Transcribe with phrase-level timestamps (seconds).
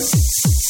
[0.00, 0.69] sick, sick, sick.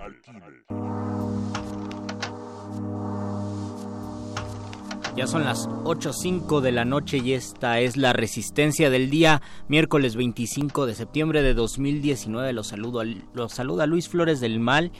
[5.15, 10.15] Ya son las 8.05 de la noche y esta es la resistencia del día, miércoles
[10.15, 12.53] 25 de septiembre de 2019.
[12.53, 14.91] Los, saludo, los saluda Luis Flores del Mal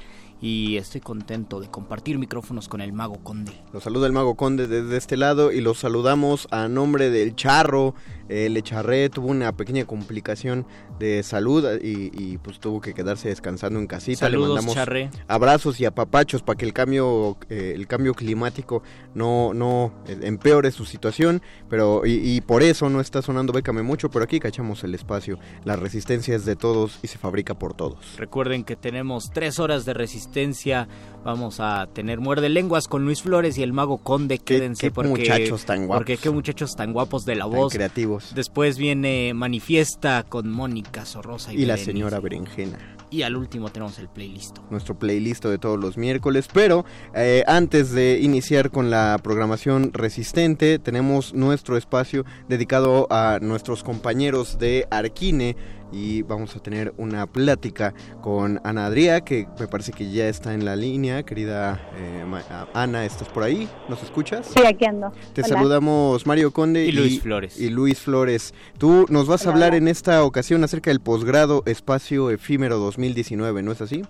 [0.41, 3.53] y estoy contento de compartir micrófonos con el Mago Conde.
[3.71, 7.95] Los saluda el Mago Conde desde este lado y los saludamos a nombre del Charro.
[8.31, 10.65] El Echarré tuvo una pequeña complicación
[10.99, 14.19] de salud y, pues tuvo que quedarse descansando en casita.
[14.21, 15.09] Saludos, Le mandamos Charré.
[15.27, 18.83] abrazos y apapachos para que el cambio, eh, el cambio climático
[19.13, 21.41] no, no eh, empeore su situación.
[21.69, 25.37] Pero y, y por eso no está sonando Bécame mucho, pero aquí cachamos el espacio.
[25.65, 28.15] La resistencia es de todos y se fabrica por todos.
[28.17, 30.87] Recuerden que tenemos tres horas de resistencia.
[31.25, 34.37] Vamos a tener muerde lenguas con Luis Flores y el Mago Conde.
[34.39, 35.99] Quédense qué porque muchachos tan guapos.
[35.99, 37.73] Porque qué muchachos tan guapos de la Tan voz.
[37.73, 38.20] creativos.
[38.35, 42.77] Después viene Manifiesta con Mónica Sorrosa y, Y la señora Berenjena.
[43.09, 44.59] Y al último tenemos el playlist.
[44.69, 46.47] nuestro playlist de todos los miércoles.
[46.53, 53.83] Pero eh, antes de iniciar con la programación resistente, tenemos nuestro espacio dedicado a nuestros
[53.83, 55.57] compañeros de Arquine.
[55.91, 60.53] Y vamos a tener una plática con Ana Adrià, que me parece que ya está
[60.53, 61.23] en la línea.
[61.23, 62.43] Querida eh, Ma-
[62.73, 63.67] Ana, ¿estás por ahí?
[63.89, 64.47] ¿Nos escuchas?
[64.47, 65.11] Sí, aquí ando.
[65.33, 65.47] Te Hola.
[65.49, 67.59] saludamos Mario Conde Y Luis Flores.
[67.59, 68.53] Y Luis Flores.
[68.77, 69.77] Tú nos vas a hablar hola.
[69.77, 74.03] en esta ocasión acerca del posgrado Espacio Efímero 2019, ¿no es así?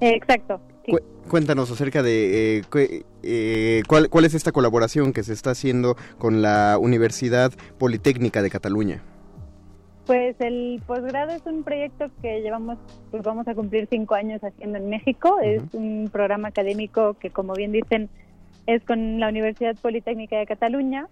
[0.00, 0.60] Eh, exacto.
[0.84, 0.92] Sí.
[0.92, 0.98] Cu-
[1.28, 5.96] Cuéntanos acerca de eh, cu- eh, cuál, cuál es esta colaboración que se está haciendo
[6.18, 9.02] con la Universidad Politécnica de Cataluña.
[10.10, 12.78] Pues el posgrado es un proyecto que llevamos,
[13.12, 15.38] pues vamos a cumplir cinco años haciendo en México.
[15.40, 18.08] Es un programa académico que, como bien dicen,
[18.66, 21.06] es con la Universidad Politécnica de Cataluña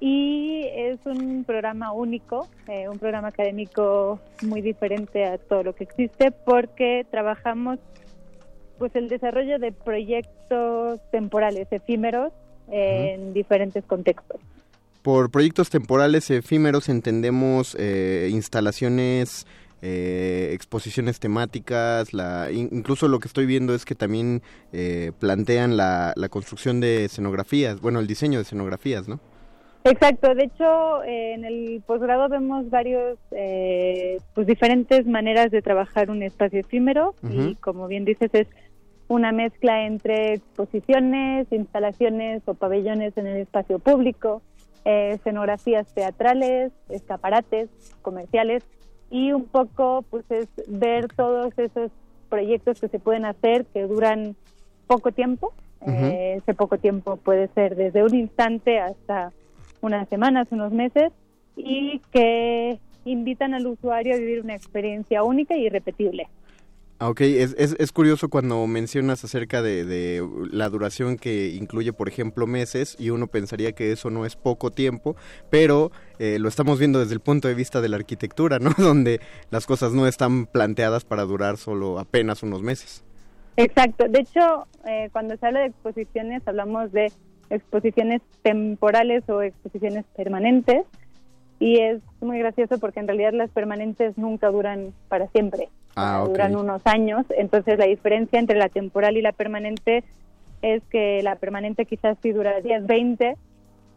[0.00, 5.84] y es un programa único, eh, un programa académico muy diferente a todo lo que
[5.84, 7.78] existe porque trabajamos
[8.80, 12.32] pues el desarrollo de proyectos temporales efímeros
[12.66, 14.40] en diferentes contextos.
[15.04, 19.46] Por proyectos temporales efímeros entendemos eh, instalaciones,
[19.82, 24.40] eh, exposiciones temáticas, la, incluso lo que estoy viendo es que también
[24.72, 29.20] eh, plantean la, la construcción de escenografías, bueno, el diseño de escenografías, ¿no?
[29.84, 36.22] Exacto, de hecho en el posgrado vemos varios, eh, pues diferentes maneras de trabajar un
[36.22, 38.48] espacio efímero y como bien dices es
[39.08, 44.40] una mezcla entre exposiciones, instalaciones o pabellones en el espacio público,
[44.84, 47.68] eh, escenografías teatrales, escaparates
[48.02, 48.62] comerciales
[49.10, 51.90] y un poco pues es ver todos esos
[52.28, 54.36] proyectos que se pueden hacer que duran
[54.86, 55.52] poco tiempo.
[55.86, 59.32] Eh, ese poco tiempo puede ser desde un instante hasta
[59.82, 61.12] unas semanas, unos meses,
[61.56, 66.28] y que invitan al usuario a vivir una experiencia única y irrepetible.
[67.00, 71.92] Ah, ok, es, es, es, curioso cuando mencionas acerca de, de, la duración que incluye,
[71.92, 75.16] por ejemplo, meses, y uno pensaría que eso no es poco tiempo,
[75.50, 78.70] pero eh, lo estamos viendo desde el punto de vista de la arquitectura, ¿no?
[78.78, 79.20] Donde
[79.50, 83.04] las cosas no están planteadas para durar solo apenas unos meses.
[83.56, 87.12] Exacto, de hecho, eh, cuando se habla de exposiciones, hablamos de
[87.50, 90.84] exposiciones temporales o exposiciones permanentes
[91.58, 96.56] y es muy gracioso porque en realidad las permanentes nunca duran para siempre, ah, duran
[96.56, 100.04] unos años, entonces la diferencia entre la temporal y la permanente
[100.62, 103.36] es que la permanente quizás sí dura 10, 20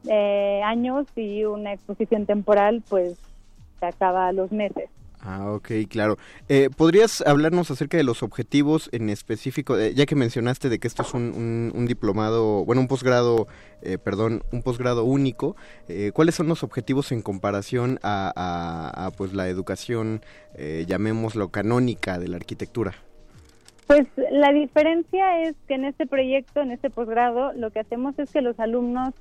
[0.10, 3.18] eh, años y una exposición temporal pues
[3.80, 4.90] se acaba a los meses.
[5.30, 6.16] Ah, ok, claro.
[6.48, 10.88] Eh, ¿Podrías hablarnos acerca de los objetivos en específico, eh, ya que mencionaste de que
[10.88, 13.46] esto es un, un, diplomado, bueno, un posgrado,
[13.82, 15.58] eh, perdón, un posgrado único?
[16.14, 20.22] ¿Cuáles son los objetivos en comparación a, pues la educación,
[20.58, 22.94] llamémoslo canónica de la arquitectura?
[23.86, 28.32] Pues la diferencia es que en este proyecto, en este posgrado, lo que hacemos es
[28.32, 29.14] que los alumnos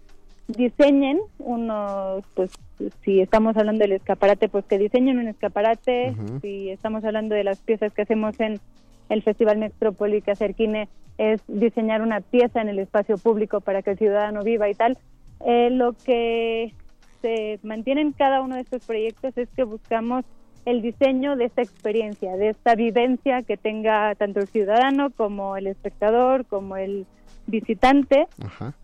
[0.49, 2.51] diseñen unos, pues
[3.03, 7.59] si estamos hablando del escaparate, pues que diseñen un escaparate, si estamos hablando de las
[7.61, 8.61] piezas que hacemos en
[9.09, 10.33] el Festival Metrópoli que
[11.19, 14.99] es diseñar una pieza en el espacio público para que el ciudadano viva y tal.
[15.45, 16.73] Eh, lo que
[17.23, 20.25] se mantiene en cada uno de estos proyectos es que buscamos
[20.67, 25.69] el diseño de esta experiencia, de esta vivencia que tenga tanto el ciudadano como el
[25.69, 27.07] espectador, como el
[27.47, 28.27] visitante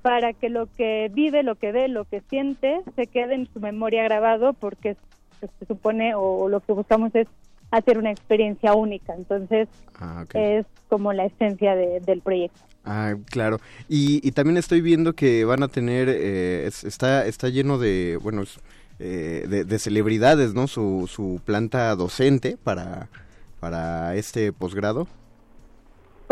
[0.03, 3.61] para que lo que vive, lo que ve, lo que siente se quede en su
[3.61, 4.97] memoria grabado porque
[5.41, 7.27] se supone o, lo que buscamos es
[7.71, 9.15] hacer una experiencia única.
[9.15, 12.61] Entonces ah, es como la esencia del proyecto.
[12.85, 13.61] Ah, claro.
[13.89, 18.43] Y, también estoy viendo que van a tener, eh, está, está lleno de, bueno,
[18.99, 20.67] eh, de, de, celebridades, ¿no?
[20.67, 23.09] Su, su planta docente para,
[23.61, 25.07] para este posgrado.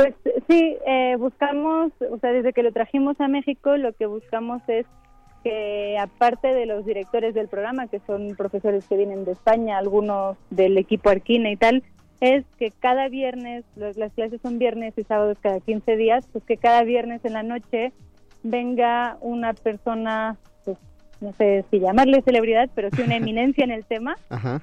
[0.00, 0.14] Pues
[0.48, 4.86] sí, eh, buscamos, o sea, desde que lo trajimos a México, lo que buscamos es
[5.44, 10.38] que aparte de los directores del programa, que son profesores que vienen de España, algunos
[10.48, 11.82] del equipo Arquina y tal,
[12.22, 16.56] es que cada viernes, las clases son viernes y sábados cada 15 días, pues que
[16.56, 17.92] cada viernes en la noche
[18.42, 20.38] venga una persona
[21.20, 24.16] no sé si llamarle celebridad, pero sí una eminencia en el tema,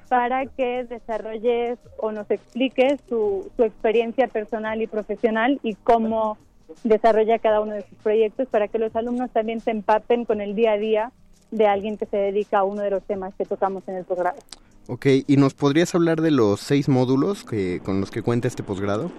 [0.08, 6.38] para que desarrolles o nos explique su, su experiencia personal y profesional y cómo
[6.84, 10.54] desarrolla cada uno de sus proyectos para que los alumnos también se empapen con el
[10.54, 11.12] día a día
[11.50, 14.38] de alguien que se dedica a uno de los temas que tocamos en el programa.
[14.86, 18.62] Ok, ¿y nos podrías hablar de los seis módulos que, con los que cuenta este
[18.62, 19.10] posgrado?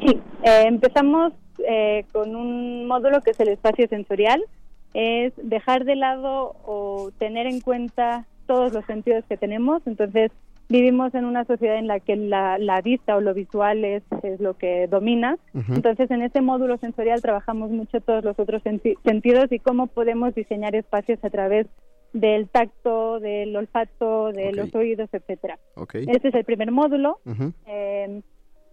[0.00, 1.32] Sí, eh, empezamos
[1.68, 4.42] eh, con un módulo que es el espacio sensorial,
[4.94, 9.82] es dejar de lado o tener en cuenta todos los sentidos que tenemos.
[9.86, 10.32] Entonces,
[10.68, 14.54] vivimos en una sociedad en la que la, vista o lo visual es, es lo
[14.54, 15.36] que domina.
[15.68, 20.74] Entonces, en ese módulo sensorial trabajamos mucho todos los otros sentidos y cómo podemos diseñar
[20.74, 21.66] espacios a través
[22.12, 25.58] del tacto, del olfato, de los oídos, etcétera.
[25.92, 27.18] Este es el primer módulo.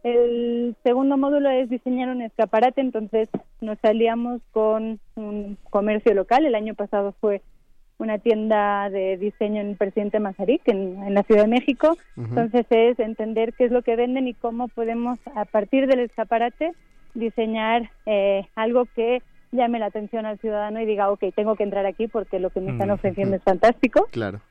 [0.04, 3.30] El segundo módulo es diseñar un escaparate, entonces
[3.62, 6.46] nos salíamos con un comercio local.
[6.46, 7.42] El año pasado fue
[7.98, 11.98] una tienda de diseño en Presidente Mazarik, en, la Ciudad de México.
[12.16, 16.74] Entonces es entender qué es lo que venden y cómo podemos, a partir del escaparate,
[17.16, 21.86] diseñar eh, algo que llame la atención al ciudadano y diga, ok, tengo que entrar
[21.86, 24.08] aquí porque lo que me están ofreciendo es fantástico.
[24.12, 24.42] Claro.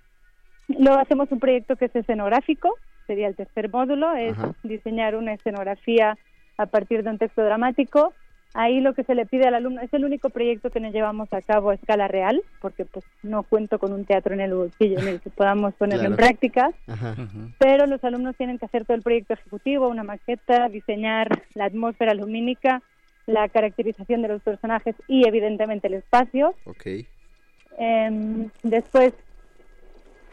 [0.68, 2.74] Luego hacemos un proyecto que es escenográfico,
[3.06, 6.16] sería el tercer módulo, es diseñar una escenografía
[6.58, 8.12] a partir de un texto dramático.
[8.54, 11.30] Ahí lo que se le pide al alumno es el único proyecto que nos llevamos
[11.32, 14.98] a cabo a escala real, porque pues no cuento con un teatro en el bolsillo
[14.98, 16.70] en el que podamos ponerlo en práctica,
[17.58, 22.14] pero los alumnos tienen que hacer todo el proyecto ejecutivo, una maqueta, diseñar la atmósfera
[22.14, 22.82] lumínica,
[23.26, 26.54] la caracterización de los personajes y evidentemente el espacio.
[26.64, 27.06] Okay.
[27.76, 29.12] Em, después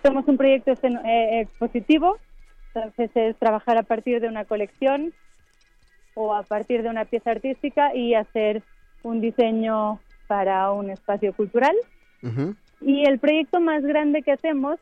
[0.02, 2.18] somos un proyecto eh, expositivo,
[2.74, 5.14] entonces es trabajar a partir de una colección
[6.16, 8.64] o a partir de una pieza artística y hacer
[9.04, 11.76] un diseño para un espacio cultural.
[12.82, 14.80] Y el proyecto más grande que hacemos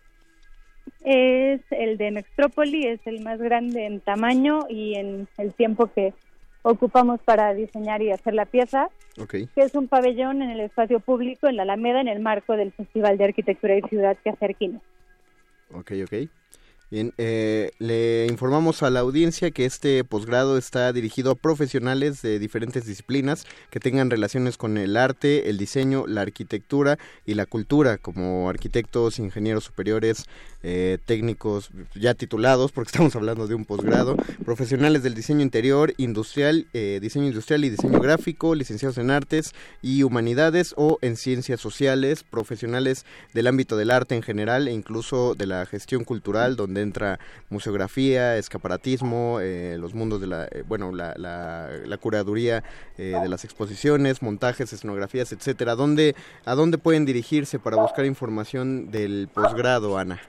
[1.04, 6.14] es el de Mextrópoli, es el más grande en tamaño y en el tiempo que
[6.62, 8.90] ocupamos para diseñar y hacer la pieza,
[9.28, 12.72] que es un pabellón en el espacio público en la Alameda en el marco del
[12.72, 14.82] Festival de Arquitectura y Ciudad que hace Arquino.
[15.74, 16.30] Ok, ok.
[16.92, 22.38] Bien, eh, le informamos a la audiencia que este posgrado está dirigido a profesionales de
[22.38, 27.98] diferentes disciplinas que tengan relaciones con el arte, el diseño, la arquitectura y la cultura,
[27.98, 30.26] como arquitectos, ingenieros superiores,
[30.64, 34.16] eh, técnicos ya titulados, porque estamos hablando de un posgrado,
[34.46, 40.04] profesionales del diseño interior, industrial, eh, diseño industrial y diseño gráfico, licenciados en artes y
[40.04, 45.48] humanidades o en ciencias sociales, profesionales del ámbito del arte en general e incluso de
[45.48, 51.14] la gestión cultural, donde entra museografía, escaparatismo, eh, los mundos de la, eh, bueno, la,
[51.18, 52.64] la, curaduría
[52.98, 55.76] eh, de las exposiciones, montajes, escenografías, etcétera.
[55.76, 56.16] ¿Dónde,
[56.46, 60.22] ¿A dónde pueden dirigirse para buscar información del posgrado, Ana?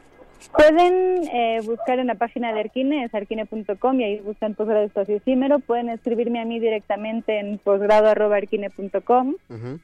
[0.50, 5.16] Pueden eh, buscar en la página de Arquine, es arquine.com y ahí buscan posgrado espacio
[5.16, 5.60] efímero.
[5.60, 9.34] Pueden escribirme a mí directamente en posgrado.arquine.com.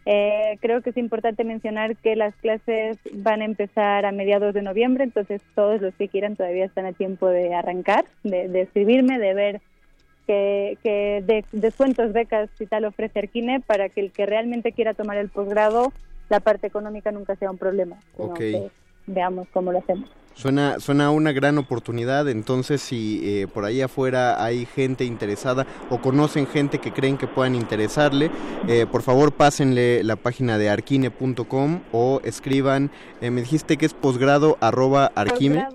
[0.07, 4.62] eh, creo que es importante mencionar que las clases van a empezar a mediados de
[4.62, 9.35] noviembre, entonces todos los que quieran todavía están a tiempo de arrancar, de, escribirme, de
[9.35, 9.61] ver
[10.27, 14.95] que, que de, descuentos, becas y tal ofrece Arquine para que el que realmente quiera
[14.95, 15.93] tomar el posgrado,
[16.29, 17.97] la parte económica nunca sea un problema.
[19.09, 20.09] Veamos cómo lo hacemos.
[20.38, 26.00] Suena, suena una gran oportunidad, entonces si eh, por ahí afuera hay gente interesada o
[26.00, 28.31] conocen gente que creen que puedan interesarle,
[28.69, 33.95] eh, por favor pásenle la página de arquine.com o escriban, eh, me dijiste que es
[33.95, 35.67] posgrado arroba arquine.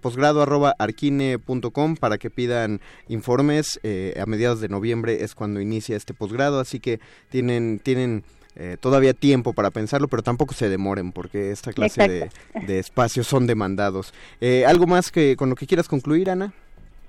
[0.00, 3.80] Posgrado arroba arquine.com para que pidan informes,
[4.16, 7.00] a mediados de noviembre es cuando inicia este posgrado, así que
[7.30, 8.22] tienen, tienen
[8.54, 12.30] eh, todavía tiempo para pensarlo, pero tampoco se demoren porque esta clase
[12.66, 14.12] de, espacios son demandados.
[14.40, 16.52] Eh, ¿Algo más que con lo que quieras concluir, Ana?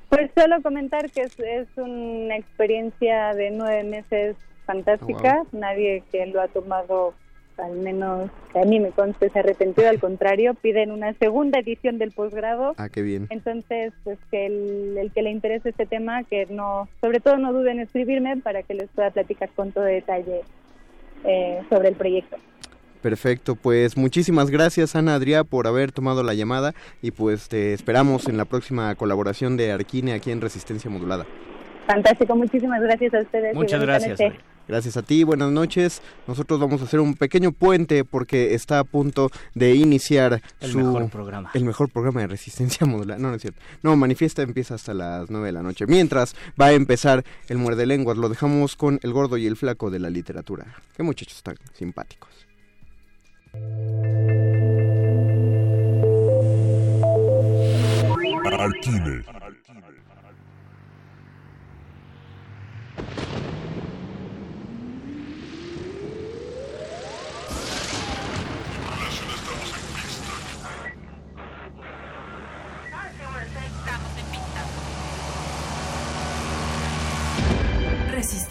[0.10, 4.36] Pues solo comentar que es, una experiencia de nueve meses
[4.66, 5.42] fantástica.
[5.42, 7.14] Oh, Nadie que lo ha tomado,
[7.58, 9.90] al menos que a mí me conste, se ha arrepentido.
[9.90, 12.74] Al contrario, piden una segunda edición del posgrado.
[12.78, 13.28] Ah, qué bien.
[13.32, 17.52] Entonces, pues que el, el que le interese este tema, que no, sobre todo no
[17.52, 20.44] duden en escribirme para que les pueda platicar con todo detalle
[21.24, 22.38] eh, sobre el proyecto.
[23.02, 28.30] Perfecto, pues muchísimas gracias Ana Adrià por haber tomado la llamada y pues te esperamos
[28.30, 31.26] en la próxima colaboración de Arquine aquí en Resistencia Modulada.
[31.86, 33.54] Fantástico, muchísimas gracias a ustedes.
[33.56, 34.20] Muchas gracias.
[34.68, 36.02] Gracias a ti, buenas noches.
[36.28, 41.10] Nosotros vamos a hacer un pequeño puente porque está a punto de iniciar el mejor
[41.10, 41.52] programa.
[41.54, 43.20] El mejor programa de resistencia modular.
[43.20, 43.60] No, no es cierto.
[43.82, 45.86] No, Manifiesta empieza hasta las 9 de la noche.
[45.86, 49.90] Mientras va a empezar el muerde lenguas, lo dejamos con el gordo y el flaco
[49.90, 50.66] de la literatura.
[50.96, 52.30] Qué muchachos tan simpáticos.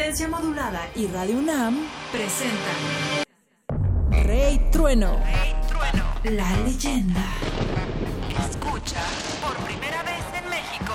[0.02, 1.78] Resistencia Modulada y Radio UNAM
[2.10, 2.74] presentan
[4.26, 5.16] Rey Trueno.
[5.24, 6.04] Rey Trueno.
[6.24, 7.24] La leyenda.
[8.50, 9.00] Escucha
[9.40, 10.92] por primera vez en México.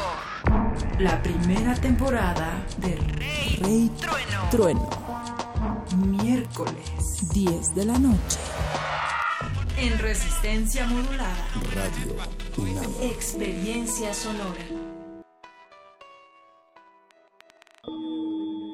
[0.99, 2.97] La primera temporada de
[3.61, 4.49] Rey, Trueno.
[4.51, 4.89] Trueno.
[5.95, 8.39] Miércoles, 10 de la noche.
[9.77, 11.47] En Resistencia Modulada.
[11.73, 12.13] Radio
[12.57, 12.91] UNAM.
[13.01, 14.86] Experiencia sonora.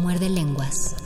[0.00, 0.96] Muerde lenguas.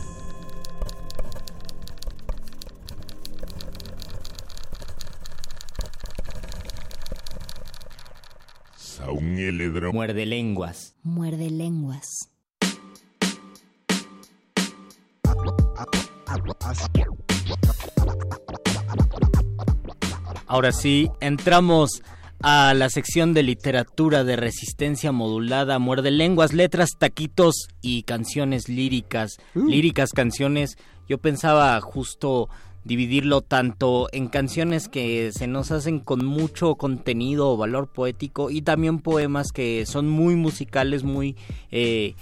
[9.92, 10.94] Muerde lenguas.
[11.02, 12.28] Muerde lenguas.
[20.46, 22.02] Ahora sí, entramos
[22.42, 29.38] a la sección de literatura de resistencia modulada, muerde lenguas, letras, taquitos y canciones líricas.
[29.54, 29.68] Uh.
[29.68, 30.76] Líricas, canciones.
[31.08, 32.49] Yo pensaba justo
[32.84, 38.62] dividirlo tanto en canciones que se nos hacen con mucho contenido o valor poético y
[38.62, 41.37] también poemas que son muy musicales, muy...
[41.70, 42.14] Eh,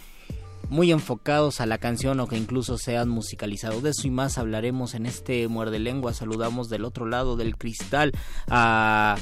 [0.71, 3.83] muy enfocados a la canción o que incluso sean musicalizados.
[3.83, 6.15] De eso y más hablaremos en este Muerde Lengua.
[6.15, 8.13] Saludamos del otro lado del cristal
[8.49, 9.17] a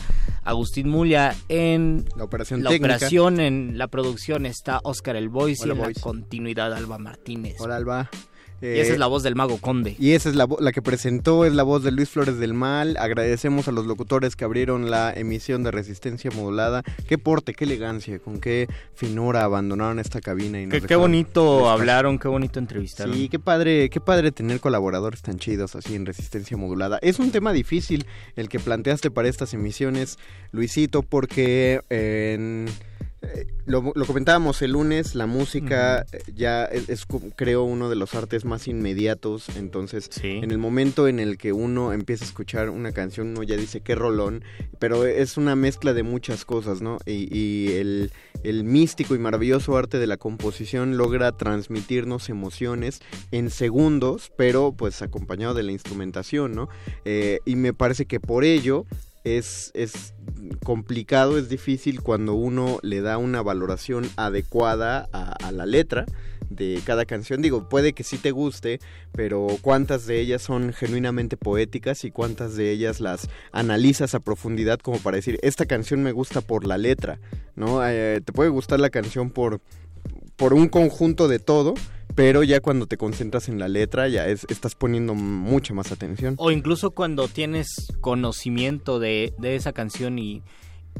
[0.44, 2.96] Agustín Mulia en La operación la técnica.
[2.96, 5.96] operación, en la producción está Oscar El Boys y en Boys.
[5.96, 7.56] la continuidad Alba Martínez.
[7.58, 8.10] Hola, Alba.
[8.60, 9.96] Y esa Eh, es la voz del mago Conde.
[9.98, 12.96] Y esa es la, la que presentó, es la voz de Luis Flores del Mal.
[12.98, 16.82] Agradecemos a los locutores que abrieron la emisión de Resistencia Modulada.
[17.08, 20.60] Qué porte, qué elegancia, con qué finura abandonaron esta cabina.
[20.60, 21.70] Y nos Qué, bonito espacio.
[21.70, 23.14] hablaron, qué bonito entrevistaron.
[23.14, 26.98] Sí, qué padre, qué padre tener colaboradores tan chidos así en Resistencia Modulada.
[27.02, 30.18] Es un tema difícil el que planteaste para estas emisiones,
[30.52, 32.72] Luisito, porque eh, en- eh,
[33.66, 37.06] lo, lo comentábamos el lunes, la música eh, ya es,
[37.36, 40.38] creo uno de los artes más inmediatos, entonces Sí.
[40.42, 43.80] en el momento en el que uno empieza a escuchar una canción, uno ya dice
[43.80, 44.44] qué rolón,
[44.78, 46.98] pero es una mezcla de muchas cosas, ¿no?
[47.06, 48.12] Y, y el,
[48.44, 53.00] el místico y maravilloso arte de la composición logra transmitirnos emociones
[53.32, 56.68] en segundos, pero pues acompañado de la instrumentación, ¿no?
[57.04, 58.86] Eh, y me parece que por ello
[59.24, 60.14] es, es
[60.64, 66.06] complicado, es difícil cuando uno le da una valoración adecuada a, la letra
[66.50, 67.42] de cada canción.
[67.42, 68.80] Digo, puede que sí te guste,
[69.12, 74.78] pero cuántas de ellas son genuinamente poéticas y cuántas de ellas las analizas a profundidad
[74.78, 77.18] como para decir, esta canción me gusta por la letra,
[77.56, 77.86] ¿no?
[77.86, 79.60] Eh, te puede gustar la canción por,
[80.36, 81.74] por un conjunto de todo,
[82.18, 86.34] pero ya cuando te concentras en la letra ya es, estás poniendo mucha más atención.
[86.38, 90.42] O incluso cuando tienes conocimiento de, de esa canción y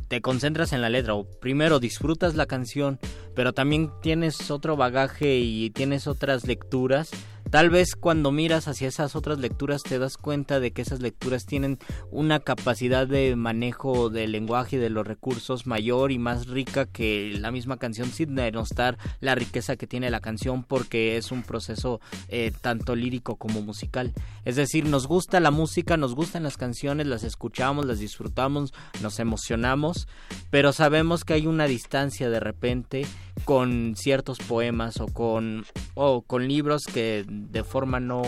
[0.07, 3.01] te concentras en la letra, o primero disfrutas la canción,
[3.35, 7.11] pero también tienes otro bagaje y tienes otras lecturas,
[7.51, 11.47] tal vez cuando miras hacia esas otras lecturas te das cuenta de que esas lecturas
[11.47, 11.79] tienen
[12.11, 17.35] una capacidad de manejo del lenguaje y de los recursos mayor y más rica que
[17.39, 22.01] la misma canción sin denostar la riqueza que tiene la canción porque es un proceso
[22.29, 24.13] eh, tanto lírico como musical.
[24.45, 29.19] Es decir, nos gusta la música, nos gustan las canciones, las escuchamos, las disfrutamos, nos
[29.19, 30.09] emocionamos,
[30.51, 33.07] pero sabemos que hay una distancia de repente
[33.45, 38.23] con ciertos poemas o con, o con libros que de forma no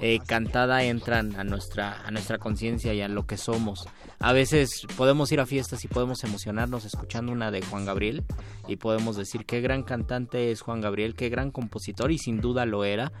[0.00, 3.88] eh, cantada entran a nuestra, a nuestra conciencia y a lo que somos.
[4.20, 8.24] A veces podemos ir a fiestas y podemos emocionarnos escuchando una de Juan Gabriel
[8.66, 12.66] y podemos decir qué gran cantante es Juan Gabriel, qué gran compositor y sin duda
[12.66, 13.12] lo era.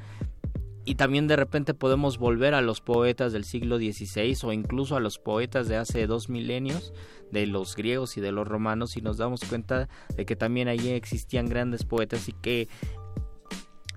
[0.84, 5.00] Y también de repente podemos volver a los poetas del siglo XVI o incluso a
[5.00, 6.94] los poetas de hace dos milenios,
[7.30, 10.90] de los griegos y de los romanos, y nos damos cuenta de que también allí
[10.90, 12.68] existían grandes poetas y que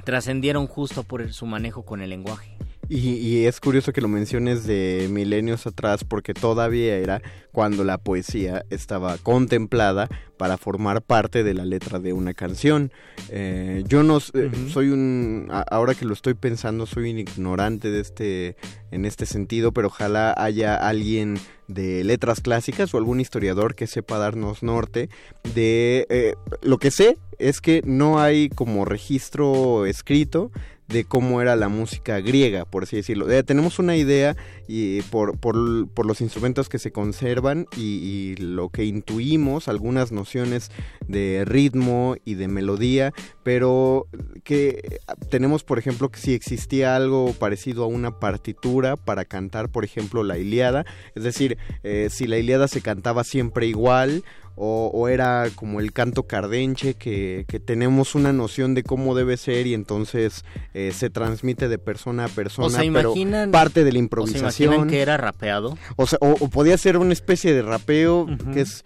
[0.03, 2.57] trascendieron justo por su manejo con el lenguaje.
[2.89, 7.97] Y, y es curioso que lo menciones de milenios atrás porque todavía era cuando la
[7.97, 12.91] poesía estaba contemplada para formar parte de la letra de una canción.
[13.29, 17.99] Eh, yo no eh, soy un ahora que lo estoy pensando soy un ignorante de
[17.99, 18.55] este
[18.89, 24.17] en este sentido, pero ojalá haya alguien de letras clásicas o algún historiador que sepa
[24.17, 25.09] darnos norte
[25.53, 30.51] de eh, lo que sé es que no hay como registro escrito
[30.91, 33.29] de cómo era la música griega, por así decirlo.
[33.29, 34.35] Eh, tenemos una idea
[34.67, 40.11] y por, por, por los instrumentos que se conservan y, y lo que intuimos, algunas
[40.11, 40.71] nociones
[41.07, 44.07] de ritmo y de melodía, pero
[44.43, 44.99] que
[45.29, 50.23] tenemos, por ejemplo, que si existía algo parecido a una partitura para cantar, por ejemplo,
[50.23, 54.23] la Iliada, es decir, eh, si la Iliada se cantaba siempre igual
[54.55, 59.37] o, o era como el canto cardenche, que, que tenemos una noción de cómo debe
[59.37, 63.83] ser y entonces eh, se transmite de persona a persona, O se pero imaginan- parte
[63.83, 64.73] de la ¿O se improvisación.
[64.73, 65.77] imaginan que era rapeado?
[65.95, 68.83] O, sea, o, o podía ser una especie de rapeo que es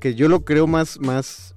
[0.00, 1.54] que yo lo creo más más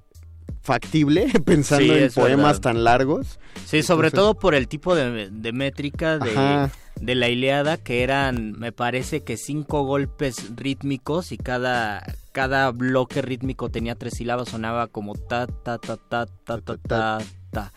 [0.63, 3.39] factible pensando en poemas tan largos.
[3.65, 9.23] Sí, sobre todo por el tipo de, métrica de, la Iliada, que eran, me parece
[9.23, 15.47] que cinco golpes rítmicos y cada, cada bloque rítmico tenía tres sílabas, sonaba como ta,
[15.47, 17.17] ta, ta, ta, ta, ta, ta.
[17.51, 17.73] ta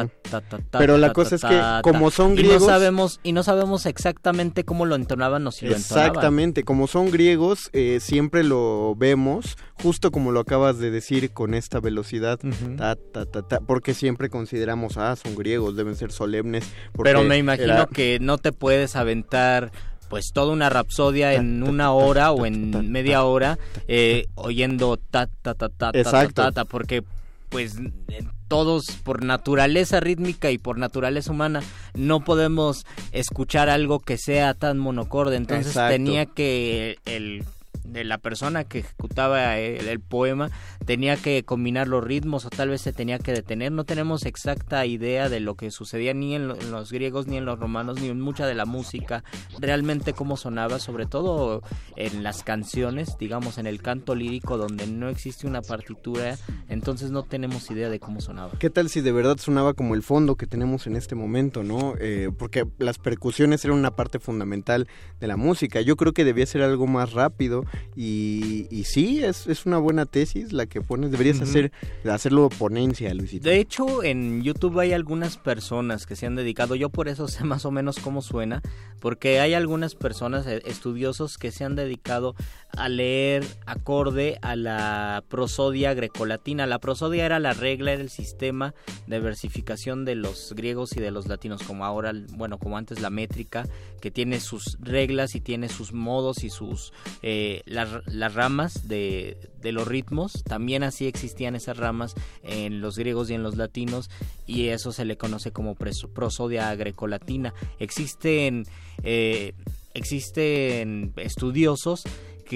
[0.00, 3.32] ta, ta, ta, Pero la cosa es que, como son Y griegos- no sabemos, y
[3.32, 6.08] no sabemos exactamente cómo lo entonaban o si lo entonaban.
[6.08, 11.54] Exactamente, como son griegos, eh, siempre lo vemos, justo como lo acabas de decir, con
[11.54, 12.76] esta velocidad, Ujú.
[12.76, 16.64] ta, ta, ta, ta, porque siempre consideramos, ah, son griegos, deben ser solemnes.
[17.02, 19.70] Pero me imagino era- que no te puedes aventar
[20.08, 25.54] pues toda una rapsodia en una hora o en media hora eh, oyendo ta ta
[25.54, 27.02] ta ta ta, ta ta ta porque
[27.48, 27.76] pues
[28.08, 31.62] eh, todos por naturaleza rítmica y por naturaleza humana
[31.94, 35.94] no podemos escuchar algo que sea tan monocorde entonces Exacto.
[35.94, 37.44] tenía que el
[37.84, 40.50] de la persona que ejecutaba el, el poema
[40.86, 43.72] tenía que combinar los ritmos o tal vez se tenía que detener.
[43.72, 47.44] No tenemos exacta idea de lo que sucedía ni en, lo- los griegos ni en
[47.44, 49.24] los romanos ni en mucha de la música,
[49.58, 51.62] realmente cómo sonaba, sobre todo
[51.96, 56.36] en las canciones, digamos en el canto lírico donde no existe una partitura,
[56.68, 58.52] entonces no tenemos idea de cómo sonaba.
[58.58, 61.94] ¿Qué tal si de verdad sonaba como el fondo que tenemos en este momento, no?
[61.98, 64.88] Eh, porque las percusiones eran una parte fundamental
[65.20, 65.80] de la música.
[65.80, 67.61] Yo creo que debía ser algo más rápido
[67.96, 71.10] y, y sí, es, es una buena tesis la que pones.
[71.10, 71.72] Deberías hacer
[72.10, 73.48] hacerlo ponencia, Luisito.
[73.48, 77.44] De hecho, en YouTube hay algunas personas que se han dedicado, yo por eso sé
[77.44, 78.62] más o menos cómo suena,
[79.00, 82.34] porque hay algunas personas, eh, estudiosos, que se han dedicado
[82.76, 86.66] a leer acorde a la prosodia grecolatina.
[86.66, 88.74] La prosodia era la regla, era el sistema
[89.06, 93.10] de versificación de los griegos y de los latinos, como ahora, bueno, como antes la
[93.10, 93.66] métrica,
[94.00, 99.72] que tiene sus reglas y tiene sus modos y sus eh, las, ramas de, de
[99.72, 100.42] los ritmos.
[100.44, 104.10] También así existían esas ramas en los griegos y en los latinos
[104.46, 107.54] y eso se le conoce como prosodia grecolatina.
[107.78, 108.64] Existen
[109.02, 109.54] eh,
[109.94, 112.04] existen estudiosos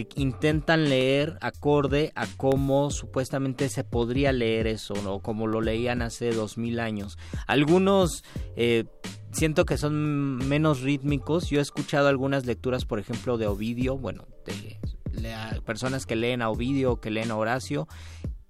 [0.05, 5.21] que intentan leer acorde a cómo supuestamente se podría leer eso, ¿no?
[5.21, 7.19] como lo leían hace dos mil años.
[7.47, 8.23] Algunos
[8.57, 8.85] eh,
[9.33, 11.49] siento que son menos rítmicos.
[11.49, 14.79] Yo he escuchado algunas lecturas, por ejemplo, de Ovidio, bueno, de,
[15.21, 17.89] de personas que leen a Ovidio o que leen a Horacio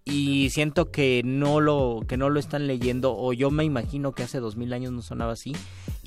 [0.09, 4.23] y siento que no lo que no lo están leyendo o yo me imagino que
[4.23, 5.53] hace dos mil años no sonaba así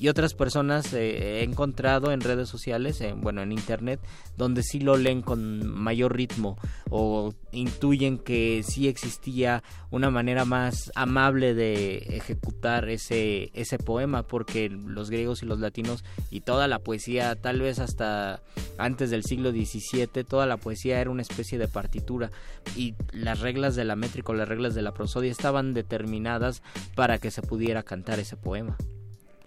[0.00, 4.00] y otras personas eh, he encontrado en redes sociales en, bueno en internet
[4.36, 6.56] donde sí lo leen con mayor ritmo
[6.88, 14.70] o intuyen que sí existía una manera más amable de ejecutar ese ese poema porque
[14.70, 18.40] los griegos y los latinos y toda la poesía tal vez hasta
[18.78, 22.30] antes del siglo XVII toda la poesía era una especie de partitura
[22.74, 26.62] y las reglas de la métrica o las reglas de la prosodia estaban determinadas
[26.94, 28.78] para que se pudiera cantar ese poema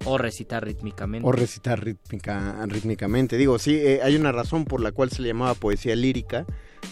[0.06, 1.28] o recitar rítmicamente.
[1.28, 3.38] O recitar rítmica, rítmicamente.
[3.38, 6.46] Digo, sí, eh, hay una razón por la cual se le llamaba poesía lírica.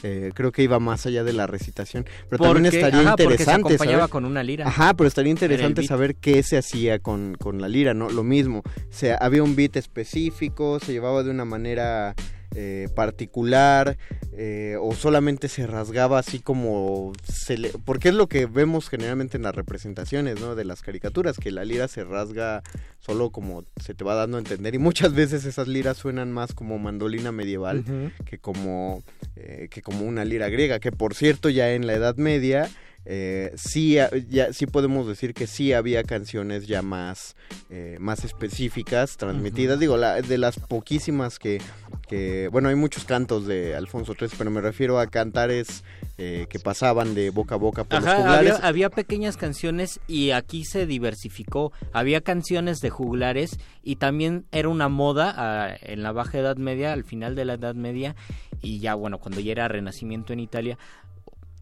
[0.04, 2.06] Eh, creo que iba más allá de la recitación.
[2.30, 3.74] Pero también Porque- estaría ajá, porque se interesante.
[3.74, 4.67] acompañaba saber- con una lira.
[4.67, 8.10] Ajá, pero estaría interesante saber qué se hacía con, con la lira, ¿no?
[8.10, 8.60] Lo mismo.
[8.60, 12.15] O sea, había un beat específico, se llevaba de una manera
[12.55, 13.97] eh, particular,
[14.33, 19.37] eh, o solamente se rasgaba así como se le- porque es lo que vemos generalmente
[19.37, 20.55] en las representaciones ¿no?
[20.55, 22.61] de las caricaturas que la lira se rasga
[22.99, 26.53] solo como se te va dando a entender y muchas veces esas liras suenan más
[26.53, 27.83] como mandolina medieval
[28.25, 29.03] que como
[29.35, 32.69] eh, que como una lira griega que por cierto ya en la Edad Media
[33.05, 37.35] eh, sí, ha- ya, sí podemos decir que sí había canciones ya más,
[37.69, 39.79] eh, más específicas transmitidas.
[39.79, 41.59] Digo, la, de las poquísimas que,
[42.07, 45.83] que, bueno, hay muchos cantos de Alfonso III, pero me refiero a cantares
[46.17, 48.53] eh, que pasaban de boca a boca por los juglares.
[48.53, 51.71] había, había pequeñas canciones y aquí se diversificó.
[51.93, 56.93] Había canciones de juglares y también era una moda ah, en la Baja Edad Media,
[56.93, 58.15] al final de la Edad Media
[58.61, 60.77] y ya bueno, cuando ya era Renacimiento en Italia,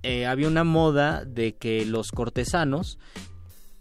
[0.04, 2.98] eh, había una moda de que los cortesanos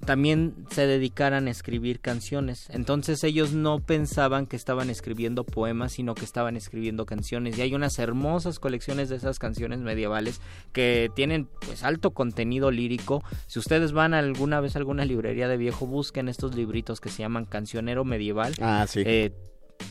[0.04, 2.68] también se dedicaran a escribir canciones.
[2.70, 7.58] Entonces ellos no pensaban que estaban escribiendo poemas, sino que estaban escribiendo canciones.
[7.58, 10.40] Y hay unas hermosas colecciones de esas canciones medievales
[10.72, 13.22] que tienen pues alto contenido lírico.
[13.46, 17.18] Si ustedes van alguna vez a alguna librería de viejo, busquen estos libritos que se
[17.18, 18.54] llaman Cancionero Medieval.
[18.60, 19.02] Ah, sí.
[19.04, 19.32] Eh,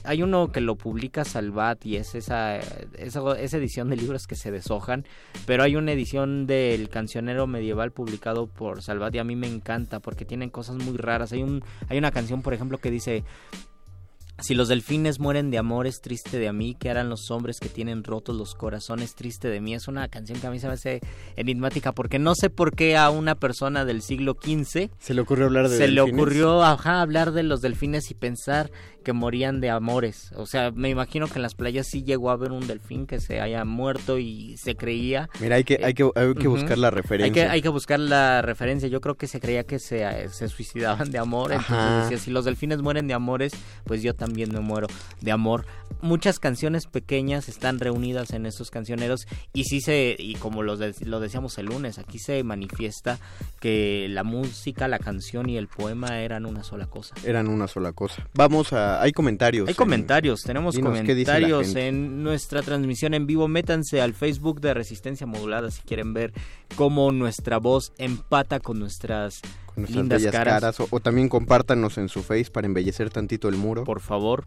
[0.04, 4.36] hay uno que lo publica Salvat y es esa, esa, esa edición de libros que
[4.36, 5.06] se deshojan,
[5.46, 10.00] pero hay una edición del cancionero medieval publicado por Salvat y a mí me encanta
[10.00, 11.34] porque tienen cosas muy raras.
[11.34, 13.24] Hay, un, hay una canción, por ejemplo, que dice...
[14.40, 17.58] Si los delfines mueren de amor es triste de a mí, que harán los hombres
[17.60, 19.74] que tienen rotos los corazones triste de mí?
[19.74, 21.02] Es una canción que a mí se me hace
[21.38, 25.48] enigmática porque no sé por qué a una persona del siglo XV se le ocurrió
[25.48, 28.70] hablar de se le ocurrió ajá, hablar de los delfines y pensar
[29.08, 30.34] que morían de amores.
[30.36, 33.22] O sea, me imagino que en las playas sí llegó a haber un delfín que
[33.22, 35.30] se haya muerto y se creía.
[35.40, 37.44] Mira, hay que, hay que, hay que buscar la referencia.
[37.44, 38.90] Hay que, hay que buscar la referencia.
[38.90, 41.54] Yo creo que se creía que se, se suicidaban de amor.
[41.54, 43.54] Entonces decía, si los delfines mueren de amores,
[43.86, 44.88] pues yo también me muero
[45.22, 45.66] de amor.
[46.02, 51.20] Muchas canciones pequeñas están reunidas en estos cancioneros y sí se, y como lo, lo
[51.22, 53.20] decíamos el lunes, aquí se manifiesta
[53.62, 57.16] que la música, la canción y el poema eran una sola cosa.
[57.24, 58.28] Eran una sola cosa.
[58.34, 59.68] Vamos a hay comentarios.
[59.68, 63.48] Hay comentarios, tenemos comentarios en nuestra transmisión en vivo.
[63.48, 66.34] Métanse al Facebook de Resistencia Modulada si quieren ver
[66.76, 69.42] cómo nuestra voz empata con nuestras
[69.78, 70.80] lindas caras.
[70.80, 73.84] o, también compártanos en su face para embellecer tantito el muro.
[73.84, 74.46] Por favor.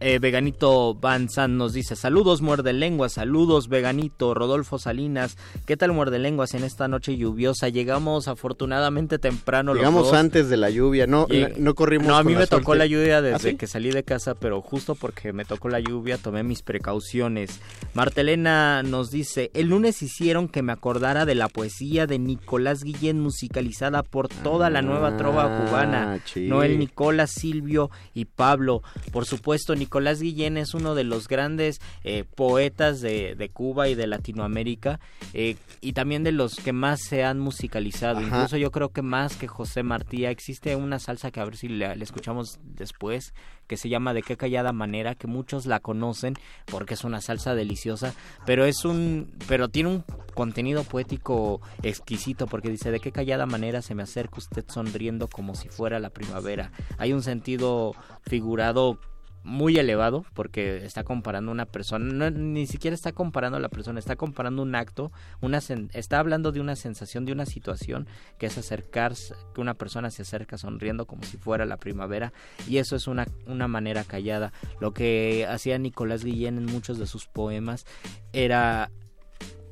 [0.00, 6.18] Eh, Veganito Banzan nos dice, saludos muerde lenguas, saludos Veganito, Rodolfo Salinas, ¿qué tal muerde
[6.18, 7.68] lenguas en esta noche lluviosa?
[7.70, 9.72] Llegamos afortunadamente temprano.
[9.72, 12.08] Llegamos antes de la lluvia, no, no, corrimos.
[12.08, 14.94] No, a mí me tocó la lluvia ¿Ah, desde que salí de casa, pero justo
[14.94, 17.60] porque me tocó la lluvia tomé mis precauciones.
[17.94, 23.20] Martelena nos dice, el lunes hicieron que me acordara de la poesía de Nicolás Guillén
[23.20, 26.20] musicalizada por toda la nueva trova ah, cubana.
[26.36, 28.84] Noel Nicolás, Silvio y Pablo.
[29.10, 34.06] Por supuesto, Nicolás Guillén es uno de los grandes eh, poetas de, Cuba y de
[34.06, 35.00] Latinoamérica
[35.32, 38.20] eh, y también de los que más se han musicalizado.
[38.20, 40.24] Incluso yo creo que más que José Martí.
[40.24, 43.34] Existe una salsa que a ver si le, escuchamos después
[43.66, 46.34] que se llama De qué callada manera, que muchos la conocen
[46.66, 48.14] porque es una salsa deliciosa,
[48.44, 53.82] pero es un pero tiene un contenido poético exquisito porque dice de qué callada manera
[53.82, 56.72] se me acerca usted sonriendo como si fuera la primavera.
[56.98, 58.98] Hay un sentido figurado
[59.44, 64.16] muy elevado porque está comparando una persona, ni siquiera está comparando a la persona, está
[64.16, 65.58] comparando un acto, una
[65.92, 70.22] está hablando de una sensación, de una situación que es acercarse, que una persona se
[70.22, 72.32] acerca sonriendo como si fuera la primavera
[72.66, 74.52] y eso es una, una manera callada.
[74.80, 77.84] Lo que hacía Nicolás Guillén en muchos de sus poemas
[78.32, 78.90] era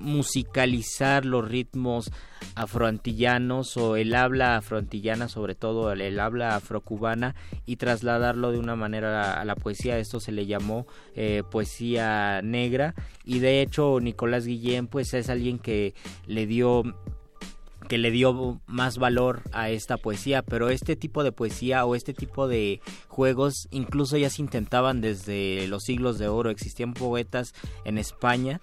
[0.02, 2.10] musicalizar los ritmos
[2.54, 7.34] afroantillanos o el habla afroantillana, sobre todo el, habla afrocubana,
[7.64, 9.98] y trasladarlo de una manera a, la poesía.
[9.98, 15.58] Esto se le llamó eh, poesía negra y de hecho Nicolás Guillén pues es alguien
[15.58, 15.94] que
[16.26, 16.82] le dio
[17.88, 22.14] que le dio más valor a esta poesía, pero este tipo de poesía o este
[22.14, 26.50] tipo de juegos incluso ya se intentaban desde los siglos de oro.
[26.50, 27.52] Existían poetas
[27.84, 28.60] en España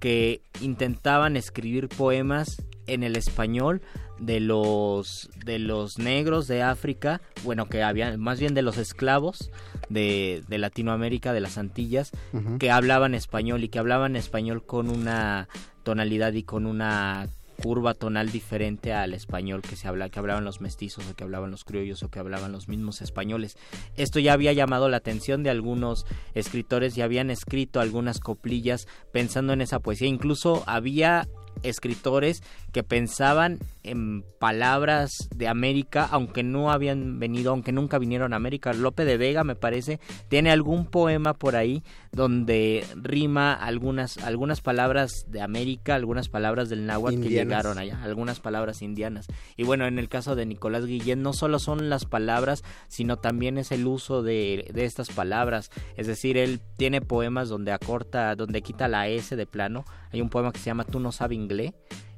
[0.00, 3.82] que intentaban escribir poemas en el español
[4.18, 9.50] de los de los negros de África, bueno que había más bien de los esclavos
[9.88, 12.10] de, de Latinoamérica, de las Antillas,
[12.58, 15.48] que hablaban español y que hablaban español con una
[15.84, 17.28] tonalidad y con una
[17.62, 21.50] curva tonal diferente al español que se habla, que hablaban los mestizos o que hablaban
[21.50, 23.56] los criollos o que hablaban los mismos españoles.
[23.96, 29.52] Esto ya había llamado la atención de algunos escritores y habían escrito algunas coplillas pensando
[29.52, 30.08] en esa poesía.
[30.08, 31.28] Incluso había
[31.62, 32.42] escritores
[32.72, 38.72] que pensaban en palabras de América, aunque no habían venido, aunque nunca vinieron a América.
[38.72, 45.26] Lope de Vega, me parece, tiene algún poema por ahí donde rima algunas, algunas palabras
[45.28, 49.26] de América, algunas palabras del náhuatl que llegaron allá, algunas palabras indianas.
[49.56, 53.58] Y bueno, en el caso de Nicolás Guillén, no solo son las palabras, sino también
[53.58, 55.70] es el uso de, de estas palabras.
[55.96, 59.84] Es decir, él tiene poemas donde acorta, donde quita la S de plano.
[60.12, 61.28] Hay un poema que se llama Tú no sabes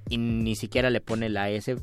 [0.08, 1.76] y ni siquiera le pone la S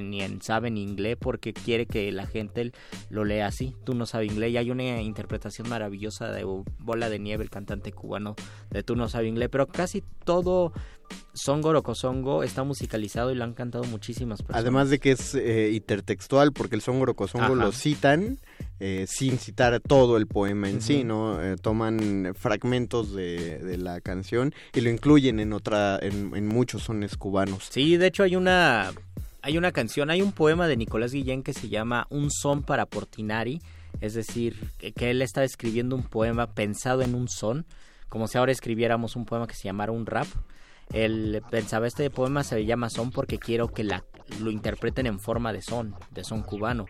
[0.00, 2.72] ni en sabe inglés porque quiere que la gente
[3.10, 3.76] lo lea así.
[3.84, 6.44] Tú no sabes inglés y hay una interpretación maravillosa de
[6.78, 8.34] Bola de Nieve, el cantante cubano
[8.70, 10.72] de Tú no sabes inglés, pero casi todo
[11.32, 14.62] Songo Rocosongo está musicalizado y lo han cantado muchísimas personas.
[14.62, 18.38] Además de que es eh, intertextual porque el Songo Rocosongo lo citan
[18.80, 21.42] eh, sin citar todo el poema en sí, ¿no?
[21.42, 27.68] Eh, toman fragmentos de, la canción y lo incluyen en otra, en, muchos sones cubanos.
[27.70, 28.92] Sí, de hecho hay una,
[29.42, 32.86] hay una canción, hay un poema de Nicolás Guillén que se llama Un son para
[32.86, 33.60] Portinari,
[34.00, 37.64] es decir, que, él está escribiendo un poema pensado en un son,
[38.08, 40.26] como si ahora escribiéramos un poema que se llamara un rap.
[40.92, 44.04] Él pensaba, este poema se llama son porque quiero que la,
[44.40, 46.86] lo interpreten en forma de son, de son cubano.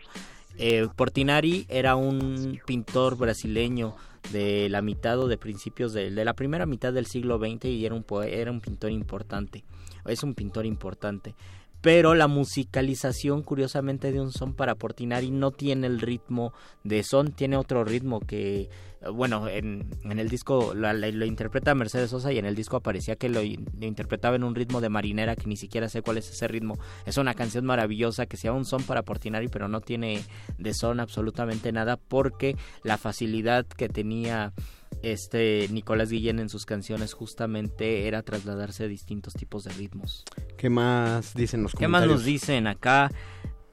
[0.57, 3.95] Eh, Portinari era un pintor brasileño
[4.31, 7.93] de la mitad o de principios de, la primera mitad del siglo XX y era
[7.93, 9.63] un, era un pintor importante,
[10.05, 11.35] es un pintor importante.
[11.81, 16.53] pero la musicalización curiosamente de un son para Portinari no tiene el ritmo
[16.83, 18.69] de son, tiene otro ritmo que
[19.13, 23.29] bueno, en, en el disco lo, interpreta Mercedes Sosa y en el disco aparecía que
[23.29, 26.77] lo, interpretaba en un ritmo de marinera que ni siquiera sé cuál es ese ritmo.
[27.05, 30.23] Es una canción maravillosa que se llama un son para Portinari, pero no tiene
[30.57, 34.53] de son absolutamente nada porque la facilidad que tenía
[35.01, 40.23] este Nicolás Guillén en sus canciones justamente era trasladarse a distintos tipos de ritmos.
[40.57, 43.11] ¿Qué más dicen los ¿Qué más nos dicen acá?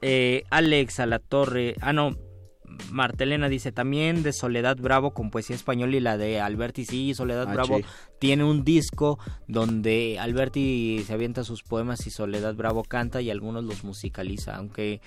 [0.01, 1.75] Eh, Alex a la torre.
[1.79, 2.17] Ah, no.
[2.91, 6.85] Martelena dice también de Soledad Bravo con poesía española y la de Alberti.
[6.85, 7.79] Sí, Soledad ah, Bravo
[8.19, 13.63] tiene un disco donde Alberti se avienta sus poemas y Soledad Bravo canta y algunos
[13.63, 15.01] los musicaliza, aunque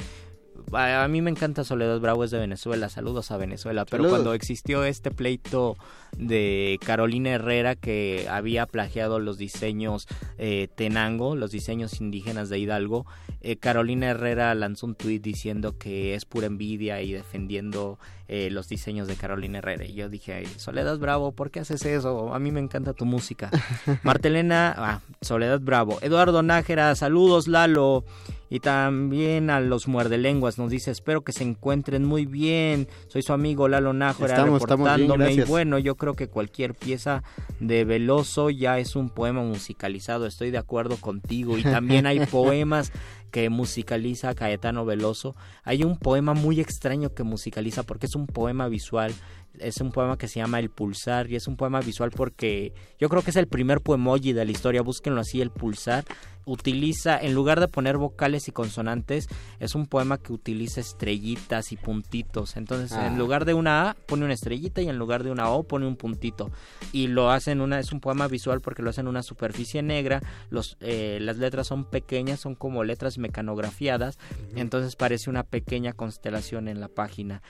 [0.72, 4.84] a mí me encanta Soledad Bravo, es de Venezuela, saludos a Venezuela, pero cuando existió
[4.84, 5.76] este pleito
[6.16, 10.06] de Carolina Herrera que había plagiado los diseños
[10.38, 13.06] eh, Tenango, los diseños indígenas de Hidalgo,
[13.40, 18.68] eh, Carolina Herrera lanzó un tuit diciendo que es pura envidia y defendiendo eh, los
[18.68, 19.84] diseños de Carolina Herrera.
[19.84, 22.34] Y yo dije, Soledad Bravo, ¿por qué haces eso?
[22.34, 23.50] A mí me encanta tu música.
[24.02, 25.98] Martelena, ah, Soledad Bravo.
[26.02, 28.04] Eduardo Nájera, saludos Lalo.
[28.48, 32.88] Y también a los muerdelenguas nos dice, espero que se encuentren muy bien.
[33.08, 35.32] Soy su amigo Lalo Nájera estamos, reportándome.
[35.32, 37.24] y bueno, yo creo que cualquier pieza
[37.58, 40.26] de Veloso ya es un poema musicalizado.
[40.26, 41.58] Estoy de acuerdo contigo.
[41.58, 42.92] Y también hay poemas
[43.30, 45.34] que musicaliza Caetano Veloso.
[45.64, 49.12] Hay un poema muy extraño que musicaliza porque es un poema visual.
[49.60, 53.08] Es un poema que se llama El Pulsar y es un poema visual porque yo
[53.08, 54.82] creo que es el primer poemoji de la historia.
[54.82, 56.04] Búsquenlo así, El Pulsar
[56.46, 61.76] utiliza, en lugar de poner vocales y consonantes, es un poema que utiliza estrellitas y
[61.76, 62.56] puntitos.
[62.56, 63.16] Entonces, en ah.
[63.16, 65.96] lugar de una A, pone una estrellita y en lugar de una O, pone un
[65.96, 66.50] puntito.
[66.92, 70.22] Y lo hacen una, es un poema visual porque lo hacen en una superficie negra,
[70.48, 74.18] los, eh, las letras son pequeñas, son como letras mecanografiadas,
[74.54, 77.42] entonces parece una pequeña constelación en la página.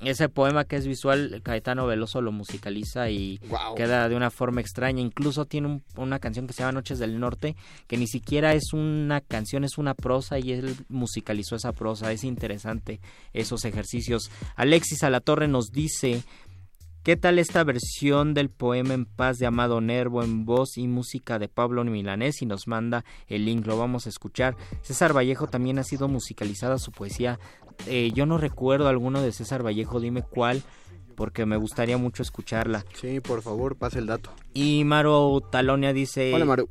[0.00, 3.40] Ese poema que es visual, Caetano Veloso lo musicaliza y
[3.74, 5.00] queda de una forma extraña.
[5.00, 7.56] Incluso tiene una canción que se llama Noches del Norte,
[7.88, 12.12] que ni siquiera es una canción, es una prosa y él musicalizó esa prosa.
[12.12, 13.00] Es interesante
[13.32, 14.30] esos ejercicios.
[14.54, 16.22] Alexis Alatorre nos dice,
[17.02, 21.40] ¿qué tal esta versión del poema En paz de Amado Nervo en voz y música
[21.40, 22.42] de Pablo Milanés?
[22.42, 24.56] Y nos manda el link, lo vamos a escuchar.
[24.82, 27.40] César Vallejo también ha sido musicalizada su poesía.
[27.88, 30.62] Eh, yo no recuerdo alguno de César Vallejo, dime cuál
[31.20, 32.86] porque me gustaría mucho escucharla.
[32.94, 34.30] Sí, por favor, pase el dato.
[34.54, 36.32] Y Maro Talonia dice...
[36.32, 36.70] Hola, Maru.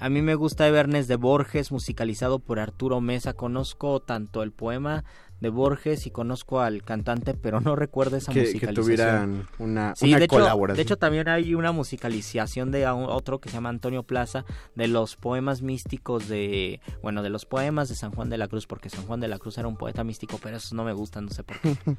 [0.00, 3.34] A mí me gusta Evernes de Borges, musicalizado por Arturo Mesa.
[3.34, 5.04] Conozco tanto el poema
[5.40, 8.74] de Borges y conozco al cantante, pero no recuerdo esa musicalización.
[8.74, 10.74] Que tuvieran una, sí, de colaboración.
[10.74, 14.88] Hecho, de hecho, también hay una musicalización de otro que se llama Antonio Plaza, de
[14.88, 18.90] los poemas místicos de, bueno, de los poemas de San Juan de la Cruz, porque
[18.90, 21.30] San Juan de la Cruz era un poeta místico, pero esos no me gustan, no
[21.30, 21.76] sé por qué.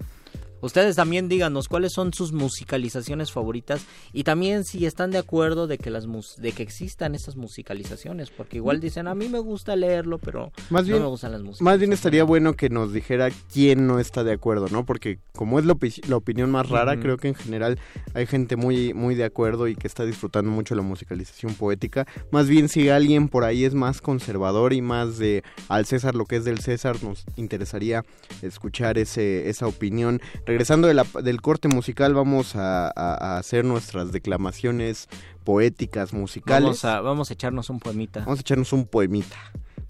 [0.62, 5.80] Ustedes también díganos cuáles son sus musicalizaciones favoritas y también si están de acuerdo de
[5.80, 6.06] que las
[6.38, 8.82] de que existan esas musicalizaciones, porque igual mm.
[8.82, 11.64] dicen a mí me gusta leerlo, pero más bien, no me gustan las músicas.
[11.64, 14.86] Más bien estaría bueno que nos dijera quién no está de acuerdo, ¿no?
[14.86, 15.76] Porque como es la,
[16.16, 17.80] opinión más rara, creo que en general
[18.14, 22.06] hay gente muy muy de acuerdo y que está disfrutando mucho la musicalización poética.
[22.32, 26.26] Más bien si alguien por ahí es más conservador y más de al César lo
[26.26, 28.04] que es del César, nos interesaría
[28.42, 35.08] escuchar ese esa opinión regresando del corte musical, vamos a, hacer nuestras declamaciones
[35.44, 36.64] poéticas, musicales.
[36.64, 38.22] Vamos a, vamos a echarnos un poemita.
[38.22, 39.38] Vamos a echarnos un poemita.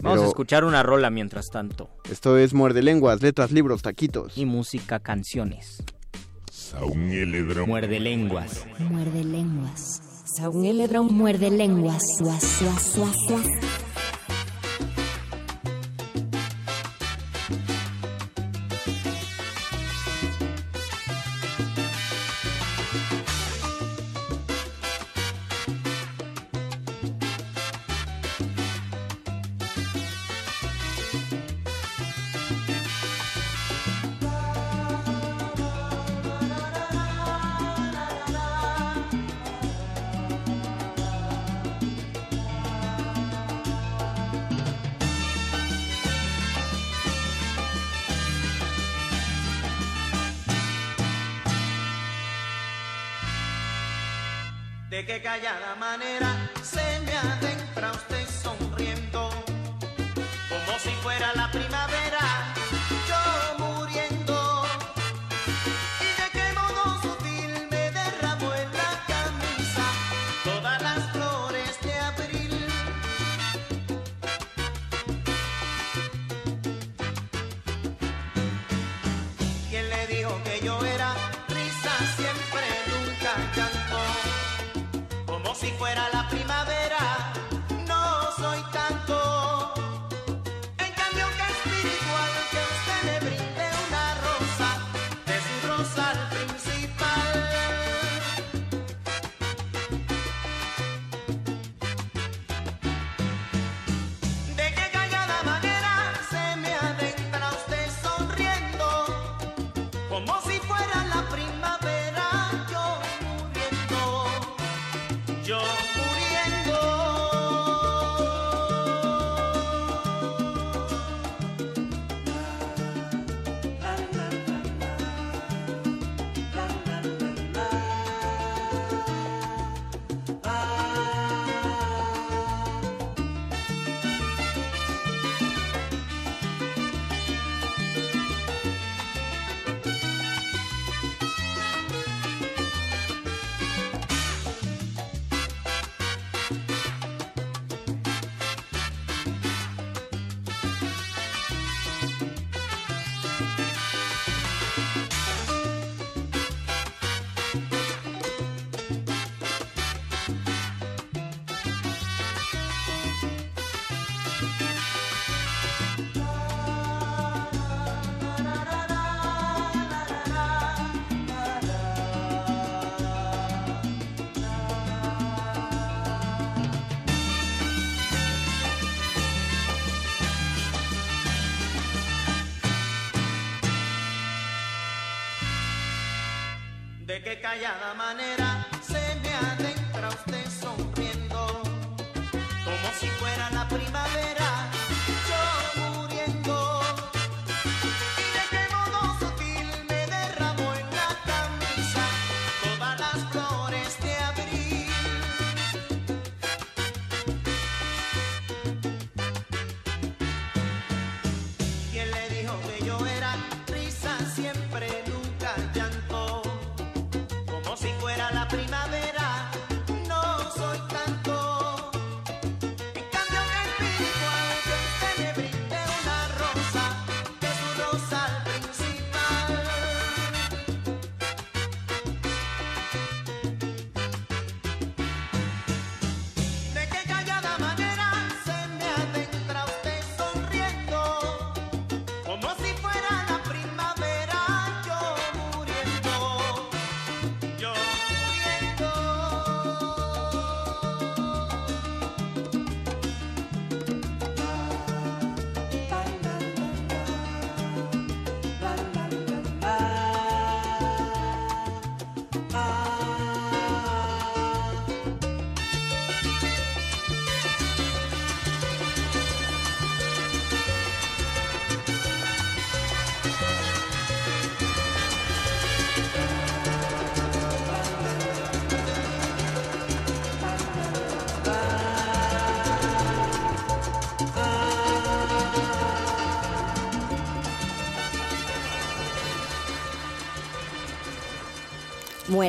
[0.02, 1.88] Vamos a escuchar una rola mientras tanto.
[2.10, 4.36] Esto es Muerde Lenguas, letras, libros, taquitos.
[4.36, 5.82] Y música, canciones.
[7.66, 8.66] Muerde lenguas.
[8.80, 10.02] Muerde lenguas.
[11.10, 12.18] Muerde lenguas.
[12.18, 13.81] De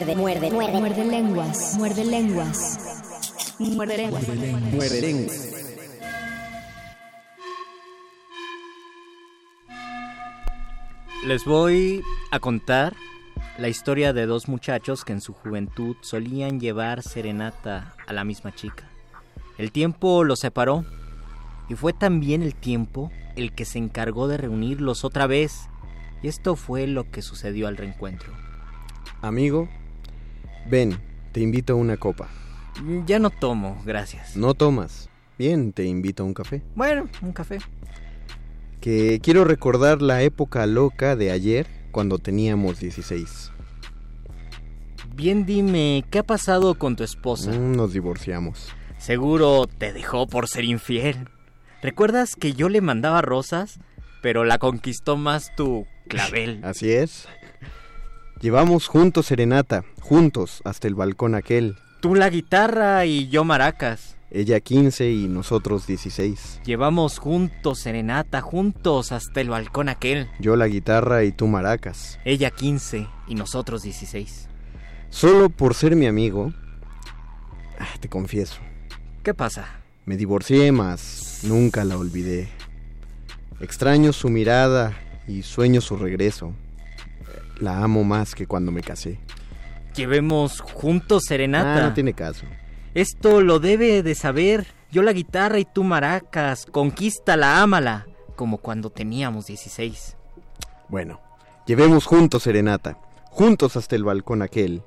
[0.04, 0.80] Muerde, muerde, muerde.
[0.80, 1.76] Muerde lenguas.
[1.78, 3.06] Muerde lenguas.
[3.58, 4.28] Muerde lenguas.
[4.74, 5.49] Muerde lenguas.
[11.26, 12.97] Les voy a contar
[13.58, 18.54] la historia de dos muchachos que en su juventud solían llevar serenata a la misma
[18.54, 18.89] chica.
[19.58, 20.84] El tiempo los separó
[21.70, 25.70] y fue también el tiempo el que se encargó de reunirlos otra vez.
[26.22, 28.34] Y esto fue lo que sucedió al reencuentro.
[29.22, 29.70] Amigo,
[30.70, 30.97] ven,
[31.32, 32.28] te invito a una copa.
[33.05, 34.36] Ya no tomo, gracias.
[34.36, 35.09] No tomas.
[35.38, 36.61] Bien, te invito a un café.
[36.76, 37.59] Bueno, un café.
[38.82, 43.51] Que quiero recordar la época loca de ayer cuando teníamos 16.
[45.16, 47.51] Bien dime, ¿qué ha pasado con tu esposa?
[47.51, 48.70] Mm, Nos divorciamos.
[48.97, 51.30] Seguro te dejó por ser infiel.
[51.82, 53.80] ¿Recuerdas que yo le mandaba rosas,
[54.22, 56.61] pero la conquistó más tu clavel?
[56.64, 57.28] Así es.
[58.44, 61.78] Llevamos juntos serenata, juntos hasta el balcón aquel.
[62.02, 64.18] Tú la guitarra y yo maracas.
[64.32, 66.60] Ella 15 y nosotros 16.
[66.66, 70.28] Llevamos juntos serenata, juntos hasta el balcón aquel.
[70.41, 72.20] Yo la guitarra y tú maracas.
[72.26, 74.50] Ella 15 y nosotros 16.
[75.10, 76.52] Solo por ser mi amigo,
[77.80, 78.60] ah, te confieso,
[79.24, 79.70] ¿Qué pasa?
[80.04, 82.50] me divorcié más, nunca la olvidé.
[83.62, 84.98] Extraño su mirada
[85.30, 86.54] y sueño su regreso.
[87.64, 89.22] La amo más que cuando me casé.
[89.95, 91.78] Llevemos juntos serenata.
[91.78, 92.45] Ah, no tiene caso.
[92.93, 94.68] Esto lo debe de saber.
[94.91, 96.66] Yo la guitarra y tú maracas.
[96.66, 98.05] Conquístala, ámala.
[98.36, 100.18] Como cuando teníamos 16.
[100.89, 101.22] Bueno,
[101.66, 102.97] llevemos juntos serenata,
[103.30, 104.84] juntos hasta el balcón aquel.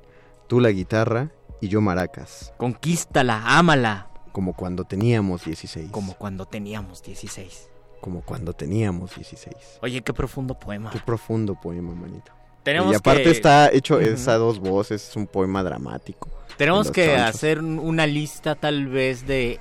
[0.46, 1.30] Tú la guitarra
[1.62, 4.08] y yo maracas, Conquístala, ámala.
[4.32, 5.90] como cuando teníamos 16.
[5.90, 7.70] Como cuando teníamos 16.
[8.02, 9.54] Como cuando teníamos 16.
[9.80, 10.90] Oye, qué profundo poema.
[10.90, 12.35] Qué profundo poema, manito.
[12.66, 14.04] Tenemos y aparte que- está hecho Ujú.
[14.04, 16.28] es a dos voces, es un poema dramático.
[16.58, 17.34] Tenemos que chanchos.
[17.36, 19.58] hacer un- una lista tal vez de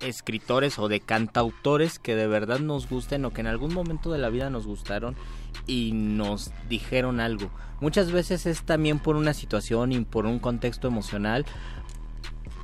[0.00, 4.18] escritores o de cantautores que de verdad nos gusten o que en algún momento de
[4.18, 5.16] la vida nos gustaron
[5.66, 7.50] y nos dijeron algo.
[7.80, 11.44] Muchas veces es también por una situación y por un contexto emocional.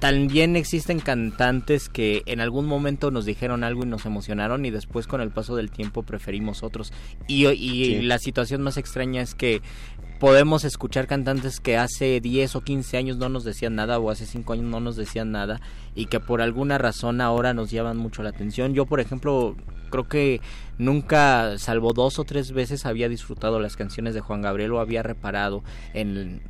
[0.04, 5.06] También existen cantantes que en algún momento nos dijeron algo y nos emocionaron y después
[5.06, 6.92] con el paso del tiempo preferimos otros.
[7.26, 8.02] Y, y Sí.
[8.02, 9.62] la situación más extraña es que
[10.20, 14.26] podemos escuchar cantantes que hace 10 o 15 años no nos decían nada o hace
[14.26, 15.62] 5 años no nos decían nada
[15.94, 18.74] y que por alguna razón ahora nos llaman mucho la atención.
[18.74, 19.56] Yo, por ejemplo,
[19.88, 20.42] creo que
[20.76, 25.02] nunca, salvo dos o tres veces, había disfrutado las canciones de Juan Gabriel o había
[25.02, 26.42] reparado en,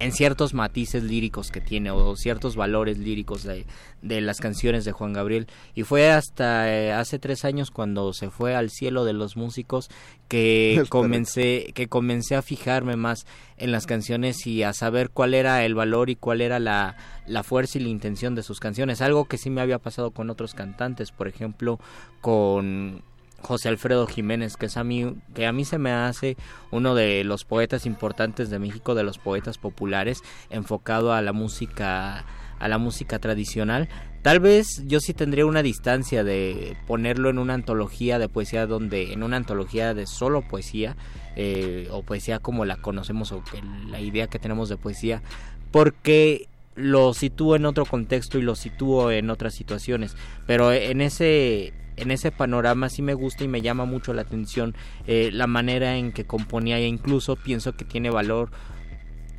[0.00, 3.66] en ciertos matices líricos que tiene o ciertos valores líricos de,
[4.00, 5.46] de las canciones de Juan Gabriel.
[5.74, 9.90] Y fue hasta eh, hace tres años cuando se fue al cielo de los músicos
[10.26, 13.26] que comencé, que comencé a fijarme más
[13.58, 16.96] en las canciones y a saber cuál era el valor y cuál era la,
[17.26, 19.02] la fuerza y la intención de sus canciones.
[19.02, 21.78] Algo que sí me había pasado con otros cantantes, por ejemplo,
[22.22, 23.02] con
[23.42, 26.36] José Alfredo Jiménez, que es a mí, que a mí se me hace
[26.70, 32.24] uno de los poetas importantes de México, de los poetas populares, enfocado a la música,
[32.58, 33.88] a la música tradicional.
[34.22, 39.12] Tal vez yo sí tendría una distancia de ponerlo en una antología de poesía donde,
[39.12, 40.96] en una antología de solo poesía,
[41.36, 43.42] eh, o poesía como la conocemos, o
[43.88, 45.22] la idea que tenemos de poesía,
[45.70, 50.16] porque lo sitúo en otro contexto y lo sitúo en otras situaciones.
[50.46, 54.74] Pero en ese en ese panorama sí me gusta y me llama mucho la atención
[55.06, 58.50] eh, la manera en que componía e incluso pienso que tiene valor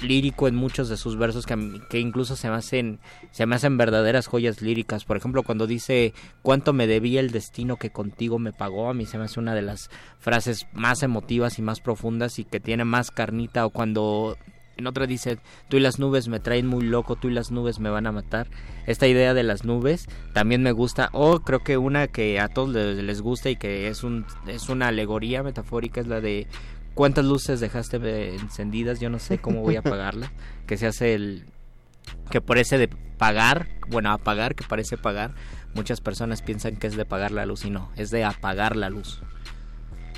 [0.01, 1.55] lírico en muchos de sus versos que,
[1.89, 2.99] que, incluso se me hacen
[3.31, 5.05] se me hacen verdaderas joyas líricas.
[5.05, 9.05] Por ejemplo cuando dice cuánto me debía el destino que contigo me pagó a mí
[9.05, 9.89] se me hace una de las
[10.19, 14.37] frases más emotivas y más profundas y que tiene más carnita o cuando
[14.77, 15.37] en otra dice,
[15.69, 18.11] tú y las nubes me traen muy loco, tú y las nubes me van a
[18.11, 18.47] matar.
[18.87, 21.09] Esta idea de las nubes también me gusta.
[21.13, 24.87] O creo que una que a todos les, gusta y que es, un, es una
[24.87, 26.47] alegoría metafórica es la de
[26.93, 30.31] cuántas luces dejaste encendidas, yo no sé cómo voy a apagarlas.
[30.67, 31.45] que se hace el...
[32.29, 35.35] que parece de pagar, bueno, apagar, que parece pagar.
[35.73, 38.89] Muchas personas piensan que es de pagar la luz y no, es de apagar la
[38.89, 39.21] luz.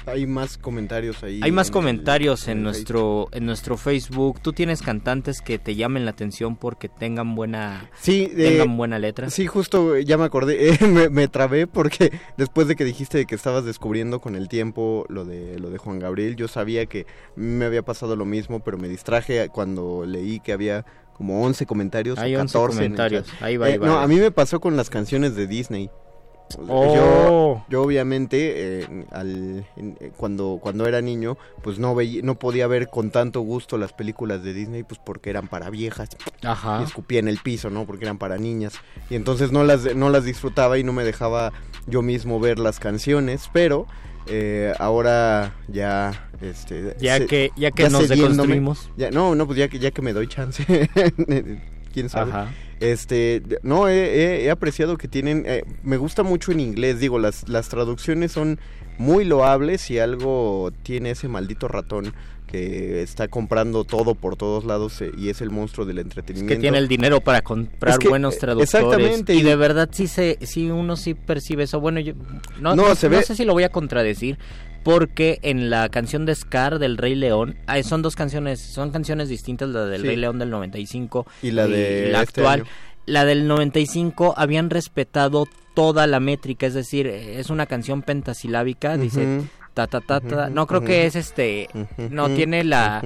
[0.06, 1.40] Hay más comentarios ahí.
[1.44, 4.40] Hay más comentarios en, nuestro en nuestro Facebook.
[4.42, 9.30] ¿Tú tienes cantantes que te llamen la atención porque tengan buena sí, tengan buena letra?
[9.30, 13.66] Sí, justo ya me acordé, me, me, trabé porque después de que dijiste que estabas
[13.66, 17.84] descubriendo con el tiempo lo de lo de Juan Gabriel, yo sabía que me había
[17.84, 22.76] pasado lo mismo, pero me distraje cuando leí que había como 11 comentarios Hay 14
[22.76, 23.28] comentarios.
[23.40, 25.90] Ahí va, ahí eh, va, No, a mí me pasó con las canciones de Disney.
[26.68, 27.64] Oh.
[27.70, 32.90] Yo, obviamente eh, al, eh, cuando cuando era niño pues no veía, no podía ver
[32.90, 36.10] con tanto gusto las películas de Disney pues porque eran para viejas
[36.44, 36.80] Ajá.
[36.82, 38.74] y escupía en el piso no porque eran para niñas
[39.10, 41.54] y entonces no las no las disfrutaba y no me dejaba
[41.88, 43.88] yo mismo ver las canciones pero
[44.28, 49.68] eh, ahora ya este ya que ya que nos deconstruimos ya no no pues ya
[49.68, 50.64] que ya que me doy chance
[51.94, 52.52] quién sabe Ajá.
[52.84, 57.70] Este, no, he, apreciado que tienen, eh, me gusta mucho en inglés, digo, las, las
[57.70, 58.60] traducciones son
[58.98, 62.14] muy loables y algo tiene ese maldito ratón
[62.46, 66.54] que está comprando todo por todos lados eh, y es el monstruo del entretenimiento.
[66.54, 68.74] que tiene el dinero para comprar buenos traductores.
[68.74, 69.34] Exactamente.
[69.34, 71.80] Y, de verdad sí se, sí uno sí percibe eso.
[71.80, 72.14] Bueno, yo
[72.60, 74.38] no, no, no sé si lo voy a contradecir,
[74.84, 79.70] porque en la canción de Scar del Rey León, son dos canciones, son canciones distintas,
[79.70, 82.66] la del Rey León del 95 y la de la este actual.
[83.06, 89.42] La del 95 habían respetado toda la métrica, es decir, es una canción pentasilábica, dice
[89.74, 90.50] ta ta ta ta.
[90.50, 91.68] No creo que es este,
[91.98, 93.02] no tiene la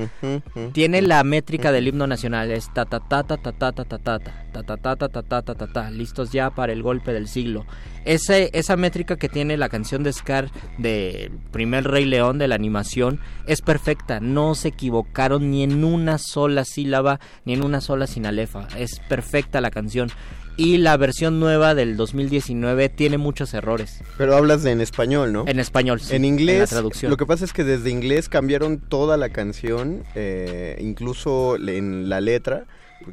[0.74, 3.98] tiene la métrica del himno nacional, es ta ta ta ta ta ta ta ta
[3.98, 7.28] ta ta ta ta ta ta ta ta ta listos ya para el golpe del
[7.28, 7.66] siglo.
[8.06, 12.56] Ese, esa métrica que tiene la canción de Scar de Primer Rey León de la
[12.56, 18.08] animación es perfecta, no se equivocaron ni en una sola sílaba ni en una sola
[18.08, 20.10] sinalefa, es perfecta la canción
[20.58, 24.02] y la versión nueva del 2019 tiene muchos errores.
[24.18, 25.46] Pero hablas de en español, ¿no?
[25.48, 26.16] En español, sí.
[26.16, 27.12] En inglés, traducción.
[27.12, 32.20] lo que pasa es que desde inglés cambiaron toda la canción, eh, incluso en la
[32.22, 32.66] letra,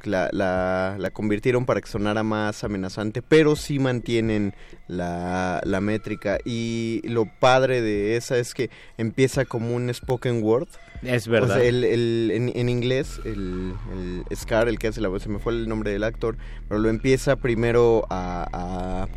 [0.05, 4.55] la, la, la, convirtieron para que sonara más amenazante, pero sí mantienen
[4.89, 6.39] la, la métrica.
[6.45, 10.69] Y lo padre de esa es que empieza como un spoken word.
[11.03, 11.63] Es verdad.
[11.63, 13.75] el, el, en, inglés, el,
[14.31, 16.37] el, Scar, el que hace la voz, se me fue el nombre del actor,
[16.69, 19.09] pero lo empieza primero a, a,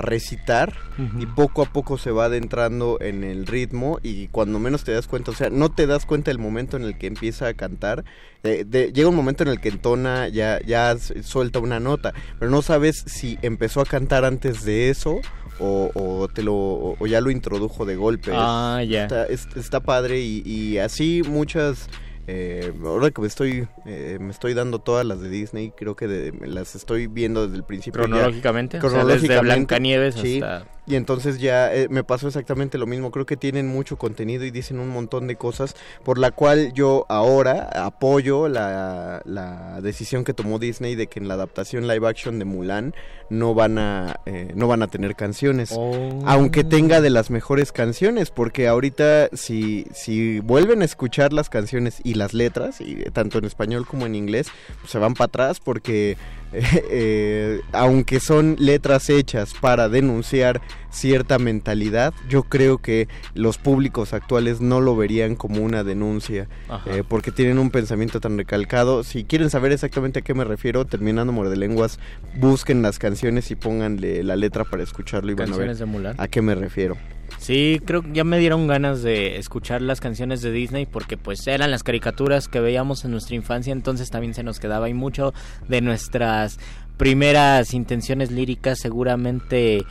[0.00, 0.72] recitar
[1.18, 5.06] y poco a poco se va adentrando en el ritmo y cuando menos te das
[5.06, 8.04] cuenta, o sea, no te das cuenta del momento en el que empieza a cantar.
[8.42, 13.04] llega un momento en el que entona, ya, ya suelta una nota, pero no sabes
[13.06, 15.20] si empezó a cantar antes de eso
[15.58, 16.54] o, te lo
[16.98, 18.32] o ya lo introdujo de golpe.
[18.34, 19.06] Ah, ya.
[19.26, 21.88] Está, padre y, y así muchas
[22.26, 26.32] eh, ahora que me estoy eh, me estoy dando todas las de Disney, creo que
[26.44, 28.02] las estoy viendo desde el principio.
[28.02, 30.40] Cronológicamente, cronológicamente, o sea, Blancanieves sí,
[30.86, 33.12] Y entonces ya eh, me pasó exactamente lo mismo.
[33.12, 37.06] Creo que tienen mucho contenido y dicen un montón de cosas, por la cual yo
[37.08, 42.38] ahora apoyo la, la decisión que tomó Disney de que en la adaptación live action
[42.40, 42.94] de Mulan
[43.32, 46.22] no van a eh, no van a tener canciones, oh.
[46.26, 52.00] aunque tenga de las mejores canciones, porque ahorita si si vuelven a escuchar las canciones
[52.04, 54.48] y las letras, y tanto en español como en inglés,
[54.80, 56.18] pues se van para atrás porque
[56.90, 60.60] eh, aunque son letras hechas para denunciar
[60.92, 66.48] cierta mentalidad, yo creo que los públicos actuales no lo verían como una denuncia,
[66.86, 69.02] eh, porque tienen un pensamiento tan recalcado.
[69.02, 71.98] Si quieren saber exactamente a qué me refiero, terminando Muerde Lenguas,
[72.38, 76.42] busquen las canciones y pónganle la letra para escucharlo y van a ver a qué
[76.42, 76.96] me refiero.
[77.38, 81.46] Sí, creo que ya me dieron ganas de escuchar las canciones de Disney porque pues
[81.46, 85.32] eran las caricaturas que veíamos en nuestra infancia, entonces también se nos quedaba y mucho
[85.68, 86.58] de nuestras
[86.98, 89.84] primeras intenciones líricas seguramente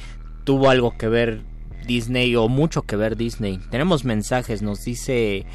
[0.43, 1.41] tuvo algo que ver
[1.85, 3.59] Disney o mucho que ver Disney.
[3.69, 5.45] Tenemos mensajes, nos dice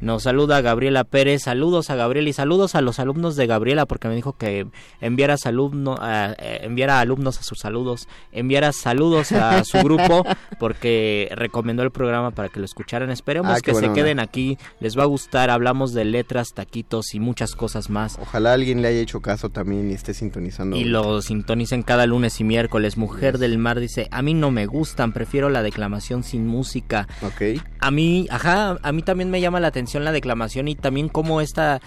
[0.00, 1.42] nos saluda Gabriela Pérez.
[1.42, 4.66] Saludos a Gabriela y saludos a los alumnos de Gabriela porque me dijo que
[5.00, 10.24] enviara, alumno, eh, enviara alumnos a sus saludos, enviara saludos a su grupo
[10.58, 13.10] porque recomendó el programa para que lo escucharan.
[13.10, 15.50] Esperemos ah, que se queden aquí, les va a gustar.
[15.50, 18.18] Hablamos de letras, taquitos y muchas cosas más.
[18.20, 20.76] Ojalá alguien le haya hecho caso también y esté sintonizando.
[20.76, 22.96] Y lo sintonicen cada lunes y miércoles.
[22.96, 27.08] Mujer del Mar dice, a mí no me gustan, prefiero la declamación sin música.
[27.22, 27.60] Ok.
[27.80, 31.40] A mí, ajá, a mí también me llama la atención la declamación y también cómo
[31.40, 31.80] esta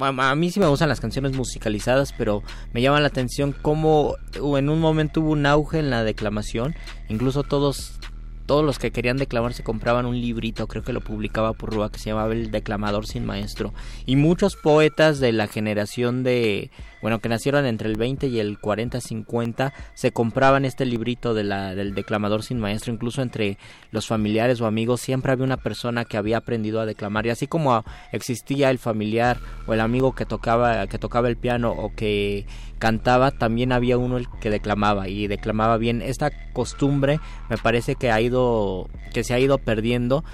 [0.00, 4.68] a mí sí me gustan las canciones musicalizadas, pero me llama la atención cómo en
[4.68, 6.74] un momento hubo un auge en la declamación,
[7.08, 7.97] incluso todos
[8.48, 11.92] todos los que querían declamar se compraban un librito, creo que lo publicaba por Rúa,
[11.92, 13.74] que se llamaba El Declamador sin Maestro.
[14.06, 16.70] Y muchos poetas de la generación de,
[17.02, 22.42] bueno, que nacieron entre el 20 y el 40-50, se compraban este librito del Declamador
[22.42, 22.90] sin Maestro.
[22.90, 23.58] Incluso entre
[23.90, 27.26] los familiares o amigos siempre había una persona que había aprendido a declamar.
[27.26, 29.36] Y así como existía el familiar
[29.66, 32.46] o el amigo que tocaba, que tocaba el piano o que
[32.78, 36.02] cantaba, también había uno el que declamaba y declamaba bien.
[36.02, 37.20] Esta costumbre
[37.50, 40.24] me parece que ha ido, que se ha ido perdiendo,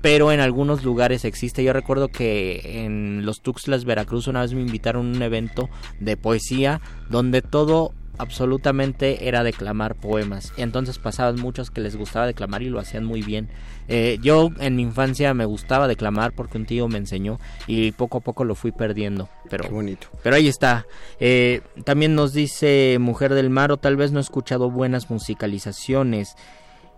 [0.00, 1.62] pero en algunos lugares existe.
[1.64, 5.68] Yo recuerdo que en los Tuxtlas, Veracruz, una vez me invitaron a un evento
[6.00, 10.52] de poesía donde todo absolutamente era declamar poemas.
[10.56, 13.48] Entonces pasaban muchos que les gustaba declamar y lo hacían muy bien.
[13.88, 18.18] Eh, yo en mi infancia me gustaba declamar porque un tío me enseñó y poco
[18.18, 19.28] a poco lo fui perdiendo.
[19.50, 20.08] Pero, bonito.
[20.22, 20.86] Pero ahí está.
[21.20, 26.36] Eh, también nos dice Mujer del Mar o tal vez no he escuchado buenas musicalizaciones.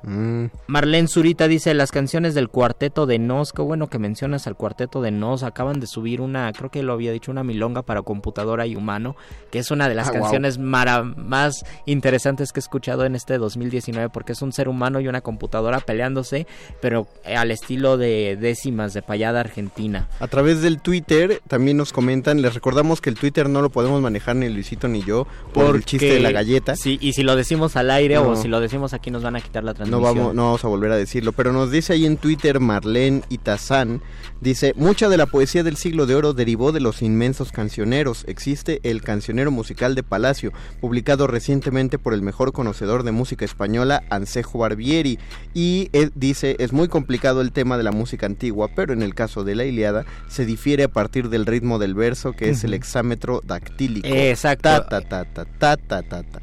[0.06, 0.46] Mm.
[0.66, 5.00] Marlene Zurita dice las canciones del cuarteto de Nos, qué bueno que mencionas al cuarteto
[5.00, 8.66] de Nos, acaban de subir una, creo que lo había dicho, una milonga para computadora
[8.66, 9.16] y humano,
[9.50, 14.10] que es una de las ah, canciones más interesantes que he escuchado en este 2019
[14.10, 16.46] porque es un ser humano y una computadora peleándose,
[16.80, 20.08] pero al estilo de décimas de payada argentina.
[20.20, 24.00] A través del Twitter también nos comentan, les recordamos que el Twitter no lo podemos
[24.00, 26.76] manejar ni Luisito ni yo por el chiste de la galleta.
[26.76, 29.40] Sí, y si lo decimos al aire o si lo decimos aquí nos van a
[29.40, 32.06] quitar la transmisión no vamos, no vamos a volver a decirlo, pero nos dice ahí
[32.06, 34.02] en Twitter Marlene Itazán,
[34.40, 38.24] dice, mucha de la poesía del siglo de oro derivó de los inmensos cancioneros.
[38.26, 44.02] Existe el Cancionero Musical de Palacio, publicado recientemente por el mejor conocedor de música española,
[44.10, 45.18] Ansejo Barbieri,
[45.54, 49.14] y él dice, es muy complicado el tema de la música antigua, pero en el
[49.14, 52.74] caso de la Iliada se difiere a partir del ritmo del verso, que es el
[52.74, 54.08] hexámetro dactílico.
[54.08, 54.68] Exacto.
[54.68, 56.40] Ta, ta, ta, ta, ta, ta, ta.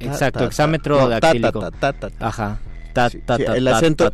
[0.00, 1.68] Exacto, hexámetro dactílico.
[2.20, 2.58] Ajá
[3.06, 4.12] el acento.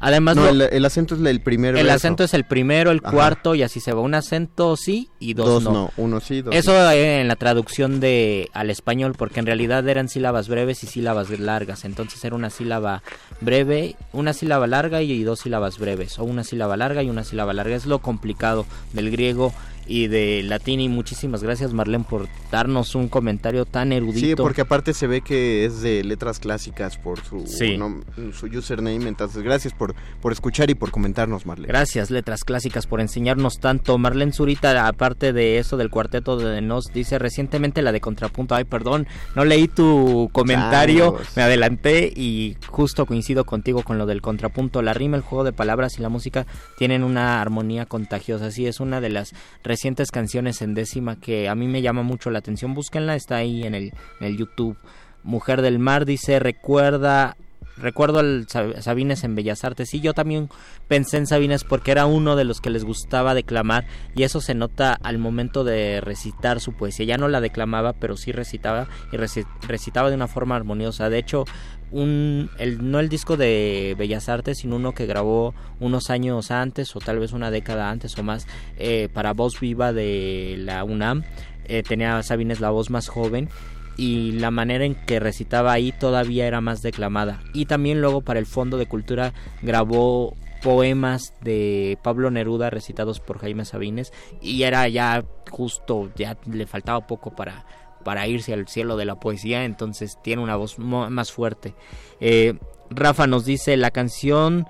[0.00, 1.78] Además, el, acento es el primero.
[1.78, 4.00] El acento es el primero, el cuarto y así se va.
[4.00, 5.90] Un acento sí y dos, no.
[5.96, 10.48] Uno sí, dos Eso en la traducción de al español, porque en realidad eran sílabas
[10.48, 11.84] breves y sílabas largas.
[11.84, 13.02] Entonces era una sílaba
[13.40, 17.52] breve, una sílaba larga y dos sílabas breves, o una sílaba larga y una sílaba
[17.52, 17.76] larga.
[17.76, 19.52] Es lo complicado del griego
[19.86, 24.26] y de latín y muchísimas gracias Marlene por darnos un comentario tan erudito.
[24.26, 29.42] Sí, porque aparte se ve que es de letras clásicas por su, su username, entonces
[29.42, 31.68] gracias por, por escuchar y por comentarnos Marlene.
[31.68, 33.96] Gracias letras clásicas por enseñarnos tanto.
[33.98, 38.64] Marlene Zurita, aparte de eso del cuarteto de Nos, dice recientemente la de contrapunto, ay
[38.64, 44.82] perdón, no leí tu comentario, me adelanté y justo coincido contigo con lo del contrapunto,
[44.82, 48.80] la rima, el juego de palabras y la música tienen una armonía contagiosa, sí es
[48.80, 49.32] una de las
[49.62, 49.75] recientes
[50.10, 52.74] canciones en décima que a mí me llama mucho la atención.
[52.74, 54.76] Búsquenla, está ahí en el, en el YouTube.
[55.22, 57.36] Mujer del Mar dice, recuerda
[57.76, 60.48] recuerdo al Sabines en Bellas Artes y yo también
[60.88, 64.54] pensé en Sabines porque era uno de los que les gustaba declamar y eso se
[64.54, 67.06] nota al momento de recitar su poesía.
[67.06, 71.10] Ya no la declamaba, pero sí recitaba y recitaba de una forma armoniosa.
[71.10, 71.44] De hecho,
[71.90, 76.94] un, el, no el disco de Bellas Artes, sino uno que grabó unos años antes
[76.96, 78.46] o tal vez una década antes o más
[78.78, 81.24] eh, para Voz Viva de la UNAM.
[81.64, 83.48] Eh, tenía Sabines la voz más joven
[83.96, 87.40] y la manera en que recitaba ahí todavía era más declamada.
[87.54, 89.32] Y también luego para el Fondo de Cultura
[89.62, 96.66] grabó poemas de Pablo Neruda recitados por Jaime Sabines y era ya justo, ya le
[96.66, 97.64] faltaba poco para
[98.06, 101.74] para irse al cielo de la poesía, entonces tiene una voz más fuerte.
[102.20, 102.54] Eh,
[102.88, 104.64] Rafa nos dice la canción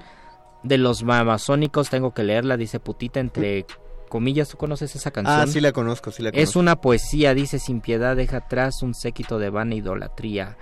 [0.63, 3.67] de los mamazónicos, tengo que leerla, dice putita entre
[4.09, 5.39] comillas, ¿tú conoces esa canción?
[5.39, 6.49] Ah, sí la conozco, sí la conozco.
[6.49, 10.57] Es una poesía, dice sin piedad, deja atrás un séquito de vana idolatría.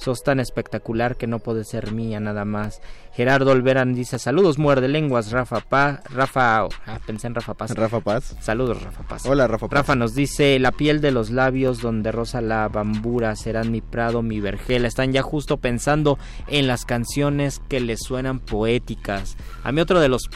[0.00, 2.80] Sos tan espectacular que no puede ser mía nada más.
[3.12, 6.00] Gerardo Olveran dice, saludos muerde lenguas, Rafa Paz.
[6.08, 7.72] Rafa, ah, pensé en Rafa Paz.
[7.72, 8.34] Rafa Paz.
[8.40, 9.26] Saludos, Rafa Paz.
[9.26, 9.80] Hola, Rafa Paz.
[9.80, 14.22] Rafa nos dice, la piel de los labios donde rosa la bambura serán mi prado,
[14.22, 14.86] mi vergel.
[14.86, 19.36] Están ya justo pensando en las canciones que les suenan poéticas.
[19.64, 20.30] A mí otro de los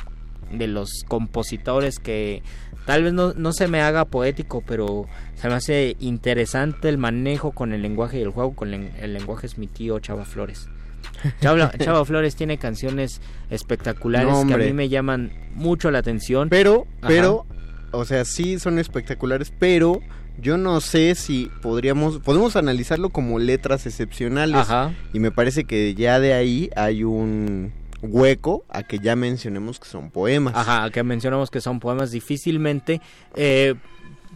[0.53, 2.43] de los compositores que
[2.87, 7.53] tal vez no, no, se me haga poético, pero se me hace interesante el manejo
[7.53, 10.69] con el lenguaje y el juego con el lenguaje es mi tío Chava Flores.
[11.41, 13.21] Chava, Flores tiene canciones
[13.51, 16.49] espectaculares que a mí me llaman mucho la atención.
[16.49, 17.47] Pero, pero,
[17.93, 20.01] o sea, sí son espectaculares, pero
[20.41, 24.67] yo no sé si podríamos, podemos analizarlo como letras excepcionales.
[25.13, 27.73] Y me parece que ya de ahí hay un
[28.09, 30.55] hueco a que ya mencionemos que son poemas.
[30.57, 33.01] Ajá, a que mencionamos que son poemas difícilmente.
[33.35, 33.75] Eh,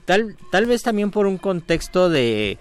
[0.05, 2.59] tal, tal vez también por un contexto de,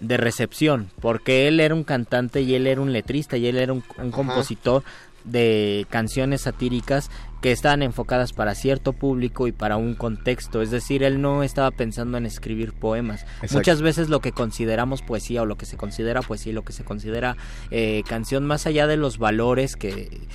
[0.00, 3.72] de recepción, porque él era un cantante y él era un letrista y él era
[3.72, 4.82] un, compositor
[5.24, 7.10] de canciones satíricas
[7.42, 11.70] que estaban enfocadas para cierto público y para un contexto, es decir, él no estaba
[11.70, 13.26] pensando en escribir poemas.
[13.50, 16.72] Muchas veces lo que consideramos poesía o lo que se considera poesía y lo que
[16.72, 17.36] se considera
[17.70, 20.26] eh, canción, más allá de los valores que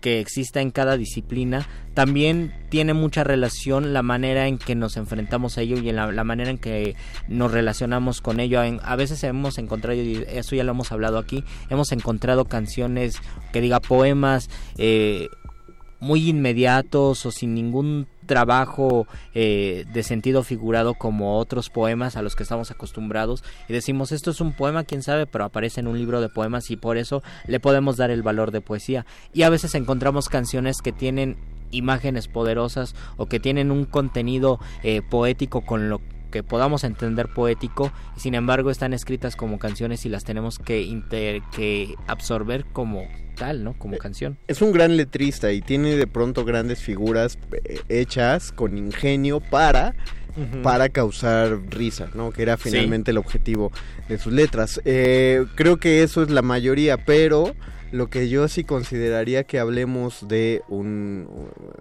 [0.00, 5.56] que exista en cada disciplina, también tiene mucha relación la manera en que nos enfrentamos
[5.56, 6.96] a ello y en la, manera en que
[7.28, 8.60] nos relacionamos con ello.
[8.60, 13.18] a veces hemos encontrado, y eso ya lo hemos hablado aquí, hemos encontrado canciones
[13.52, 15.28] que diga poemas eh,
[16.00, 22.36] muy inmediatos o sin ningún trabajo eh, de sentido figurado como otros poemas a los
[22.36, 25.98] que estamos acostumbrados y decimos esto es un poema quién sabe pero aparece en un
[25.98, 29.06] libro de poemas y por eso le podemos dar el valor de poesía.
[29.32, 31.36] Y a veces encontramos canciones que tienen
[31.70, 36.00] imágenes poderosas o que tienen un contenido eh, poético con lo
[36.30, 41.02] que podamos entender poético y sin embargo están escritas como canciones y las tenemos que,
[41.52, 43.02] que absorber como
[43.36, 43.74] tal, ¿no?
[43.74, 44.36] Como eh, canción.
[44.48, 49.94] Es un gran letrista y tiene de pronto grandes figuras eh, hechas con ingenio para
[50.62, 52.30] para causar risa, ¿no?
[52.30, 53.72] Que era finalmente el objetivo
[54.06, 54.82] de sus letras.
[54.84, 57.54] Eh, creo que eso es la mayoría, pero
[57.92, 61.28] lo que yo sí consideraría que hablemos de un,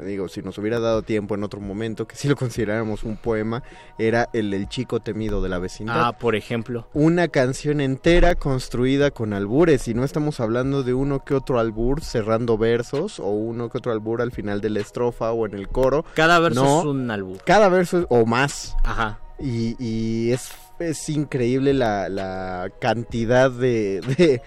[0.03, 3.63] digo, si nos hubiera dado tiempo en otro momento, que si lo consideráramos un poema,
[3.97, 6.07] era el El chico temido de la vecindad.
[6.07, 6.87] Ah, por ejemplo.
[6.93, 12.01] Una canción entera construida con albures, y no estamos hablando de uno que otro albur
[12.01, 15.67] cerrando versos, o uno que otro albur al final de la estrofa o en el
[15.67, 16.05] coro.
[16.13, 17.37] Cada verso es un albur.
[17.43, 18.75] Cada verso, o más.
[18.83, 19.19] Ajá.
[19.39, 24.41] Y, y es, es increíble la, la cantidad de de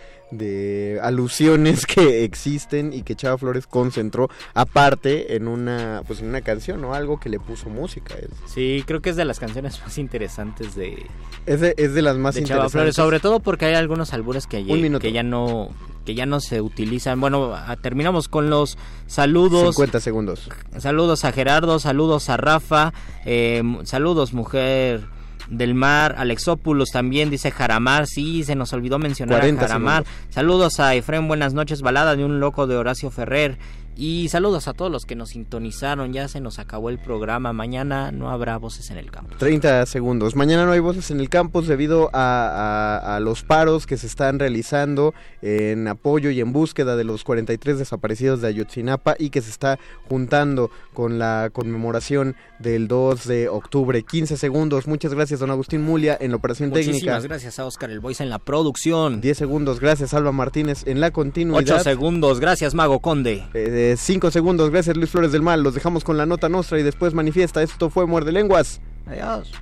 [1.02, 6.84] alusiones que existen y que Chava Flores concentró aparte en una pues en una canción
[6.84, 8.14] o algo que le puso música
[8.46, 11.06] sí creo que es de las canciones más interesantes de
[11.46, 14.46] es de, es de las más interesantes Chava Flores sobre todo porque hay algunos albures
[14.46, 15.70] que, ya, que ya no
[16.08, 17.20] que ya no se utilizan.
[17.20, 19.74] Bueno terminamos con los saludos.
[19.74, 20.48] 50 segundos.
[20.78, 22.94] Saludos a Gerardo saludos a Rafa
[23.26, 25.02] eh, saludos mujer
[25.48, 30.04] del Mar, Alexópulos también dice Jaramar, sí, se nos olvidó mencionar a Jaramar.
[30.30, 33.58] Saludos a Efren, buenas noches, balada de un loco de Horacio Ferrer.
[34.00, 36.12] Y saludos a todos los que nos sintonizaron.
[36.12, 37.52] Ya se nos acabó el programa.
[37.52, 39.34] Mañana no habrá voces en el campo.
[39.38, 40.36] 30 segundos.
[40.36, 45.14] Mañana no hay voces en el campus debido a, los paros que se están realizando
[45.42, 49.80] en apoyo y en búsqueda de los 43 desaparecidos de Ayotzinapa y que se está
[50.08, 54.04] juntando con la conmemoración del 2 de octubre.
[54.04, 54.86] 15 segundos.
[54.86, 56.92] Muchas gracias, don Agustín Mulia, en la operación técnica.
[56.92, 59.20] Muchísimas gracias a Oscar El Boys en la producción.
[59.20, 59.80] 10 segundos.
[59.80, 61.58] Gracias, Alba Martínez, en la continuidad.
[61.58, 62.38] 8 segundos.
[62.38, 63.44] Gracias, Mago Conde.
[63.54, 64.70] Eh, cinco segundos.
[64.70, 65.62] Gracias Luis Flores del Mal.
[65.62, 67.62] Los dejamos con la nota nuestra y después manifiesta.
[67.62, 68.80] Esto fue Muerde Lenguas.
[69.06, 69.52] Adiós.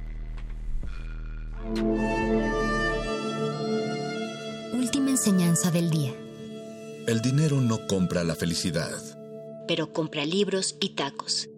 [4.73, 6.13] Última enseñanza del día.
[7.07, 8.91] El dinero no compra la felicidad.
[9.69, 11.49] Pero compra libros y tacos.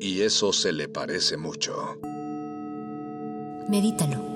[0.00, 1.98] Y eso se le parece mucho.
[3.68, 4.35] Medítalo.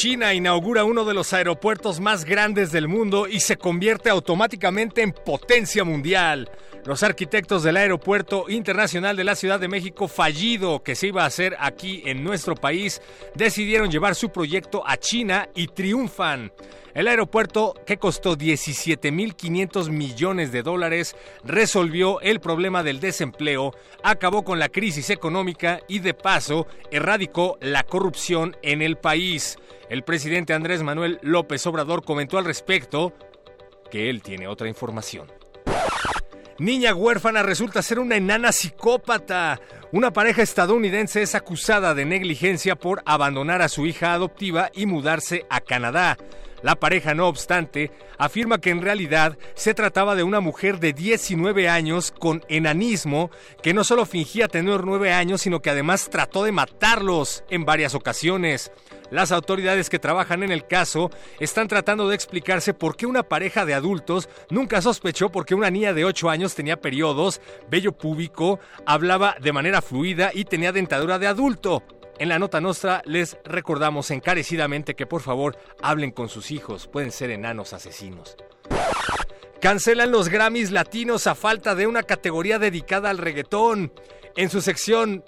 [0.00, 5.12] China inaugura uno de los aeropuertos más grandes del mundo y se convierte automáticamente en
[5.12, 6.50] potencia mundial.
[6.86, 11.26] Los arquitectos del Aeropuerto Internacional de la Ciudad de México fallido que se iba a
[11.26, 13.02] hacer aquí en nuestro país
[13.34, 16.50] decidieron llevar su proyecto a China y triunfan.
[16.94, 24.58] El aeropuerto, que costó 17.500 millones de dólares, resolvió el problema del desempleo, acabó con
[24.58, 29.58] la crisis económica y de paso erradicó la corrupción en el país.
[29.88, 33.12] El presidente Andrés Manuel López Obrador comentó al respecto
[33.90, 35.26] que él tiene otra información.
[36.58, 39.58] Niña huérfana resulta ser una enana psicópata.
[39.92, 45.46] Una pareja estadounidense es acusada de negligencia por abandonar a su hija adoptiva y mudarse
[45.48, 46.18] a Canadá.
[46.62, 51.68] La pareja, no obstante, afirma que en realidad se trataba de una mujer de 19
[51.68, 53.30] años con enanismo
[53.62, 57.94] que no solo fingía tener 9 años, sino que además trató de matarlos en varias
[57.94, 58.72] ocasiones.
[59.10, 63.64] Las autoridades que trabajan en el caso están tratando de explicarse por qué una pareja
[63.64, 68.60] de adultos nunca sospechó por qué una niña de 8 años tenía periodos, vello púbico,
[68.86, 71.82] hablaba de manera fluida y tenía dentadura de adulto.
[72.20, 77.12] En la nota nuestra les recordamos encarecidamente que por favor hablen con sus hijos, pueden
[77.12, 78.36] ser enanos asesinos.
[79.58, 83.94] Cancelan los Grammys latinos a falta de una categoría dedicada al reggaetón.
[84.36, 85.24] En su sección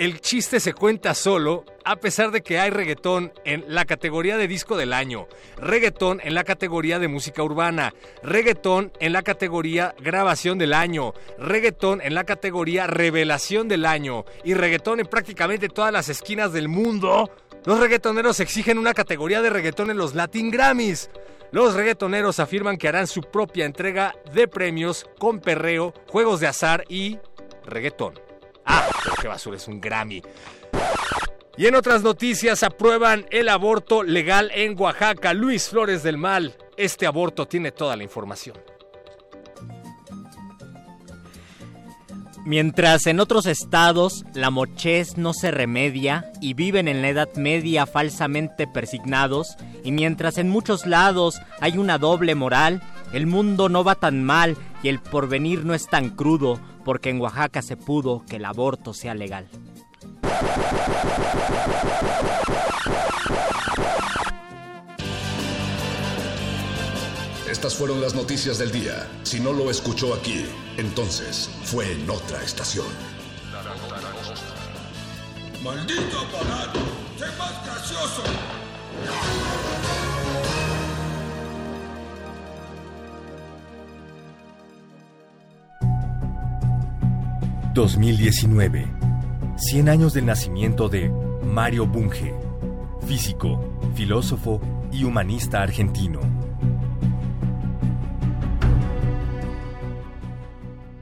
[0.00, 4.48] el chiste se cuenta solo, a pesar de que hay reggaetón en la categoría de
[4.48, 5.28] disco del año,
[5.58, 7.92] reggaetón en la categoría de música urbana,
[8.22, 14.54] reggaetón en la categoría grabación del año, reggaetón en la categoría revelación del año y
[14.54, 17.30] reggaetón en prácticamente todas las esquinas del mundo.
[17.66, 21.10] Los reggaetoneros exigen una categoría de reggaetón en los Latin Grammys.
[21.52, 26.86] Los reggaetoneros afirman que harán su propia entrega de premios con perreo, juegos de azar
[26.88, 27.18] y
[27.66, 28.29] reggaetón.
[28.72, 28.88] Ah,
[29.20, 30.22] qué basura, es un Grammy.
[31.56, 35.34] Y en otras noticias, aprueban el aborto legal en Oaxaca.
[35.34, 38.56] Luis Flores del Mal, este aborto tiene toda la información.
[42.46, 47.84] Mientras en otros estados la mochez no se remedia y viven en la Edad Media
[47.84, 53.96] falsamente persignados, y mientras en muchos lados hay una doble moral, el mundo no va
[53.96, 56.58] tan mal y el porvenir no es tan crudo,
[56.90, 59.48] porque en Oaxaca se pudo que el aborto sea legal.
[67.48, 69.08] Estas fueron las noticias del día.
[69.22, 70.44] Si no lo escuchó aquí,
[70.78, 72.88] entonces fue en otra estación.
[75.62, 76.80] ¡Maldito aparato!
[77.16, 78.22] ¡Sé más gracioso!
[87.72, 88.84] 2019.
[89.56, 91.08] 100 años del nacimiento de
[91.44, 92.34] Mario Bunge,
[93.06, 94.60] físico, filósofo
[94.90, 96.18] y humanista argentino.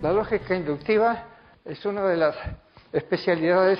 [0.02, 1.24] La lógica inductiva
[1.64, 2.36] es una de las
[2.92, 3.78] especialidades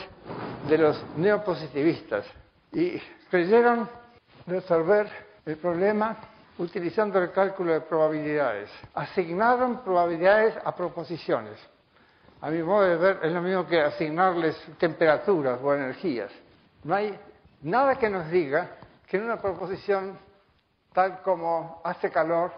[0.66, 2.24] de los neopositivistas
[2.72, 2.92] y
[3.30, 3.86] creyeron
[4.46, 5.08] resolver
[5.44, 6.16] el problema
[6.56, 8.70] utilizando el cálculo de probabilidades.
[8.94, 11.58] Asignaron probabilidades a proposiciones
[12.40, 16.30] a mi modo de ver, es lo mismo que asignarles temperaturas o energías.
[16.84, 17.18] No hay
[17.62, 18.76] nada que nos diga
[19.08, 20.18] que en una proposición
[20.92, 22.52] tal como hace calor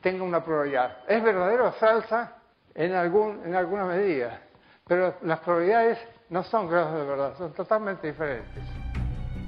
[0.00, 0.98] tenga una probabilidad.
[1.08, 2.36] Es verdadero o falsa
[2.74, 4.40] en, algún, en alguna medida,
[4.86, 5.98] pero las probabilidades
[6.30, 8.62] no son grados de verdad, son totalmente diferentes.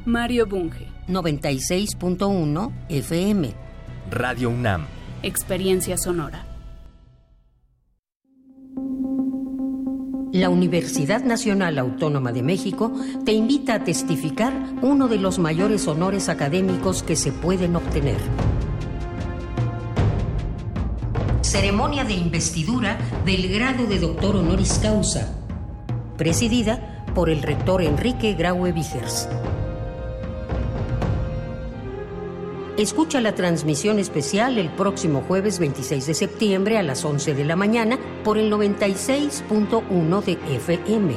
[0.05, 0.89] Mario Bunge.
[1.09, 3.55] 96.1 FM.
[4.11, 4.87] Radio UNAM.
[5.23, 6.48] Experiencia sonora.
[10.41, 12.93] La Universidad Nacional Autónoma de México
[13.25, 18.19] te invita a testificar uno de los mayores honores académicos que se pueden obtener.
[21.41, 25.35] Ceremonia de investidura del grado de doctor honoris causa,
[26.17, 29.29] presidida por el rector Enrique Graue Vigers.
[32.79, 37.57] Escucha la transmisión especial el próximo jueves 26 de septiembre a las 11 de la
[37.57, 41.17] mañana por el 96.1 de FM.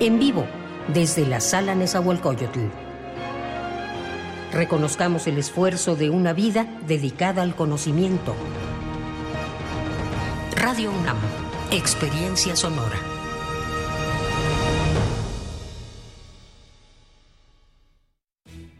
[0.00, 0.46] En vivo,
[0.88, 2.60] desde la sala Nezahualcóyotl.
[4.54, 8.34] Reconozcamos el esfuerzo de una vida dedicada al conocimiento.
[10.56, 11.18] Radio UNAM,
[11.72, 13.09] Experiencia Sonora.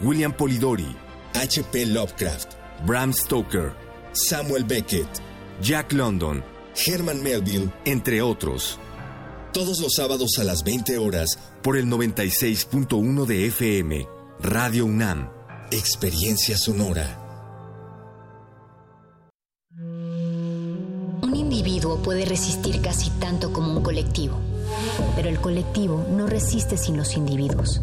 [0.00, 0.94] William Polidori,
[1.34, 1.86] H.P.
[1.86, 2.54] Lovecraft,
[2.86, 3.72] Bram Stoker,
[4.12, 5.08] Samuel Beckett,
[5.60, 6.44] Jack London,
[6.86, 8.78] Herman Melville, entre otros.
[9.52, 14.06] Todos los sábados a las 20 horas por el 96.1 de FM,
[14.40, 15.30] Radio UNAM,
[15.72, 17.18] Experiencia Sonora.
[21.22, 24.38] Un individuo puede resistir casi tanto como un colectivo,
[25.16, 27.82] pero el colectivo no resiste sin los individuos.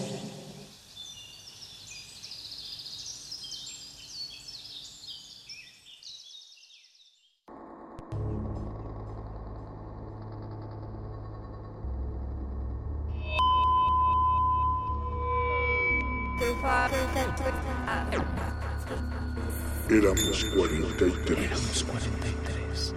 [19.91, 22.95] Éramos 43.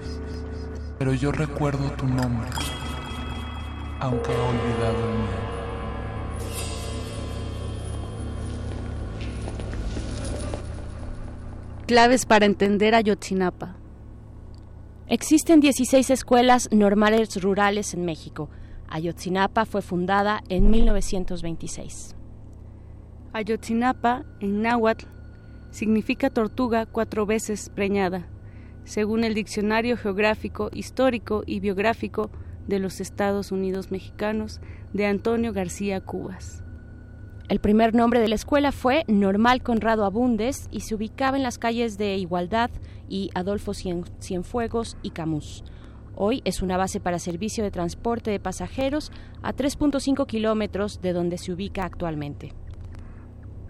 [0.97, 2.49] Pero yo recuerdo tu nombre,
[3.99, 5.27] aunque he olvidado el mío.
[11.89, 13.75] Claves para entender Ayotzinapa.
[15.09, 18.51] Existen 16 escuelas normales rurales en México.
[18.89, 22.15] Ayotzinapa fue fundada en 1926.
[23.33, 25.07] Ayotzinapa, en náhuatl,
[25.75, 28.29] significa tortuga cuatro veces preñada,
[28.85, 32.31] según el Diccionario Geográfico, Histórico y Biográfico
[32.69, 34.61] de los Estados Unidos Mexicanos
[34.93, 36.63] de Antonio García Cubas.
[37.49, 41.59] El primer nombre de la escuela fue Normal Conrado Abundes y se ubicaba en las
[41.59, 42.71] calles de Igualdad
[43.09, 45.65] y Adolfo Cien- Cienfuegos y Camus.
[46.15, 49.11] Hoy es una base para servicio de transporte de pasajeros
[49.43, 52.53] a 3.5 kilómetros de donde se ubica actualmente.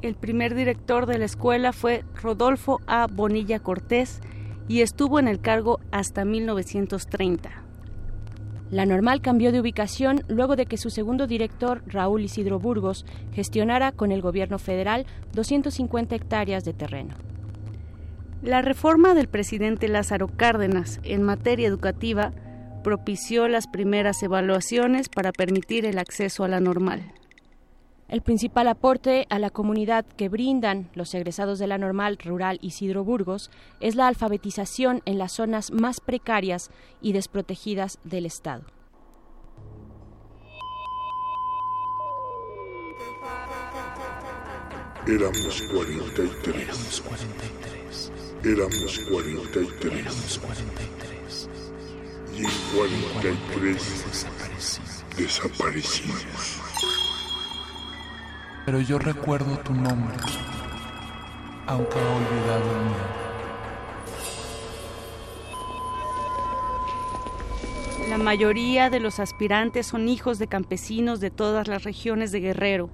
[0.05, 3.07] El primer director de la escuela fue Rodolfo A.
[3.07, 4.20] Bonilla Cortés
[4.68, 7.50] y estuvo en el cargo hasta 1930.
[8.70, 13.92] La normal cambió de ubicación luego de que su segundo director, Raúl Isidro Burgos, gestionara
[13.92, 17.14] con el gobierno federal 250 hectáreas de terreno.
[18.42, 22.34] La reforma del presidente Lázaro Cárdenas en materia educativa
[22.82, 27.14] propició las primeras evaluaciones para permitir el acceso a la normal.
[28.14, 33.02] El principal aporte a la comunidad que brindan los egresados de la normal rural Isidro
[33.02, 33.50] Burgos
[33.80, 36.70] es la alfabetización en las zonas más precarias
[37.02, 38.66] y desprotegidas del Estado.
[45.08, 47.02] Éramos 43.
[48.44, 51.48] Éramos 43.
[52.32, 54.26] Y en 43
[55.16, 56.63] desaparecimos.
[58.64, 60.16] Pero yo recuerdo tu nombre,
[61.66, 63.24] aunque he olvidado el mío.
[68.08, 72.90] La mayoría de los aspirantes son hijos de campesinos de todas las regiones de Guerrero,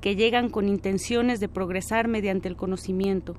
[0.00, 3.36] que llegan con intenciones de progresar mediante el conocimiento.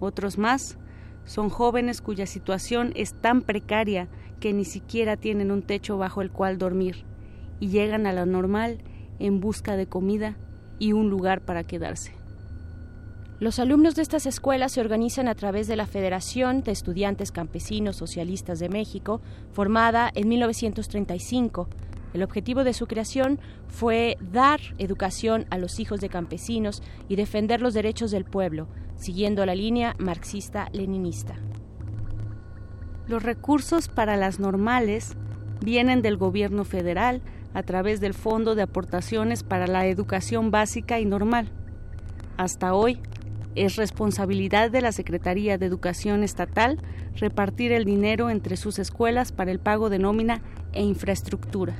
[0.00, 0.78] Otros más
[1.24, 4.08] son jóvenes cuya situación es tan precaria
[4.38, 7.06] que ni siquiera tienen un techo bajo el cual dormir
[7.58, 8.82] y llegan a la normal
[9.18, 10.36] en busca de comida
[10.82, 12.10] y un lugar para quedarse.
[13.38, 17.94] Los alumnos de estas escuelas se organizan a través de la Federación de Estudiantes Campesinos
[17.94, 19.20] Socialistas de México,
[19.52, 21.68] formada en 1935.
[22.14, 27.62] El objetivo de su creación fue dar educación a los hijos de campesinos y defender
[27.62, 28.66] los derechos del pueblo,
[28.96, 31.36] siguiendo la línea marxista-leninista.
[33.06, 35.14] Los recursos para las normales
[35.60, 37.22] vienen del gobierno federal
[37.54, 41.50] a través del Fondo de Aportaciones para la Educación Básica y Normal.
[42.36, 43.00] Hasta hoy,
[43.54, 46.78] es responsabilidad de la Secretaría de Educación Estatal
[47.16, 50.40] repartir el dinero entre sus escuelas para el pago de nómina
[50.72, 51.76] e infraestructura.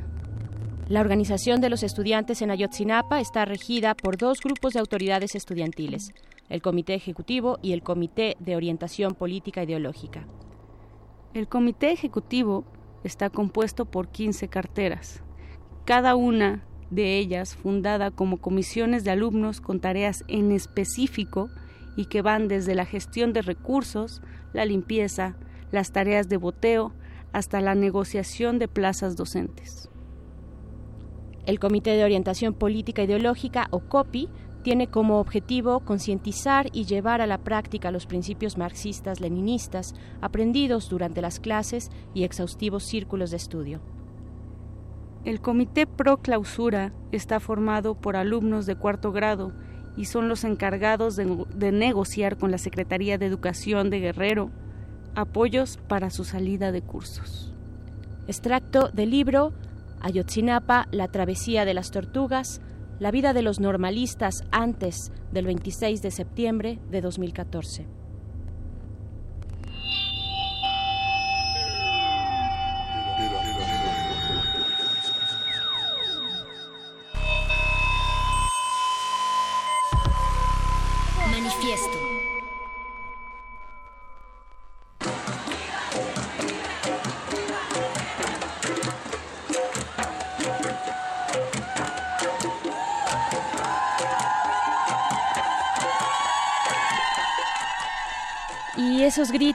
[0.89, 6.12] La organización de los estudiantes en Ayotzinapa está regida por dos grupos de autoridades estudiantiles,
[6.51, 10.27] el Comité Ejecutivo y el Comité de Orientación Política Ideológica.
[11.33, 12.64] El Comité Ejecutivo
[13.05, 15.23] está compuesto por 15 carteras,
[15.93, 21.51] cada una de ellas fundada como comisiones de alumnos con tareas en específico
[21.99, 24.22] y que van desde la gestión de recursos,
[24.55, 25.36] la limpieza,
[25.70, 26.95] las tareas de boteo,
[27.34, 29.90] hasta la negociación de plazas docentes.
[31.45, 34.30] El Comité de Orientación Política Ideológica, o COPI,
[34.62, 41.38] tiene como objetivo concientizar y llevar a la práctica los principios marxistas-leninistas aprendidos durante las
[41.38, 44.01] clases y exhaustivos círculos de estudio.
[45.25, 49.53] El Comité Pro Clausura está formado por alumnos de cuarto grado
[49.97, 54.51] y son los encargados de, de, negociar con la Secretaría de Educación de Guerrero
[55.14, 57.55] apoyos para su salida de cursos.
[58.27, 59.53] Extracto del libro
[60.01, 62.61] Ayotzinapa, la travesía de las tortugas,
[62.99, 68.01] la vida de los normalistas antes del 26 de septiembre de 2014.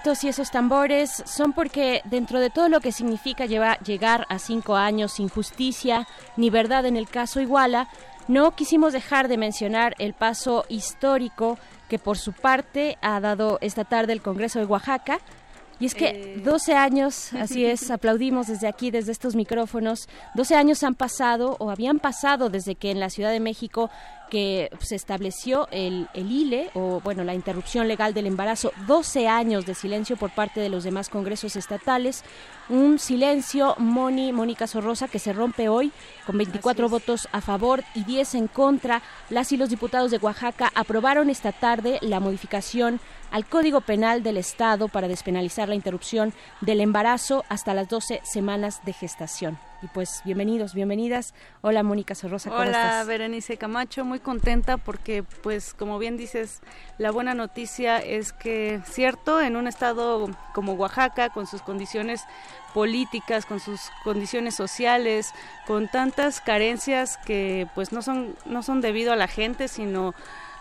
[0.07, 4.39] Gritos y esos tambores son porque dentro de todo lo que significa llevar, llegar a
[4.39, 7.89] cinco años sin justicia ni verdad en el caso Iguala,
[8.27, 11.57] no quisimos dejar de mencionar el paso histórico
[11.89, 15.19] que por su parte ha dado esta tarde el Congreso de Oaxaca.
[15.79, 20.83] Y es que 12 años, así es, aplaudimos desde aquí, desde estos micrófonos, 12 años
[20.83, 23.89] han pasado o habían pasado desde que en la Ciudad de México
[24.29, 29.65] que se estableció el, el ILE, o bueno, la interrupción legal del embarazo, 12 años
[29.65, 32.23] de silencio por parte de los demás congresos estatales,
[32.69, 35.91] un silencio, Moni, Mónica Sorrosa, que se rompe hoy
[36.25, 39.01] con 24 votos a favor y 10 en contra.
[39.29, 42.99] Las y los diputados de Oaxaca aprobaron esta tarde la modificación
[43.31, 48.81] al Código Penal del Estado para despenalizar la interrupción del embarazo hasta las 12 semanas
[48.85, 49.59] de gestación.
[49.83, 51.35] Y pues bienvenidos, bienvenidas.
[51.61, 53.07] Hola Mónica Sorrosa, ¿cómo Hola estás?
[53.07, 56.61] Berenice Camacho, muy contenta porque pues como bien dices,
[56.97, 62.23] la buena noticia es que cierto, en un estado como Oaxaca, con sus condiciones
[62.73, 65.33] políticas, con sus condiciones sociales,
[65.67, 70.15] con tantas carencias que pues no son no son debido a la gente, sino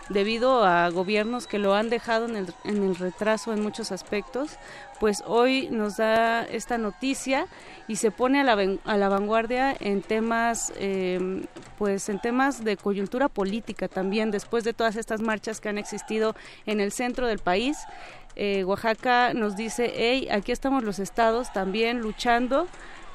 [0.09, 4.59] debido a gobiernos que lo han dejado en el, retraso en muchos aspectos,
[5.01, 7.47] pues hoy nos da esta noticia
[7.89, 11.47] y se pone a la, a la vanguardia en temas, eh,
[11.79, 16.35] pues en temas de coyuntura política también, después de todas estas marchas que han existido
[16.67, 17.79] en el centro del país.
[18.39, 22.69] Eh, Oaxaca nos dice, hey, aquí estamos los estados también luchando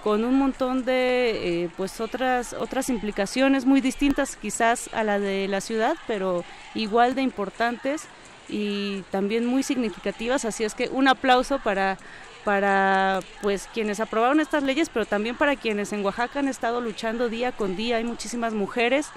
[0.03, 5.47] con un montón de eh, pues otras otras implicaciones muy distintas quizás a la de
[5.47, 8.07] la ciudad pero igual de importantes
[8.51, 10.45] y también muy significativas.
[10.45, 11.97] Así es que un aplauso para
[12.43, 17.29] para pues quienes aprobaron estas leyes pero también para quienes en Oaxaca han estado luchando
[17.29, 17.97] día con día.
[17.97, 19.07] Hay muchísimas mujeres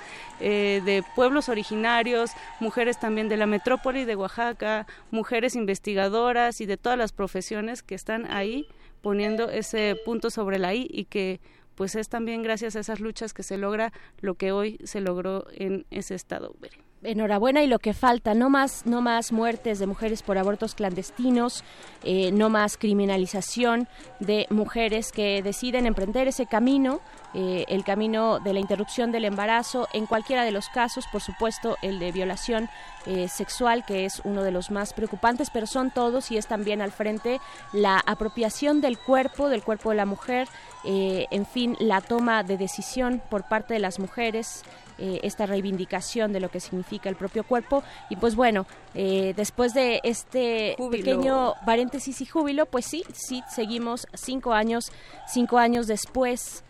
[0.41, 6.77] eh, de pueblos originarios mujeres también de la metrópoli de Oaxaca mujeres investigadoras y de
[6.77, 8.69] todas las profesiones que están ahí
[9.05, 11.41] poniendo ese punto sobre la I y que
[11.75, 15.47] pues es también gracias a esas luchas que se logra lo que hoy se logró
[15.53, 16.57] en ese estado.
[17.05, 21.63] Enhorabuena y lo que falta, no más, no más muertes de mujeres por abortos clandestinos,
[22.03, 23.89] eh, no más criminalización
[24.21, 27.01] de mujeres que deciden emprender ese camino,
[27.35, 31.77] eh, el camino de la interrupción del embarazo, en cualquiera de los casos, por supuesto,
[31.83, 32.69] el de violación
[33.07, 36.81] eh, sexual, que es uno de los más preocupantes, pero son todos y es también
[36.81, 37.41] al frente
[37.73, 40.49] la apropiación del cuerpo, del cuerpo de la mujer,
[40.85, 44.63] eh, en fin, la toma de decisión por parte de las mujeres.
[44.97, 49.75] Eh, esta reivindicación de lo que significa el propio cuerpo y pues bueno eh, después
[49.75, 51.05] de este Júbilo.
[51.05, 54.93] pequeño paréntesis y júbilo pues sí sí seguimos cinco años
[55.27, 56.63] cinco años después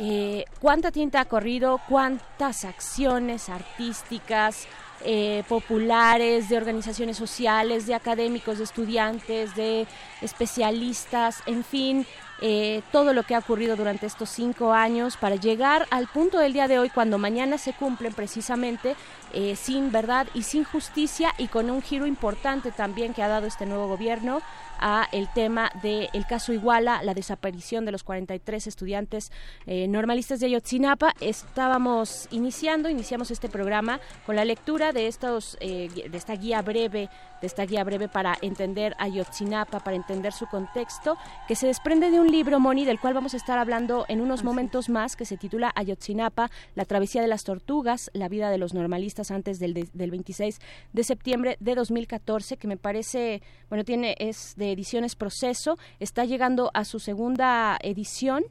[0.00, 4.68] eh, cuánta tinta ha corrido, cuántas acciones artísticas,
[5.04, 9.88] eh, populares, de organizaciones sociales, de académicos, de estudiantes, de
[10.22, 12.06] especialistas, en fin,
[12.40, 16.52] eh, todo lo que ha ocurrido durante estos cinco años para llegar al punto del
[16.52, 18.94] día de hoy, cuando mañana se cumplen precisamente
[19.32, 23.46] eh, sin verdad y sin justicia y con un giro importante también que ha dado
[23.46, 24.40] este nuevo gobierno
[24.80, 29.32] a el tema del caso Iguala, la desaparición de los 43 estudiantes
[29.66, 31.14] eh, normalistas de Ayotzinapa.
[31.20, 37.08] Estábamos iniciando, iniciamos este programa con la lectura de estos, de esta guía breve
[37.40, 42.20] de esta guía breve para entender Ayotzinapa, para entender su contexto, que se desprende de
[42.20, 45.36] un libro, Moni, del cual vamos a estar hablando en unos momentos más, que se
[45.36, 50.10] titula Ayotzinapa, la travesía de las tortugas, la vida de los normalistas antes del, del
[50.10, 50.58] 26
[50.92, 56.70] de septiembre de 2014, que me parece, bueno, tiene, es de ediciones Proceso, está llegando
[56.74, 58.44] a su segunda edición,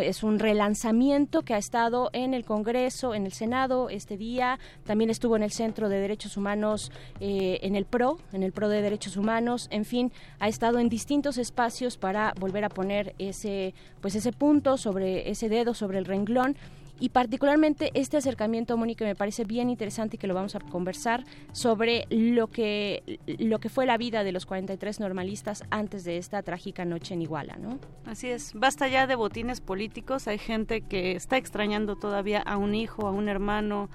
[0.00, 5.08] es un relanzamiento que ha estado en el Congreso, en el Senado este día, también
[5.08, 8.82] estuvo en el Centro de Derechos Humanos, eh, en el PRO, en el PRO de
[8.82, 14.14] Derechos Humanos, en fin, ha estado en distintos espacios para volver a poner ese, pues
[14.14, 16.56] ese punto sobre ese dedo sobre el renglón
[17.00, 21.24] y particularmente este acercamiento, Mónica, me parece bien interesante y que lo vamos a conversar
[21.52, 26.42] sobre lo que, lo que fue la vida de los 43 normalistas antes de esta
[26.42, 27.78] trágica noche en Iguala, ¿no?
[28.04, 32.74] Así es, basta ya de botines políticos, hay gente que está extrañando todavía a un
[32.74, 33.88] hijo, a un hermano,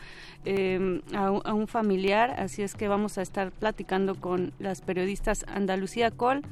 [0.46, 5.46] eh, a, a, un familiar, así es que vamos a estar platicando con las periodistas
[5.48, 6.44] Andalucía Col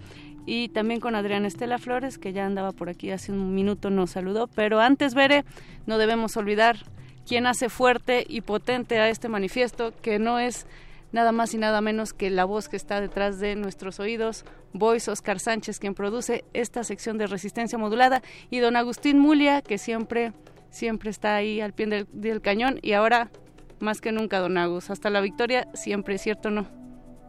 [0.45, 4.11] y también con Adriana Estela Flores, que ya andaba por aquí hace un minuto, nos
[4.11, 4.47] saludó.
[4.47, 5.45] Pero antes, Bere,
[5.85, 6.77] no debemos olvidar
[7.27, 10.65] quién hace fuerte y potente a este manifiesto, que no es
[11.11, 15.11] nada más y nada menos que la voz que está detrás de nuestros oídos, Voice
[15.11, 20.33] Oscar Sánchez, quien produce esta sección de resistencia modulada, y don Agustín Mulia, que siempre,
[20.69, 23.29] siempre está ahí al pie del, del cañón, y ahora
[23.79, 26.80] más que nunca, don Agus, hasta la victoria, siempre, ¿cierto no?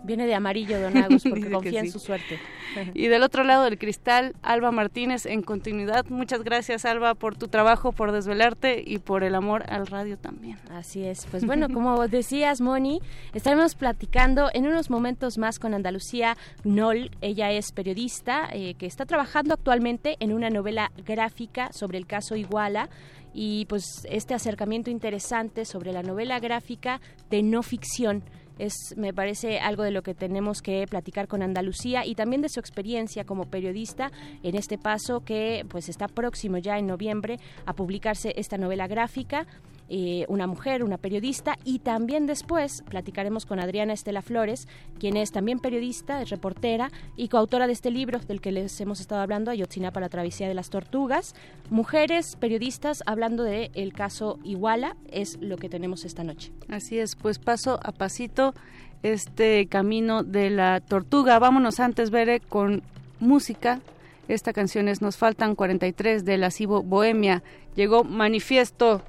[0.04, 1.86] Viene de amarillo Don Agus porque confía sí.
[1.86, 2.38] en su suerte.
[2.94, 6.06] y del otro lado del cristal, Alba Martínez en continuidad.
[6.08, 10.58] Muchas gracias Alba por tu trabajo, por desvelarte y por el amor al radio también.
[10.70, 11.26] Así es.
[11.30, 13.00] Pues bueno, como decías Moni,
[13.34, 17.10] estaremos platicando en unos momentos más con Andalucía Knoll.
[17.20, 22.36] Ella es periodista eh, que está trabajando actualmente en una novela gráfica sobre el caso
[22.36, 22.88] Iguala
[23.34, 27.00] y pues este acercamiento interesante sobre la novela gráfica
[27.30, 28.22] de no ficción
[28.58, 32.48] es me parece algo de lo que tenemos que platicar con Andalucía y también de
[32.48, 34.10] su experiencia como periodista
[34.42, 39.46] en este paso que pues está próximo ya en noviembre a publicarse esta novela gráfica
[39.94, 44.66] eh, una mujer, una periodista, y también después platicaremos con Adriana Estela Flores,
[44.98, 49.20] quien es también periodista, reportera y coautora de este libro del que les hemos estado
[49.20, 51.34] hablando, Ayotzinapa, la travesía de las tortugas.
[51.68, 56.52] Mujeres periodistas hablando del el caso Iguala es lo que tenemos esta noche.
[56.68, 58.54] Así es, pues paso a pasito
[59.02, 61.38] este camino de la tortuga.
[61.38, 62.82] Vámonos antes, Bere, con
[63.20, 63.80] música.
[64.26, 66.48] Esta canción es Nos faltan 43 de la
[66.82, 67.42] Bohemia.
[67.76, 69.02] Llegó Manifiesto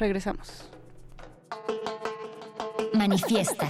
[0.00, 0.64] Regresamos.
[2.94, 3.68] Manifiesta.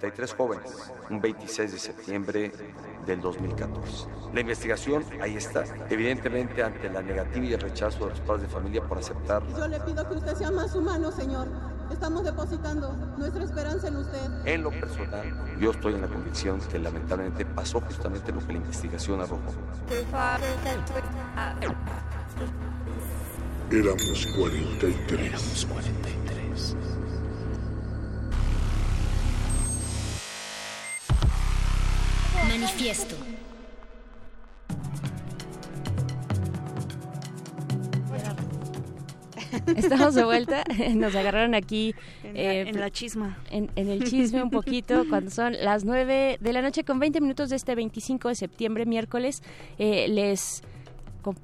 [0.00, 2.52] 43 jóvenes, un 26 de septiembre
[3.04, 4.06] del 2014.
[4.32, 8.48] La investigación ahí está, evidentemente ante la negativa y el rechazo de los padres de
[8.48, 9.42] familia por aceptar.
[9.54, 11.48] Yo le pido que usted sea más humano, señor.
[11.92, 14.46] Estamos depositando nuestra esperanza en usted.
[14.46, 18.58] En lo personal, yo estoy en la convicción que lamentablemente pasó justamente lo que la
[18.58, 19.42] investigación arrojó.
[23.70, 25.20] Éramos 43.
[25.20, 26.89] Éramos 43.
[32.50, 33.16] Manifiesto.
[39.76, 40.64] Estamos de vuelta,
[40.94, 43.38] nos agarraron aquí En la- eh, en la chisma.
[43.50, 47.20] En, en el chisme un poquito, cuando son las 9 de la noche con 20
[47.20, 49.42] minutos de este 25 de septiembre, miércoles.
[49.78, 50.62] Eh, les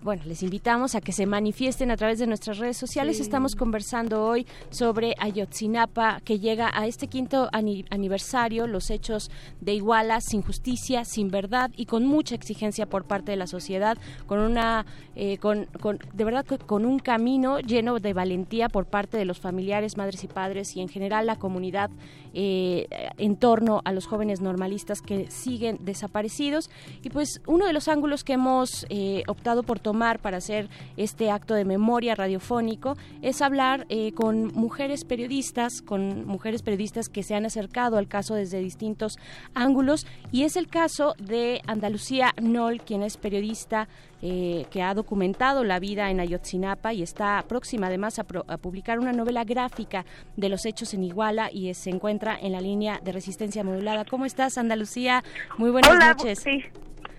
[0.02, 3.16] bueno, les invitamos a que se manifiesten a través de nuestras redes sociales.
[3.16, 3.22] Sí.
[3.22, 9.30] Estamos conversando hoy sobre Ayotzinapa, que llega a este quinto ani- aniversario, los hechos
[9.60, 13.96] de Iguala, sin justicia, sin verdad y con mucha exigencia por parte de la sociedad,
[14.26, 19.16] con una, eh, con, con- de verdad, con un camino lleno de valentía por parte
[19.16, 21.90] de los familiares, madres y padres y en general la comunidad
[22.34, 22.86] eh,
[23.16, 26.70] en torno a los jóvenes normalistas que siguen desaparecidos.
[27.02, 31.30] Y pues uno de los ángulos que hemos eh, optado por tomar para hacer este
[31.30, 37.34] acto de memoria radiofónico es hablar eh, con mujeres periodistas, con mujeres periodistas que se
[37.34, 39.18] han acercado al caso desde distintos
[39.54, 43.88] ángulos y es el caso de Andalucía Nol, quien es periodista
[44.22, 48.56] eh, que ha documentado la vida en Ayotzinapa y está próxima además a, pro- a
[48.56, 50.06] publicar una novela gráfica
[50.36, 54.04] de los hechos en Iguala y se encuentra en la línea de resistencia modulada.
[54.04, 55.22] ¿Cómo estás, Andalucía?
[55.58, 56.38] Muy buenas Hola, noches.
[56.38, 56.62] Sí.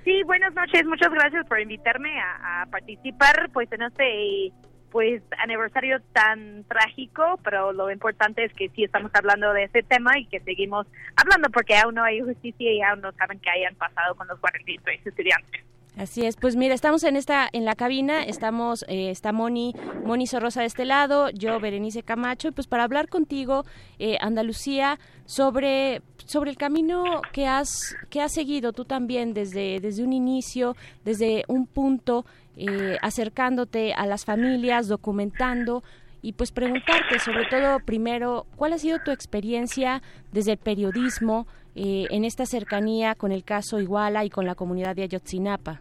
[0.07, 0.85] Sí, buenas noches.
[0.85, 4.53] Muchas gracias por invitarme a, participar pues en este
[4.89, 10.17] pues aniversario tan trágico, pero lo importante es que sí estamos hablando de ese tema
[10.17, 13.75] y que seguimos hablando porque aún no hay justicia y aún no saben qué hayan
[13.75, 15.65] pasado con los 43 estudiantes.
[15.97, 19.73] Así es, pues mira, estamos en esta en la cabina, estamos eh, está Moni
[20.05, 23.65] Moni Sorrosa de este lado, yo Berenice Camacho y pues para hablar contigo
[23.97, 27.03] eh, Andalucía sobre sobre el camino
[27.33, 32.97] que has que has seguido tú también desde desde un inicio, desde un punto eh,
[33.01, 35.83] acercándote a las familias, documentando
[36.21, 41.47] y pues preguntarte sobre todo primero cuál ha sido tu experiencia desde el periodismo
[41.77, 45.79] eh, en esta cercanía con el caso Iguala y con la comunidad de Ayotzinapa.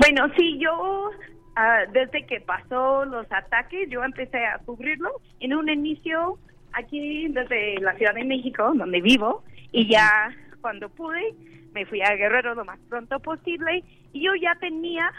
[0.00, 1.10] Bueno, sí, yo
[1.56, 6.38] ah, desde que pasó los ataques, yo empecé a cubrirlo en un inicio
[6.74, 9.42] aquí desde la Ciudad de México, donde vivo,
[9.72, 10.30] y ya
[10.60, 11.34] cuando pude
[11.72, 15.10] me fui a Guerrero lo más pronto posible y yo ya tenía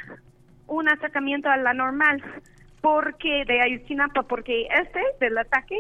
[0.67, 2.21] un acercamiento a la normal
[2.81, 5.79] porque de Ayotzinapa, porque este del ataque,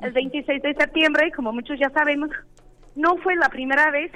[0.00, 2.30] el 26 de septiembre, como muchos ya sabemos,
[2.96, 4.10] no fue la primera vez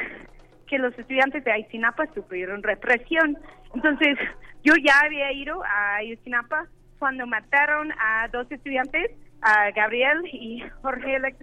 [0.67, 3.39] que los estudiantes de Ayotzinapa sufrieron represión.
[3.75, 4.19] Entonces,
[4.65, 6.67] yo ya había ido a Ayotzinapa
[6.99, 9.11] cuando mataron a dos estudiantes,
[9.43, 11.37] a Gabriel y Jorge Alex,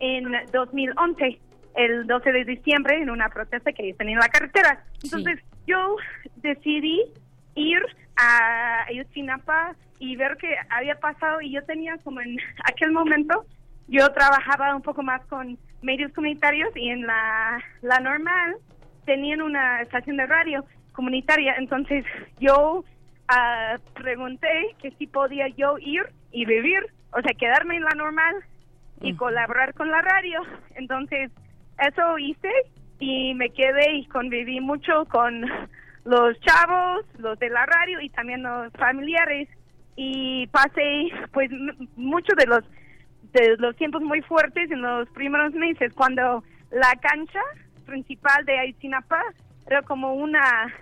[0.00, 1.40] en 2011,
[1.76, 4.84] el 12 de diciembre, en una protesta que hicieron en la carretera.
[5.02, 5.96] Entonces, yo
[6.36, 7.02] decidí
[7.54, 7.80] ir
[8.16, 13.44] a Ayotzinapa y ver qué había pasado y yo tenía como en aquel momento
[13.88, 18.56] yo trabajaba un poco más con medios comunitarios y en la, la normal
[19.06, 22.04] tenían una estación de radio comunitaria, entonces
[22.40, 22.84] yo
[23.28, 26.02] ah, pregunté que si podía yo ir
[26.32, 26.80] y vivir,
[27.12, 28.34] o sea, quedarme en la normal
[29.00, 30.42] y colaborar con la radio.
[30.74, 31.30] Entonces,
[31.78, 32.50] eso hice
[32.98, 35.42] y me quedé y conviví mucho con
[36.04, 39.48] los chavos, los de la radio y también los familiares.
[39.96, 42.60] Y pasé pues m- mucho de los
[43.32, 47.40] de los tiempos muy fuertes en los primeros meses cuando la cancha
[47.86, 49.22] principal de Ayotzinapa
[49.66, 50.72] era como una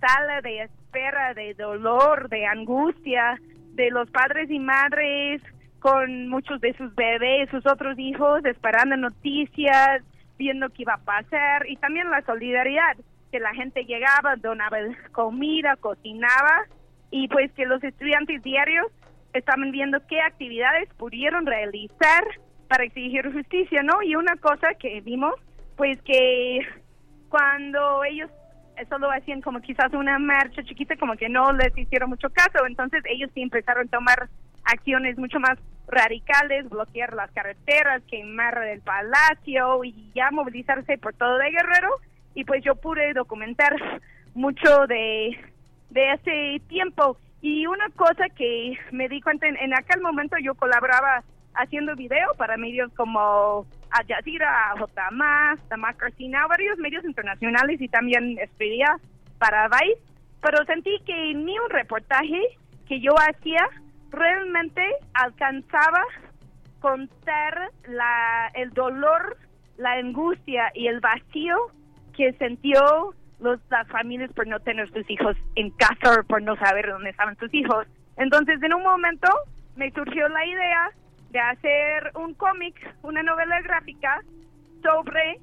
[0.00, 3.38] sala de espera, de dolor, de angustia,
[3.74, 5.42] de los padres y madres
[5.80, 10.02] con muchos de sus bebés, sus otros hijos, esperando noticias,
[10.38, 12.96] viendo qué iba a pasar y también la solidaridad,
[13.30, 14.78] que la gente llegaba, donaba
[15.12, 16.66] comida, cocinaba
[17.10, 18.86] y pues que los estudiantes diarios
[19.32, 22.24] estaban viendo qué actividades pudieron realizar
[22.68, 24.02] para exigir justicia, ¿no?
[24.02, 25.34] Y una cosa que vimos,
[25.76, 26.60] pues que
[27.28, 28.30] cuando ellos
[28.88, 33.02] solo hacían como quizás una marcha chiquita, como que no les hicieron mucho caso, entonces
[33.06, 34.28] ellos sí empezaron a tomar
[34.64, 41.38] acciones mucho más radicales, bloquear las carreteras, quemar el palacio y ya movilizarse por todo
[41.38, 41.90] de Guerrero
[42.34, 43.74] y pues yo pude documentar
[44.34, 45.38] mucho de,
[45.90, 50.54] de ese tiempo y una cosa que me di cuenta en, en aquel momento yo
[50.54, 51.22] colaboraba
[51.54, 54.90] haciendo video para medios como Al Jazeera, a J+,
[55.68, 58.96] Democracy varios medios internacionales y también escribía
[59.38, 60.00] para Vice,
[60.40, 62.40] pero sentí que ni un reportaje
[62.88, 63.68] que yo hacía
[64.10, 64.82] realmente
[65.14, 66.04] alcanzaba
[66.80, 69.36] contar la, el dolor,
[69.78, 71.56] la angustia y el vacío
[72.16, 76.56] que sintió los, las familias por no tener sus hijos en casa o por no
[76.56, 77.86] saber dónde estaban sus hijos.
[78.16, 79.28] Entonces, en un momento
[79.76, 80.90] me surgió la idea
[81.30, 84.22] de hacer un cómic, una novela gráfica
[84.82, 85.38] sobre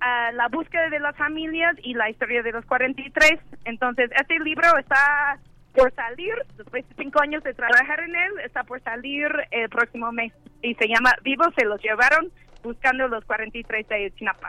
[0.00, 3.40] ah, la búsqueda de las familias y la historia de los 43.
[3.64, 5.38] Entonces, este libro está
[5.74, 10.12] por salir, después de cinco años de trabajar en él, está por salir el próximo
[10.12, 12.30] mes y se llama Vivos se los llevaron
[12.62, 14.48] buscando los 43 de Chinapa.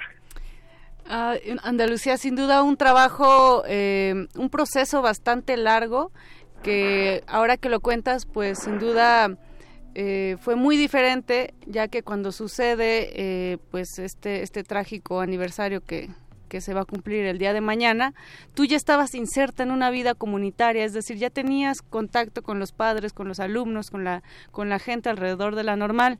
[1.07, 6.11] Ah, Andalucía, sin duda un trabajo, eh, un proceso bastante largo
[6.63, 9.38] que ahora que lo cuentas, pues sin duda
[9.95, 16.09] eh, fue muy diferente, ya que cuando sucede eh, pues este, este trágico aniversario que,
[16.53, 18.13] que se va a cumplir el día de mañana,
[18.53, 22.71] tú ya estabas inserta en una vida comunitaria, es decir, ya tenías contacto con los
[22.71, 26.19] padres, con los alumnos, con la, con la gente alrededor de la normal.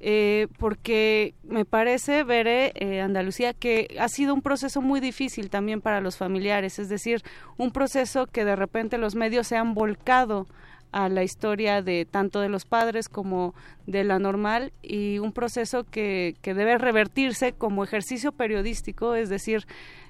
[0.00, 5.80] Eh, porque me parece, veré, eh, Andalucía, que ha sido un proceso muy difícil también
[5.80, 7.22] para los familiares, es decir,
[7.56, 10.46] un proceso que de repente los medios se han volcado
[10.92, 13.54] a la historia de tanto de los padres como
[13.86, 19.66] de la normal y un proceso que, debe revertirse como ejercicio periodístico, es decir,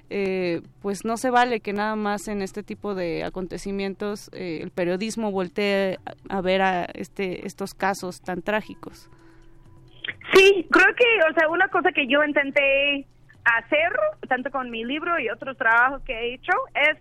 [0.09, 4.71] eh, pues no se vale que nada más en este tipo de acontecimientos eh, el
[4.71, 5.99] periodismo voltee
[6.29, 9.09] a ver a este, estos casos tan trágicos.
[10.33, 13.07] Sí, creo que, o sea, una cosa que yo intenté
[13.43, 13.91] hacer,
[14.27, 16.97] tanto con mi libro y otros trabajos que he hecho, es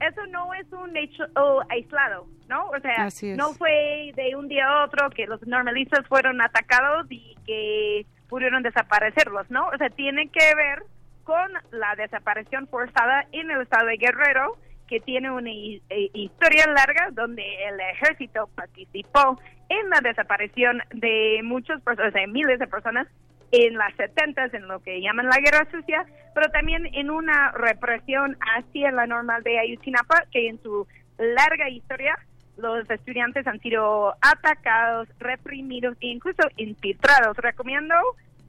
[0.00, 1.24] eso no es un hecho
[1.68, 2.68] aislado, ¿no?
[2.70, 7.36] O sea, no fue de un día a otro que los normalistas fueron atacados y
[7.46, 9.66] que pudieron desaparecerlos, ¿no?
[9.68, 10.84] O sea, tiene que ver
[11.24, 14.56] con la desaparición forzada en el estado de Guerrero,
[14.90, 21.80] que tiene una eh, historia larga donde el ejército participó en la desaparición de muchas
[21.80, 23.06] personas, de miles de personas
[23.52, 26.04] en las 70 en lo que llaman la guerra sucia,
[26.34, 30.86] pero también en una represión hacia la normal de Ayutthaya, que en su
[31.18, 32.18] larga historia
[32.56, 37.36] los estudiantes han sido atacados, reprimidos e incluso infiltrados.
[37.36, 37.94] Recomiendo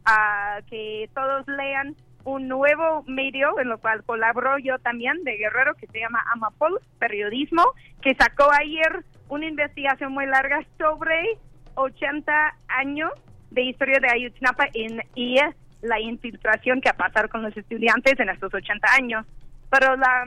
[0.05, 5.75] a que todos lean un nuevo medio en lo cual colaboro yo también de Guerrero
[5.75, 7.63] que se llama Amapol Periodismo,
[8.01, 11.37] que sacó ayer una investigación muy larga sobre
[11.75, 12.31] 80
[12.67, 13.11] años
[13.49, 15.37] de historia de Ayutthaya en, y
[15.81, 19.25] la infiltración que ha pasado con los estudiantes en estos 80 años.
[19.69, 20.25] Pero la,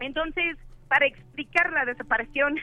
[0.00, 0.56] entonces,
[0.88, 2.56] para explicar la desaparición,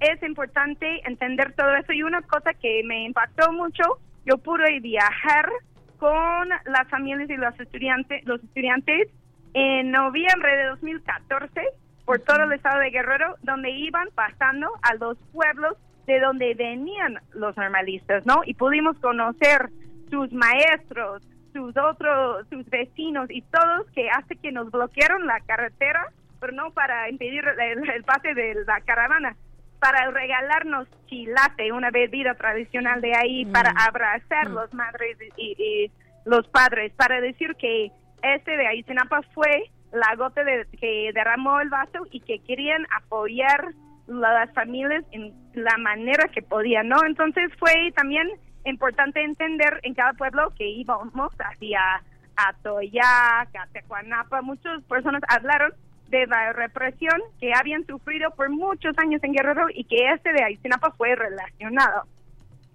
[0.00, 1.92] es importante entender todo eso.
[1.92, 3.82] Y una cosa que me impactó mucho,
[4.26, 5.48] yo pude viajar
[6.04, 9.08] con las familias y los estudiantes, los estudiantes
[9.54, 11.62] en noviembre de 2014
[12.04, 17.20] por todo el estado de Guerrero, donde iban pasando a los pueblos de donde venían
[17.32, 18.42] los normalistas, ¿no?
[18.44, 19.70] Y pudimos conocer
[20.10, 21.22] sus maestros,
[21.54, 26.70] sus otros, sus vecinos y todos que hace que nos bloquearon la carretera, pero no
[26.72, 29.36] para impedir el, pase de la caravana,
[29.84, 33.78] para regalarnos chilate, una bebida tradicional de ahí, para mm.
[33.86, 34.54] abrazar mm.
[34.54, 35.90] los madres y,
[36.24, 37.92] los padres, para decir que
[38.22, 43.74] este de Ayotzinapa fue la gota de, que derramó el vaso y que querían apoyar
[44.06, 47.04] las familias en la manera que podían, ¿no?
[47.04, 48.26] Entonces fue también
[48.64, 52.02] importante entender en cada pueblo que íbamos hacia
[52.36, 55.74] Atoyac, a Tecuanapa, muchas personas hablaron
[56.08, 60.44] de la represión que habían sufrido por muchos años en Guerrero y que este de
[60.44, 62.04] Ayotzinapa fue relacionado.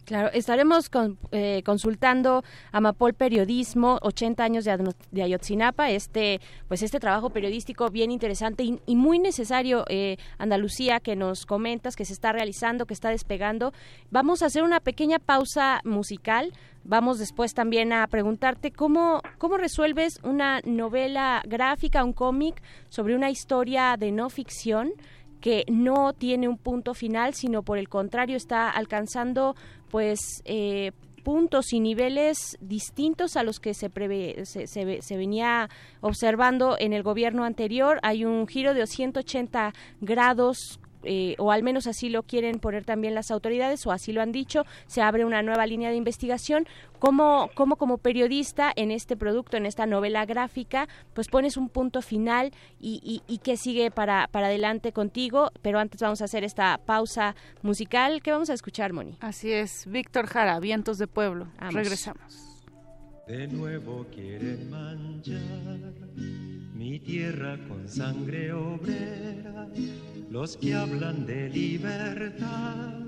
[0.09, 0.89] Claro, estaremos
[1.31, 8.63] eh, consultando Amapol Periodismo, 80 años de, Ayotzinapa, este, pues este trabajo periodístico bien interesante
[8.63, 13.71] y, muy necesario, eh, Andalucía, que nos comentas que se está realizando, que está despegando.
[14.09, 16.53] Vamos a hacer una pequeña pausa musical.
[16.83, 23.29] Vamos después también a preguntarte cómo, cómo resuelves una novela gráfica, un cómic sobre una
[23.29, 24.93] historia de no ficción
[25.39, 29.55] que no tiene un punto final, sino por el contrario está alcanzando
[29.89, 30.91] pues eh,
[31.23, 35.69] puntos y niveles distintos a los que se, prevé, se, se, venía
[36.01, 37.99] observando en el gobierno anterior.
[38.03, 43.15] Hay un giro de 180 grados eh, o al menos así lo quieren poner también
[43.15, 46.67] las autoridades o así lo han dicho, se abre una nueva línea de investigación.
[46.99, 52.01] ¿Cómo, cómo como periodista en este producto, en esta novela gráfica, pues pones un punto
[52.01, 55.51] final y, y, qué sigue para, para adelante contigo?
[55.61, 58.21] Pero antes vamos a hacer esta pausa musical.
[58.21, 59.15] ¿Qué vamos a escuchar, Moni?
[59.21, 61.47] Así es, Víctor Jara, Vientos de Pueblo.
[61.71, 62.59] Regresamos.
[63.27, 65.39] de nuevo quieren manchar
[66.79, 69.67] mi tierra con sangre obrera,
[70.31, 73.01] los que hablan de libertad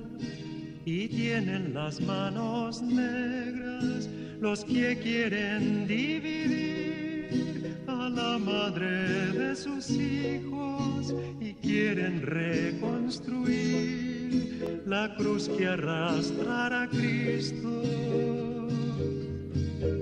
[0.84, 4.10] y tienen las manos negras,
[4.41, 15.48] los que quieren dividir a la madre de sus hijos y quieren reconstruir la cruz
[15.48, 17.84] que arrastrará a Cristo.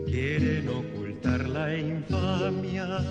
[0.07, 0.67] Quieren
[1.23, 3.01] la infamia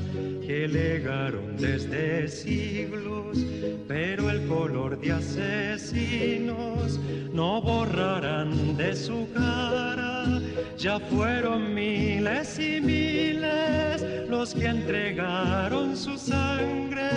[0.46, 3.38] que legaron desde siglos,
[3.86, 6.98] pero el color de asesinos
[7.32, 10.24] no borrarán de su cara.
[10.78, 17.10] Ya fueron miles y miles los que entregaron su sangre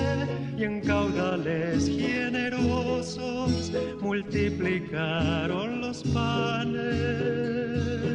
[0.58, 8.11] y en caudales generosos multiplicaron los panes.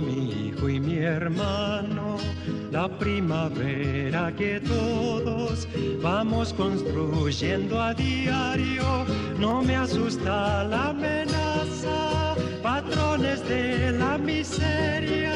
[0.00, 2.16] Mi hijo y mi hermano
[2.70, 5.66] la primavera que todos
[6.02, 9.06] vamos construyendo a diario.
[9.38, 15.34] No me asusta la amenaza, patrones de la miseria.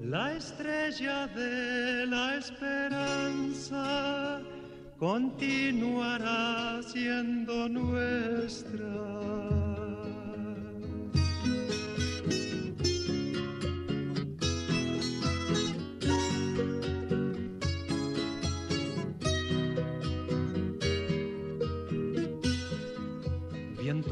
[0.00, 3.84] La estrella de la esperanza
[4.98, 9.59] continuará siendo nuestra.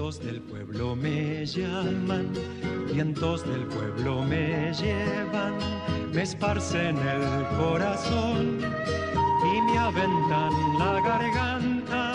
[0.09, 2.33] Vientos del pueblo me llaman,
[2.91, 5.59] vientos del pueblo me llevan,
[6.15, 12.15] me esparcen el corazón y me aventan la garganta,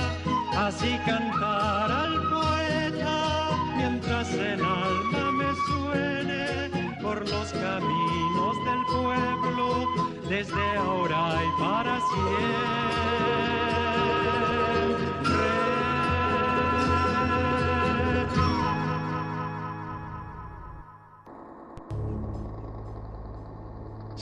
[0.58, 9.88] así cantar al poeta mientras el alma me suene por los caminos del pueblo,
[10.28, 13.63] desde ahora y para siempre.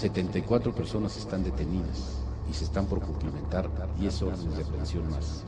[0.01, 2.17] 74 personas están detenidas
[2.49, 3.69] y se están por cumplimentar
[3.99, 5.43] 10 órdenes de aprehensión más.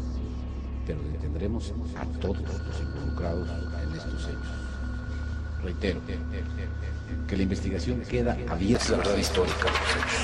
[0.85, 4.47] Pero detendremos a todos los involucrados en estos hechos.
[5.63, 6.01] Reitero
[7.27, 8.83] que la investigación queda abierta.
[8.83, 10.21] Es la verdad histórica de los hechos.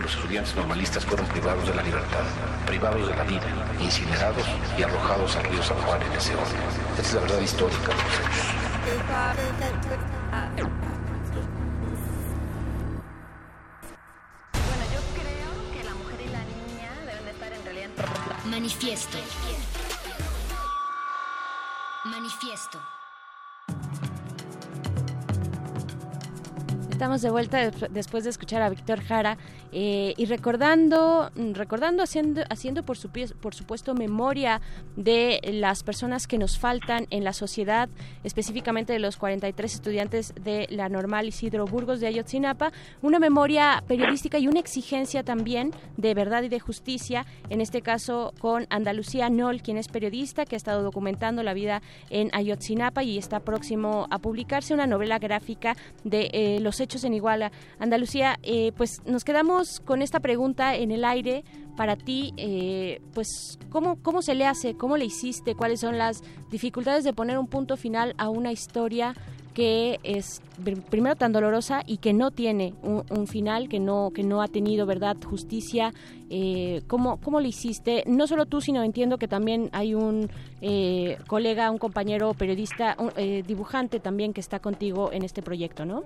[0.00, 2.24] Los estudiantes normalistas fueron privados de la libertad,
[2.66, 3.46] privados de la vida,
[3.80, 4.44] incinerados
[4.76, 6.56] y arrojados al río San Juan en ese orden.
[6.98, 8.54] Es la verdad histórica de los hechos.
[18.44, 19.18] Manifiesto.
[22.04, 22.93] Manifiesto.
[26.94, 29.36] Estamos de vuelta des- después de escuchar a Víctor Jara
[29.72, 34.60] eh, y recordando, mm, recordando haciendo, haciendo por supuesto memoria
[34.94, 37.88] de las personas que nos faltan en la sociedad,
[38.22, 42.70] específicamente de los 43 estudiantes de la normal Isidro Burgos de Ayotzinapa,
[43.02, 48.32] una memoria periodística y una exigencia también de verdad y de justicia, en este caso
[48.38, 53.18] con Andalucía Nol, quien es periodista que ha estado documentando la vida en Ayotzinapa y
[53.18, 57.50] está próximo a publicarse una novela gráfica de eh, los hechos en Iguala.
[57.78, 61.42] Andalucía, eh, pues nos quedamos con esta pregunta en el aire
[61.76, 66.22] para ti, eh, pues ¿cómo, cómo se le hace, cómo le hiciste, cuáles son las
[66.50, 69.14] dificultades de poner un punto final a una historia
[69.54, 74.10] que es pr- primero tan dolorosa y que no tiene un, un final, que no,
[74.12, 75.92] que no ha tenido verdad, justicia.
[76.28, 78.02] Eh, ¿cómo, ¿Cómo le hiciste?
[78.06, 80.28] No solo tú, sino entiendo que también hay un
[80.60, 85.84] eh, colega, un compañero periodista, un, eh, dibujante también que está contigo en este proyecto,
[85.84, 86.02] ¿no?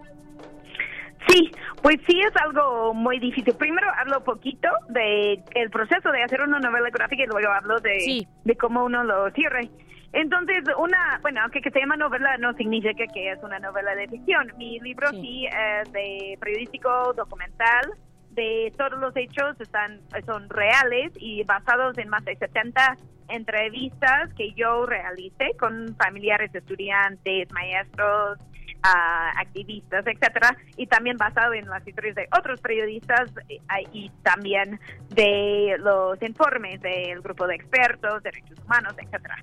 [1.26, 1.50] Sí,
[1.82, 3.54] pues sí es algo muy difícil.
[3.54, 8.26] Primero hablo poquito de el proceso de hacer una novela gráfica y luego hablo de,
[8.44, 9.68] de cómo uno lo cierre.
[10.12, 14.08] Entonces, una, bueno, aunque que se llama novela no significa que es una novela de
[14.08, 14.52] ficción.
[14.56, 17.92] Mi libro sí, es de periodístico, documental,
[18.30, 22.96] de todos los hechos están son reales y basados en más de 70
[23.28, 28.38] entrevistas que yo realicé con familiares, estudiantes, maestros,
[28.82, 33.58] activistas, etcétera, y también basado en las historias de otros periodistas eh,
[33.92, 34.80] y también
[35.10, 39.36] de los informes del grupo de expertos, derechos humanos, etcétera.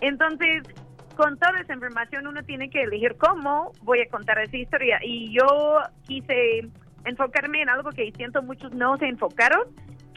[0.00, 0.62] Entonces,
[1.16, 4.98] con toda esa información uno tiene que elegir cómo voy a contar esa historia.
[5.02, 6.68] Y yo quise
[7.04, 9.62] enfocarme en algo que siento muchos no se enfocaron,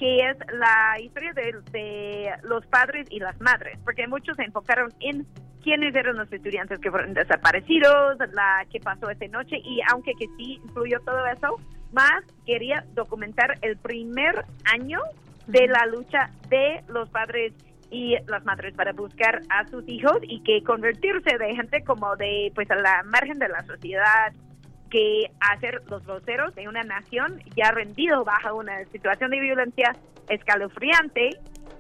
[0.04, 4.92] que es la historia de, de los padres y las madres, porque muchos se enfocaron
[5.00, 5.26] en
[5.64, 10.26] quiénes eran los estudiantes que fueron desaparecidos, la que pasó esa noche, y aunque que
[10.36, 11.56] sí incluyó todo eso,
[11.94, 15.00] más quería documentar el primer año
[15.48, 17.54] de la lucha de los padres
[17.90, 22.52] y las madres para buscar a sus hijos y que convertirse de gente como de
[22.56, 24.34] pues a la margen de la sociedad
[24.94, 29.96] que hacer los voceros de una nación ya rendido bajo una situación de violencia
[30.30, 31.32] escalofriante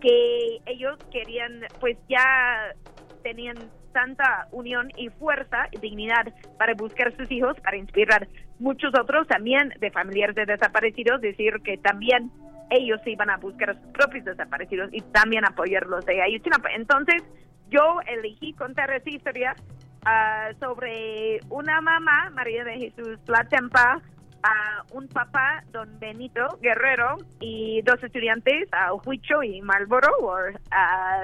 [0.01, 2.73] que ellos querían pues ya
[3.21, 3.55] tenían
[3.93, 8.27] tanta unión y fuerza y dignidad para buscar sus hijos, para inspirar
[8.57, 12.31] muchos otros también de familiares de desaparecidos, decir que también
[12.71, 16.75] ellos iban a buscar a sus propios desaparecidos y también apoyarlos de Ayutthaya.
[16.75, 17.21] Entonces,
[17.69, 19.55] yo elegí contar esa historia
[20.05, 24.01] ah, sobre una mamá, María de Jesús Latempa,
[24.43, 30.09] a un papá, don Benito Guerrero, y dos estudiantes, a Huicho y Marlboro,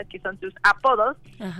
[0.09, 1.17] que son sus apodos,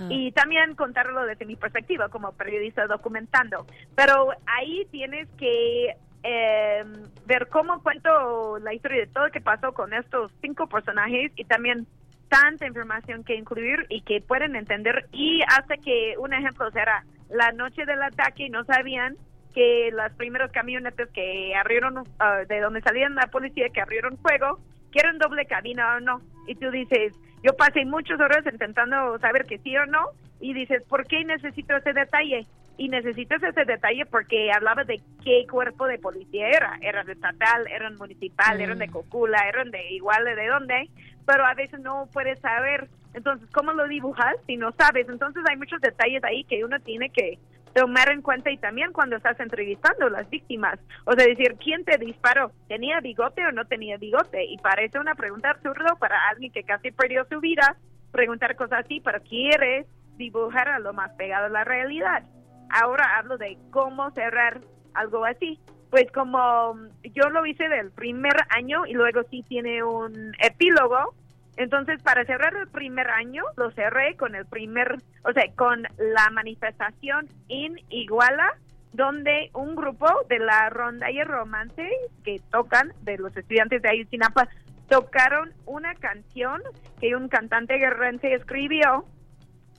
[0.08, 3.66] y también contarlo desde mi perspectiva como periodista documentando.
[3.94, 6.84] Pero ahí tienes que eh,
[7.26, 11.44] ver cómo cuento la historia de todo lo que pasó con estos cinco personajes y
[11.44, 11.86] también
[12.30, 17.52] tanta información que incluir y que pueden entender y hace que un ejemplo será la
[17.52, 19.16] noche del ataque no sabían
[19.54, 24.60] que los primeros camionetes que abrieron, ah, de donde salían la policía, que abrieron fuego,
[24.92, 26.20] que eran doble cabina o no.
[26.46, 27.12] Y tú dices,
[27.42, 30.06] yo pasé muchas horas intentando saber que sí o no,
[30.40, 32.46] y dices, ¿por qué necesito ese detalle?
[32.80, 36.78] Y necesitas ese detalle porque hablaba de qué cuerpo de policía era.
[36.80, 38.90] Eran de estatal, eran municipal, eran de mm.
[38.90, 40.88] Cocula, eran de igual de dónde,
[41.26, 42.88] pero a veces no puedes saber.
[43.12, 45.06] Entonces, ¿cómo lo dibujas si no sabes?
[45.10, 47.38] Entonces hay muchos detalles ahí que uno tiene que
[47.74, 51.84] tomar en cuenta y también cuando estás entrevistando a las víctimas, o sea, decir, ¿quién
[51.84, 52.50] te disparó?
[52.66, 54.42] ¿Tenía bigote o no tenía bigote?
[54.46, 57.76] Y parece una pregunta absurda para alguien que casi perdió su vida,
[58.10, 59.84] preguntar cosas así, pero quiere
[60.16, 62.24] dibujar a lo más pegado a la realidad.
[62.70, 64.60] Ahora hablo de cómo cerrar
[64.94, 65.58] algo así.
[65.90, 66.76] Pues como
[67.14, 71.14] yo lo hice del primer año y luego sí tiene un epílogo,
[71.60, 76.30] entonces, para cerrar el primer año, lo cerré con el primer, o sea, con la
[76.30, 78.56] manifestación en Iguala,
[78.94, 81.86] donde un grupo de la ronda y romance
[82.24, 84.48] que tocan, de los estudiantes de Ayutthaya,
[84.88, 86.62] tocaron una canción
[86.98, 89.04] que un cantante guerrense escribió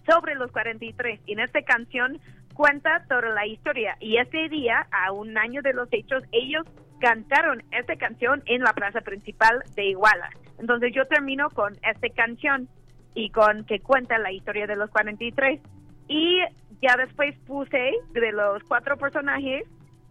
[0.05, 1.19] sobre los 43.
[1.25, 2.19] Y en esta canción
[2.53, 3.95] cuenta toda la historia.
[3.99, 6.65] Y ese día, a un año de los hechos, ellos
[6.99, 10.29] cantaron esta canción en la plaza principal de Iguala.
[10.59, 12.69] Entonces yo termino con esta canción
[13.15, 15.59] y con que cuenta la historia de los 43
[16.07, 16.39] y
[16.81, 19.63] ya después puse de los cuatro personajes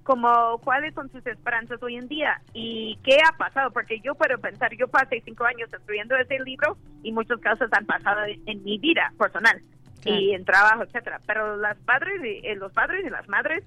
[0.03, 4.39] como cuáles son sus esperanzas hoy en día y qué ha pasado, porque yo puedo
[4.39, 8.79] pensar, yo pasé cinco años escribiendo ese libro y muchos casos han pasado en mi
[8.79, 9.63] vida personal
[10.05, 13.65] y en trabajo, etcétera, pero las padres y, eh, los padres y las madres,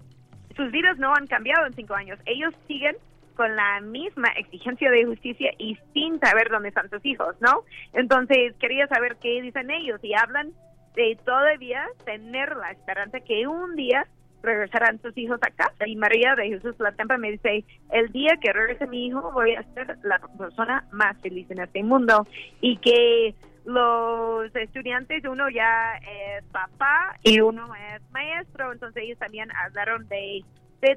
[0.56, 2.96] sus vidas no han cambiado en cinco años, ellos siguen
[3.36, 7.64] con la misma exigencia de justicia y sin saber dónde están sus hijos, ¿no?
[7.94, 10.52] Entonces quería saber qué dicen ellos y hablan
[10.96, 14.06] de todavía tener la esperanza que un día
[14.44, 15.88] regresarán sus hijos a casa.
[15.88, 19.56] Y María de Jesús La Tempa me dice, el día que regrese mi hijo voy
[19.56, 22.28] a ser la persona más feliz en este mundo.
[22.62, 23.34] Y que
[23.66, 30.44] los estudiantes, uno ya es papá y uno es maestro, entonces ellos también hablaron de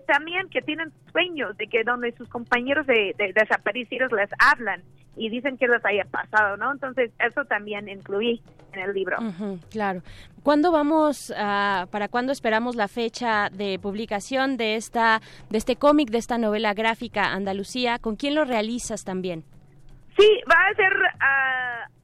[0.06, 4.82] también que tienen sueños de que donde sus compañeros de, desaparecidos les hablan
[5.16, 6.72] y dicen que les haya pasado, ¿no?
[6.72, 9.16] Entonces, eso también incluí en el libro.
[9.70, 10.02] claro.
[10.43, 15.20] ¿Cuándo vamos a, para cuándo esperamos la fecha de publicación de esta,
[15.51, 17.98] de este cómic, de esta novela gráfica Andalucía?
[17.98, 19.44] ¿Con quién lo realizas también?
[20.16, 21.95] Sí, va a ser, uh,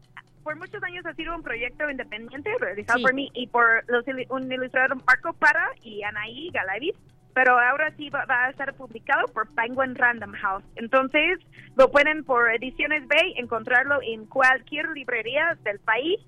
[0.43, 4.53] por muchos años ha sido un proyecto independiente realizado por mí y por los, un
[4.53, 6.95] ilustrador Marco Para y Anaí Galavis
[7.35, 10.65] pero ahora sí va, a estar publicado por Penguin Random House.
[10.77, 11.39] Entonces,
[11.77, 16.21] lo pueden por Ediciones Bay encontrarlo en cualquier librería del país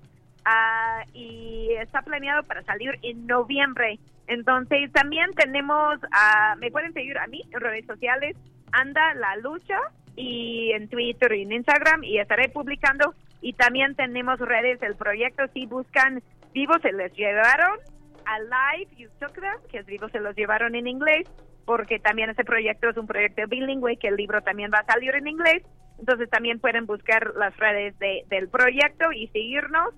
[0.45, 3.99] ah, y está planeado para salir en noviembre.
[4.27, 8.35] Entonces, también tenemos, uh, me pueden seguir a mí en redes sociales,
[8.71, 9.79] Anda la Lucha,
[10.15, 13.13] y en Twitter y en Instagram, y estaré publicando.
[13.45, 17.77] Y también tenemos redes del proyecto, si buscan Vivos se les llevaron,
[18.25, 21.29] Alive You Took Them, que es libro se los llevaron en inglés,
[21.63, 25.13] porque también este proyecto es un proyecto bilingüe, que el libro también va a salir
[25.13, 25.61] en inglés.
[25.99, 29.93] Entonces también pueden buscar las redes de, del proyecto y seguirnos.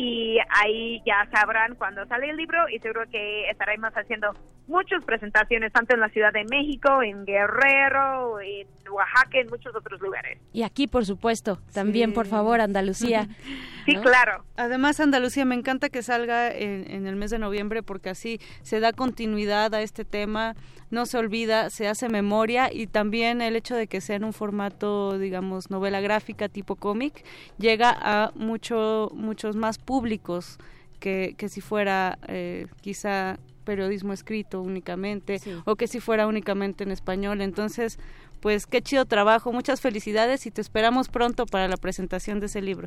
[0.00, 4.32] Y ahí ya sabrán cuándo sale el libro y seguro que estaremos haciendo
[4.66, 10.00] muchas presentaciones tanto en la Ciudad de México, en Guerrero, en Oaxaca, en muchos otros
[10.00, 10.38] lugares.
[10.54, 13.28] Y aquí, por supuesto, también, por favor, Andalucía.
[13.84, 14.44] sí, claro.
[14.56, 18.80] Además, Andalucía, me encanta que salga en, en el mes de noviembre porque así se
[18.80, 20.54] da continuidad a este tema
[20.90, 24.32] no se olvida, se hace memoria y también el hecho de que sea en un
[24.32, 27.24] formato, digamos, novela gráfica tipo cómic,
[27.58, 30.56] llega a mucho, muchos más públicos
[31.00, 36.92] que, que si fuera eh, quizá periodismo escrito únicamente o que si fuera únicamente en
[36.92, 37.40] español.
[37.40, 37.98] Entonces,
[38.40, 42.62] pues qué chido trabajo, muchas felicidades y te esperamos pronto para la presentación de ese
[42.62, 42.86] libro.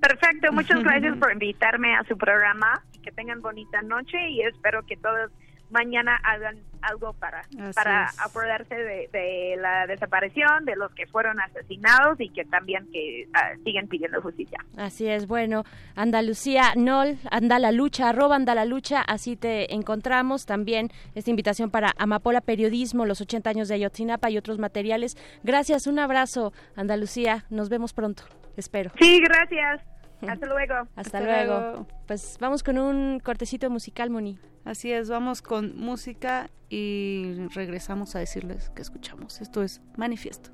[0.00, 2.82] Perfecto, muchas gracias por invitarme a su programa.
[3.02, 5.30] Que tengan bonita noche y espero que todos
[5.70, 7.42] mañana hagan algo para
[7.74, 13.52] para acordarse de, la desaparición de los que fueron asesinados y que también que ah,
[13.64, 14.58] siguen pidiendo justicia.
[14.76, 15.64] Así es, bueno,
[15.96, 21.70] Andalucía, Nol, anda la lucha, arroba anda la lucha, así te encontramos también esta invitación
[21.70, 25.16] para Amapola Periodismo, los 80 años de Ayotzinapa y otros materiales.
[25.42, 28.22] Gracias, un abrazo, Andalucía, nos vemos pronto,
[28.56, 28.92] espero.
[29.00, 29.97] Sí, gracias.
[30.26, 30.88] Hasta luego.
[30.96, 31.86] Hasta, luego.
[32.06, 34.38] Pues vamos con un cortecito musical, Moni.
[34.64, 39.40] Así es, vamos con música y regresamos a decirles que escuchamos.
[39.40, 40.50] Esto es Manifiesto.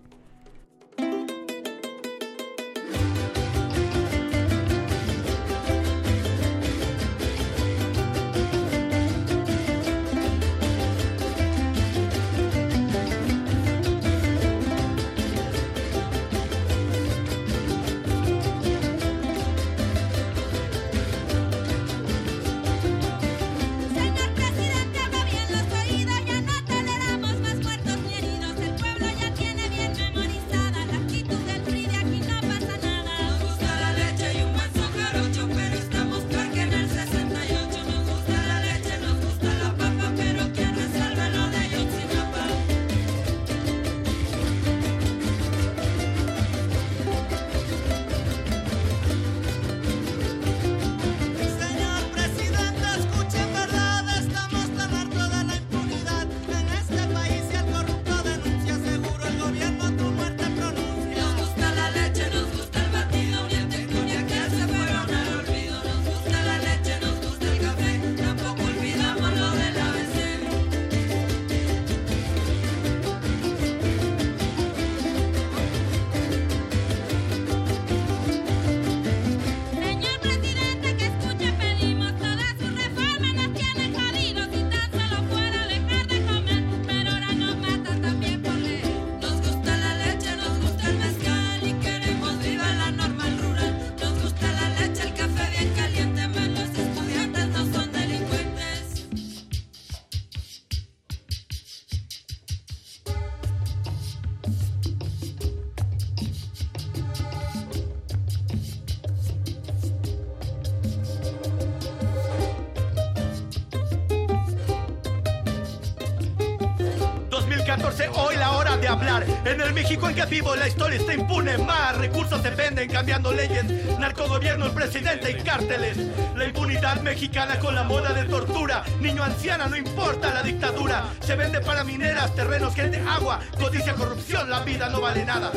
[119.44, 121.58] En el México en que vivo la historia está impune.
[121.58, 123.64] Más recursos se venden cambiando leyes.
[123.98, 125.98] Narcogobierno, el presidente y cárteles.
[126.34, 128.84] La impunidad mexicana con la moda de tortura.
[129.00, 131.04] Niño anciana, no importa la dictadura.
[131.20, 133.40] Se vende para mineras, terrenos, gente, agua.
[133.58, 135.52] Codicia, corrupción, la vida no vale nada.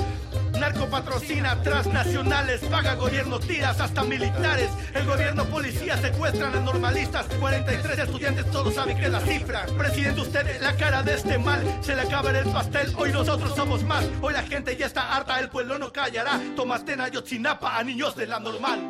[0.86, 4.70] Patrocina transnacionales, paga gobierno, tiras hasta militares.
[4.94, 7.26] El gobierno, policía secuestran a normalistas.
[7.40, 9.66] 43 estudiantes, todos saben que la cifra.
[9.78, 11.62] Presidente, usted la cara de este mal.
[11.82, 14.06] Se le acaba el pastel, hoy nosotros somos más.
[14.22, 16.40] Hoy la gente ya está harta, el pueblo no callará.
[16.56, 18.87] Tomastena, Yotzinapa a niños de la normal.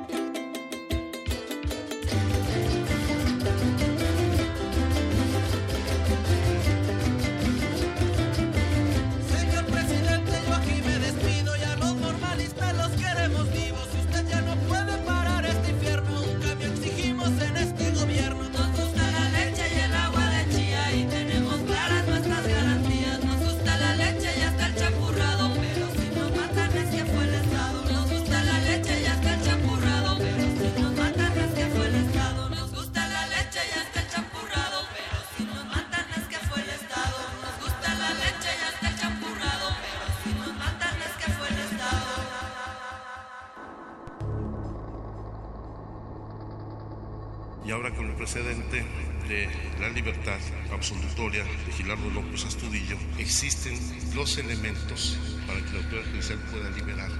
[53.38, 53.77] Existen
[54.15, 55.15] los elementos
[55.45, 57.11] para que la autoridad judicial pueda liberar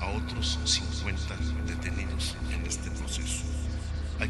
[0.00, 1.36] a otros 50
[1.66, 3.42] detenidos en este proceso.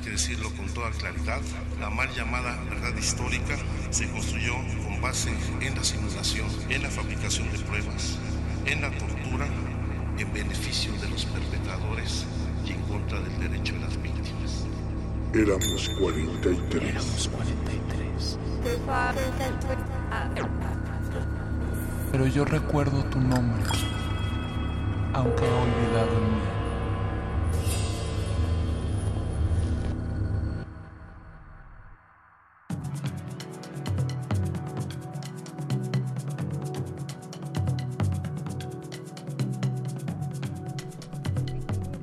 [0.08, 1.42] decirlo con toda claridad,
[1.78, 3.54] la mal llamada verdad histórica
[3.90, 5.28] se construyó con base
[5.60, 8.16] en la simulación, en la fabricación de pruebas,
[8.64, 9.46] en la tortura,
[10.16, 12.24] en beneficio de los perpetradores
[12.64, 14.64] y en contra del derecho de las víctimas.
[15.34, 16.82] Éramos 43.
[16.82, 18.38] Éramos 43.
[22.18, 23.62] Pero yo recuerdo tu nombre,
[25.12, 26.40] aunque he olvidado el mío.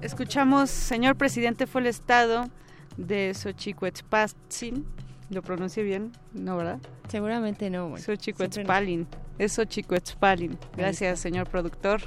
[0.04, 2.52] Escuchamos, señor presidente, fue el estado
[2.98, 4.86] de Xochicuetzpatzin.
[5.32, 6.12] ¿Lo pronuncié bien?
[6.34, 6.78] ¿No, verdad?
[7.08, 7.90] Seguramente no.
[7.90, 9.08] Bueno, Xochicuetzpalin.
[9.40, 10.58] Es Xochicuetzpalin.
[10.78, 12.02] Gracias, señor productor.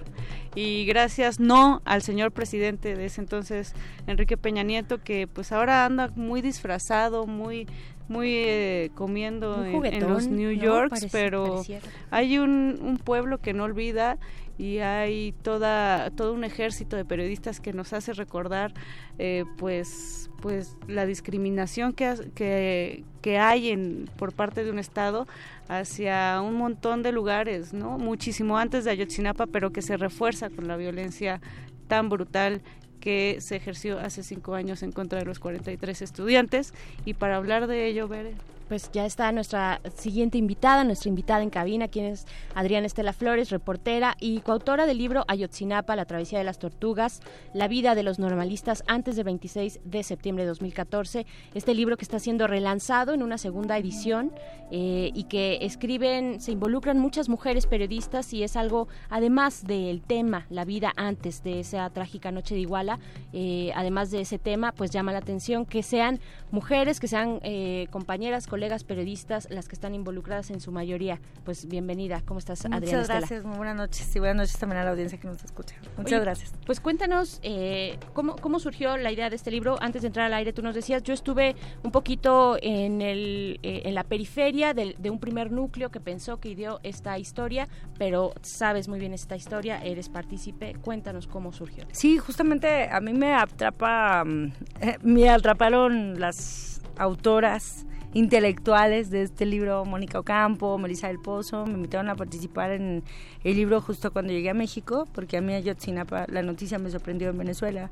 [0.55, 3.75] Y gracias no al señor presidente de ese entonces,
[4.07, 7.67] Enrique Peña Nieto, que pues ahora anda muy disfrazado, muy
[8.09, 10.53] muy eh, comiendo en- los New.
[10.53, 11.83] Yorks, pero pareciera.
[12.13, 14.17] hay un, un pueblo que no olvida
[14.59, 18.73] y hay toda todo un ejército de periodistas que nos hace recordar
[19.19, 25.27] eh, pues pues la discriminación que, que, que hay en por parte de un estado
[25.69, 30.69] hacia un montón de lugares no muchísimo antes de Ayotzinapa pero que se refuerza con
[30.69, 31.41] la violencia
[31.89, 32.63] tan brutal
[33.01, 36.75] que se ejerció hace cinco años en contra de los 43 estudiantes.
[37.05, 38.35] Y para hablar de ello Bere
[38.69, 43.51] Pues ya está nuestra siguiente invitada, nuestra invitada en cabina, quien es Adriana Estela Flores,
[43.51, 47.21] reportera y coautora del libro Ayotzinapa, la travesía de las tortugas,
[47.55, 51.27] la vida de los normalistas antes del 26 de septiembre de 2014.
[51.55, 54.33] Este libro que está siendo relanzado en una segunda edición
[54.73, 60.47] eh, y que escriben, se involucran muchas mujeres periodistas y es algo, además del tema,
[60.51, 62.99] la vida antes de esa trágica noche de Iguala,
[63.33, 66.19] eh, además de ese tema, pues llama la atención que sean
[66.51, 71.21] mujeres, que sean eh, compañeras, colegas periodistas, las que están involucradas en su mayoría.
[71.45, 73.19] Pues bienvenida, ¿cómo estás, Adriana Muchas Estela?
[73.19, 75.75] gracias, muy buenas noches y buenas noches también a la audiencia que nos escucha.
[75.99, 76.55] Muchas Oye, gracias.
[76.65, 79.77] Pues cuéntanos eh, ¿cómo, cómo surgió la idea de este libro.
[79.83, 83.83] Antes de entrar al aire, tú nos decías, yo estuve un poquito en, el, eh,
[83.85, 87.69] en la periferia del- de, un primer núcleo que pensó que ideó esta historia,
[87.99, 90.77] pero sabes muy bien esta historia, eres partícipe.
[90.81, 91.85] Cuéntanos cómo surgió.
[91.93, 97.85] Sí, justamente a mí me atrapa, mm, eh, me atraparon las autoras
[98.17, 103.05] intelectuales de este libro, Mónica Ocampo, Melissa del Pozo, me invitaron a participar en
[103.45, 107.29] el libro justo cuando llegué a México, porque a mí Ayotzinapa, la noticia me sorprendió
[107.29, 107.91] en Venezuela,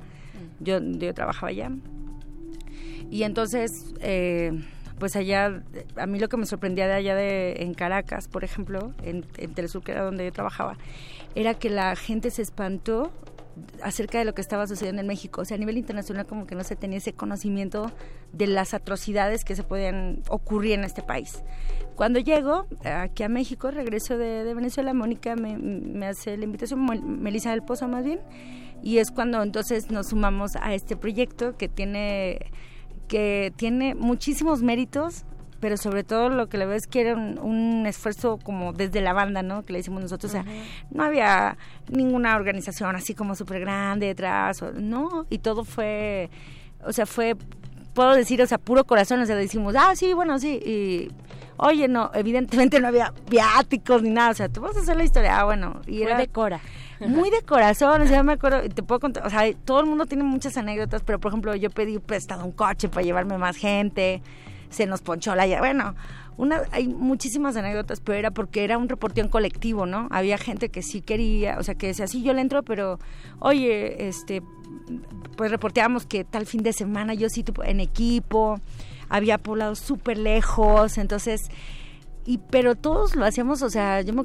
[0.60, 1.70] yo, yo trabajaba allá.
[3.10, 4.64] Y entonces, eh,
[4.98, 5.62] pues allá,
[5.96, 9.52] a mí lo que me sorprendía de allá de, en Caracas, por ejemplo, en, en
[9.52, 10.78] Telesur, que era donde yo trabajaba,
[11.34, 13.12] era que la gente se espantó
[13.82, 15.42] acerca de lo que estaba sucediendo en México.
[15.42, 17.90] O sea, a nivel internacional como que no se tenía ese conocimiento
[18.32, 21.42] de las atrocidades que se podían ocurrir en este país.
[21.94, 27.50] Cuando llego aquí a México, regreso de, Venezuela, Mónica me, hace la invitación, Mel- Melissa
[27.50, 28.20] del Pozo más bien,
[28.82, 32.50] y es cuando entonces nos sumamos a este proyecto que tiene
[33.08, 35.24] que tiene muchísimos méritos,
[35.60, 39.00] pero sobre todo lo que le veo es que era un, un esfuerzo como desde
[39.00, 39.62] la banda, ¿no?
[39.62, 40.44] Que le decimos nosotros, o sea,
[40.90, 41.56] no había
[41.88, 46.28] ninguna organización así como súper grande detrás, o- no, y todo fue,
[46.84, 47.36] o sea, fue,
[47.94, 51.08] puedo decir, o sea, puro corazón, o sea, decimos, ah, sí, bueno, sí, y,
[51.56, 55.04] oye, no, evidentemente no había viáticos ni nada, o sea, tú vas a hacer la
[55.04, 56.60] historia, ah, bueno, y era de Cora.
[57.00, 60.06] muy de corazón, o sea, me acuerdo, te puedo contar, o sea, todo el mundo
[60.06, 64.20] tiene muchas anécdotas, pero por ejemplo, yo pedí prestado un coche para llevarme más gente,
[64.74, 65.94] se nos ponchó la llave, bueno,
[66.36, 70.08] una, hay muchísimas anécdotas, pero era porque era un reporteo en colectivo, ¿no?
[70.10, 72.98] Había gente que sí quería, o sea, que decía, sí, yo le entro, pero,
[73.38, 74.42] oye, este,
[75.36, 78.60] pues reporteábamos que tal fin de semana yo sí en equipo,
[79.08, 81.48] había poblados súper lejos, entonces
[82.26, 84.24] y pero todos lo hacíamos o sea yo me-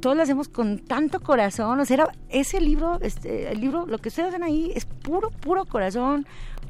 [0.00, 4.10] todos lo hacemos con tanto corazón o sea ese libro este el libro lo que
[4.10, 6.26] ustedes ven ahí es puro puro corazón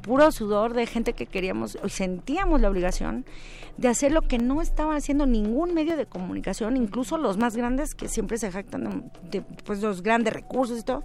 [0.07, 3.27] puro sudor de gente que queríamos y sentíamos la obligación
[3.77, 7.95] de hacer lo que no estaba haciendo ningún medio de comunicación incluso los más grandes
[7.95, 11.03] que siempre se jactan de pues los grandes recursos y todo.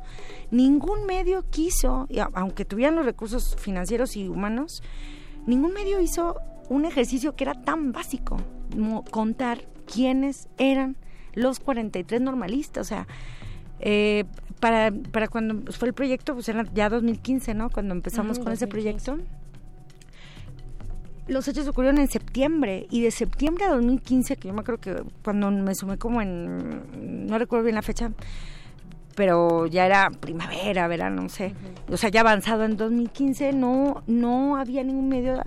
[0.52, 4.84] Ningún medio quiso y aunque tuvieran los recursos financieros y humanos
[5.45, 6.38] ningún medio hizo
[6.69, 8.38] un ejercicio que era tan básico,
[8.72, 10.95] como contar quiénes eran
[11.34, 13.07] los 43 normalistas, o sea,
[13.80, 14.26] eh,
[14.62, 17.70] para, para cuando fue el proyecto, pues era ya 2015, ¿no?
[17.70, 19.12] Cuando empezamos con ese 2015.
[19.12, 19.42] proyecto.
[21.28, 25.04] Los hechos ocurrieron en septiembre y de septiembre a 2015, que yo me acuerdo que
[25.24, 28.12] cuando me sumé como en, no recuerdo bien la fecha,
[29.16, 31.54] pero ya era primavera, verano, no sé.
[31.90, 35.42] O sea, ya avanzado en 2015 no no había ningún medio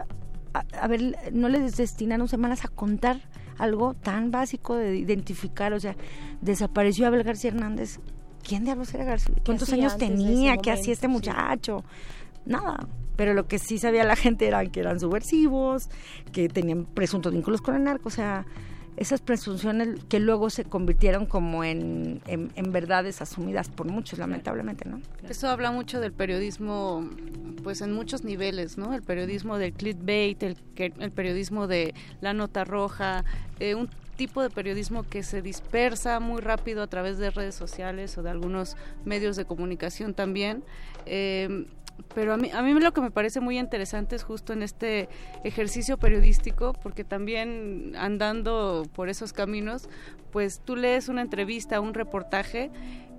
[0.54, 3.20] a, ver, no les destinaron semanas a contar
[3.58, 5.96] algo tan básico de identificar, o sea,
[6.40, 7.98] desapareció Abel García Hernández.
[8.46, 9.34] ¿Quién diablos era García?
[9.44, 10.56] ¿Cuántos años tenía?
[10.58, 11.82] ¿Qué hacía este muchacho?
[12.44, 12.86] Nada.
[13.16, 15.88] Pero lo que sí sabía la gente era que eran subversivos,
[16.32, 18.44] que tenían presuntos vínculos con el narco, o sea,
[18.96, 25.00] esas presunciones que luego se convirtieron como en, en, verdades asumidas por muchos, lamentablemente, ¿no?
[25.28, 27.08] Eso habla mucho del periodismo,
[27.62, 28.94] pues en muchos niveles, ¿no?
[28.94, 33.24] El periodismo del clickbait, el, el periodismo de la nota roja,
[33.58, 38.16] eh, un tipo de periodismo que se dispersa muy rápido a través de redes sociales
[38.18, 40.64] o de algunos medios de comunicación también.
[41.06, 41.66] Eh,
[42.14, 45.08] pero a mí, a mí lo que me parece muy interesante es justo en este
[45.44, 49.88] ejercicio periodístico, porque también andando por esos caminos,
[50.32, 52.70] pues tú lees una entrevista, un reportaje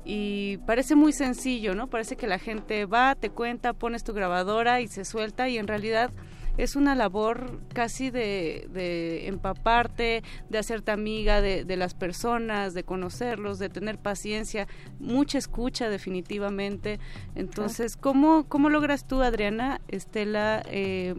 [0.04, 1.88] y parece muy sencillo, ¿no?
[1.88, 5.68] Parece que la gente va, te cuenta, pones tu grabadora y se suelta y en
[5.68, 6.12] realidad
[6.58, 13.70] es una labor casi de, empaparte, de hacerte amiga de, las personas, de conocerlos, de
[13.70, 14.68] tener paciencia,
[15.00, 17.00] mucha escucha definitivamente.
[17.36, 21.16] Entonces, ¿cómo, cómo logras tú, Adriana, Estela, eh,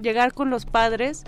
[0.00, 1.24] llegar con los padres?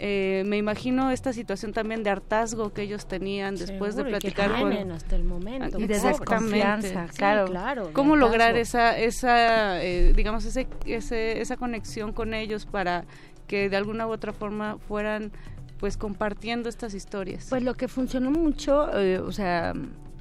[0.00, 4.90] Eh, me imagino esta situación también de hartazgo que ellos tenían después de platicar con
[4.90, 7.44] hasta el momento y de desconfianza claro.
[7.44, 13.04] claro cómo lograr esa esa eh, digamos ese, esa conexión con ellos para
[13.46, 15.30] que de alguna u otra forma fueran
[15.78, 19.74] pues compartiendo estas historias pues lo que funcionó mucho eh, o sea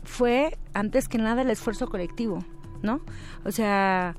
[0.03, 2.45] fue antes que nada el esfuerzo colectivo
[2.83, 3.01] no
[3.43, 4.15] o sea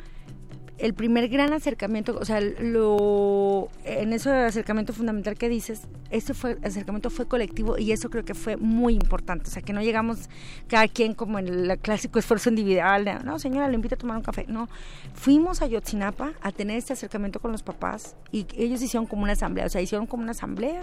[0.78, 6.58] el primer gran acercamiento, o sea, lo en ese acercamiento fundamental que dices, ese fue
[6.64, 10.28] acercamiento fue colectivo y eso creo que fue muy importante, o sea, que no llegamos
[10.66, 14.22] cada quien como en el clásico esfuerzo individual, no, señora, le invito a tomar un
[14.22, 14.68] café, no,
[15.14, 19.32] fuimos a Yotzinapa a tener este acercamiento con los papás y ellos hicieron como una
[19.32, 20.82] asamblea, o sea, hicieron como una asamblea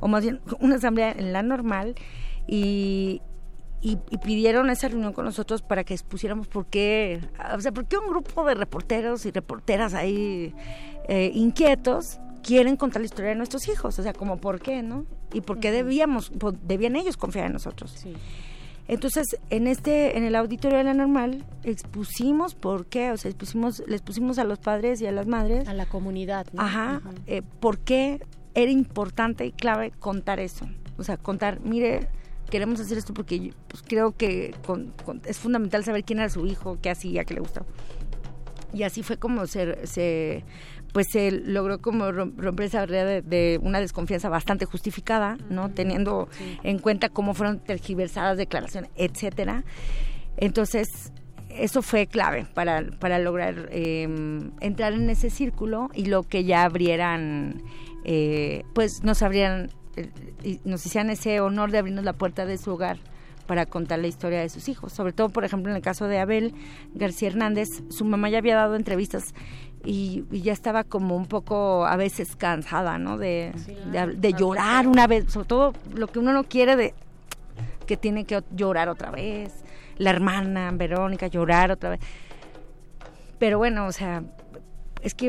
[0.00, 1.94] o más bien una asamblea en la normal
[2.48, 3.22] y,
[3.82, 7.20] y, pidieron esa reunión con nosotros para que expusiéramos por qué,
[7.54, 10.54] o sea, por qué un grupo de reporteros y reporteras ahí
[11.08, 15.06] eh, inquietos quieren contar la historia de nuestros hijos, o sea, como por qué, ¿no?
[15.32, 16.32] Y por qué debíamos,
[16.62, 18.04] debían ellos confiar en nosotros.
[18.88, 23.82] Entonces, en este, en el auditorio de la normal, expusimos por qué, o sea, expusimos,
[23.86, 25.68] les pusimos a los padres y a las madres.
[25.68, 26.62] A la comunidad, ¿no?
[26.62, 28.20] Ajá, eh, por qué
[28.54, 30.66] era importante y clave contar eso.
[30.98, 32.08] O sea, contar, mire,
[32.50, 34.54] queremos hacer esto porque pues, creo que
[35.24, 37.66] es fundamental saber quién era su hijo, qué hacía, qué le gustaba.
[38.72, 40.44] Y así fue como se, se
[40.92, 45.70] pues se logró como romper esa barrera de, una desconfianza bastante justificada, ¿no?
[45.70, 46.28] Teniendo
[46.62, 49.64] en cuenta cómo fueron tergiversadas declaraciones, etcétera.
[50.36, 51.12] Entonces,
[51.48, 56.64] eso fue clave para, para lograr em, entrar en ese círculo y lo que ya
[56.64, 57.62] abrieran,
[58.04, 59.70] eh, pues nos abrieran
[60.42, 62.98] y nos hicieran ese honor de abrirnos la puerta de su hogar
[63.46, 64.92] para contar la historia de sus hijos.
[64.92, 66.54] Sobre todo, por ejemplo, en el caso de Abel
[66.94, 69.34] García Hernández, su mamá ya había dado entrevistas
[69.84, 73.18] y, ya estaba como un poco a veces cansada, ¿no?
[73.18, 73.52] De,
[74.16, 76.94] de, llorar una vez, sobre todo lo que uno no quiere de
[77.86, 79.52] que tiene que llorar otra vez,
[79.98, 82.00] la hermana Verónica llorar otra vez.
[83.40, 84.22] Pero bueno, o sea,
[85.02, 85.26] es que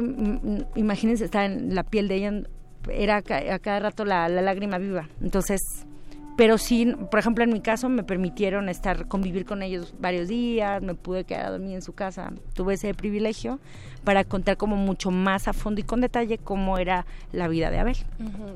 [0.75, 2.43] imagínense estar en la piel de ella
[2.89, 5.07] era a cada rato la, la lágrima viva.
[5.21, 5.61] Entonces,
[6.37, 10.81] pero sí, por ejemplo, en mi caso me permitieron estar, convivir con ellos varios días,
[10.81, 13.59] me pude quedar a dormir en su casa, tuve ese privilegio
[14.03, 17.79] para contar como mucho más a fondo y con detalle cómo era la vida de
[17.79, 17.97] Abel.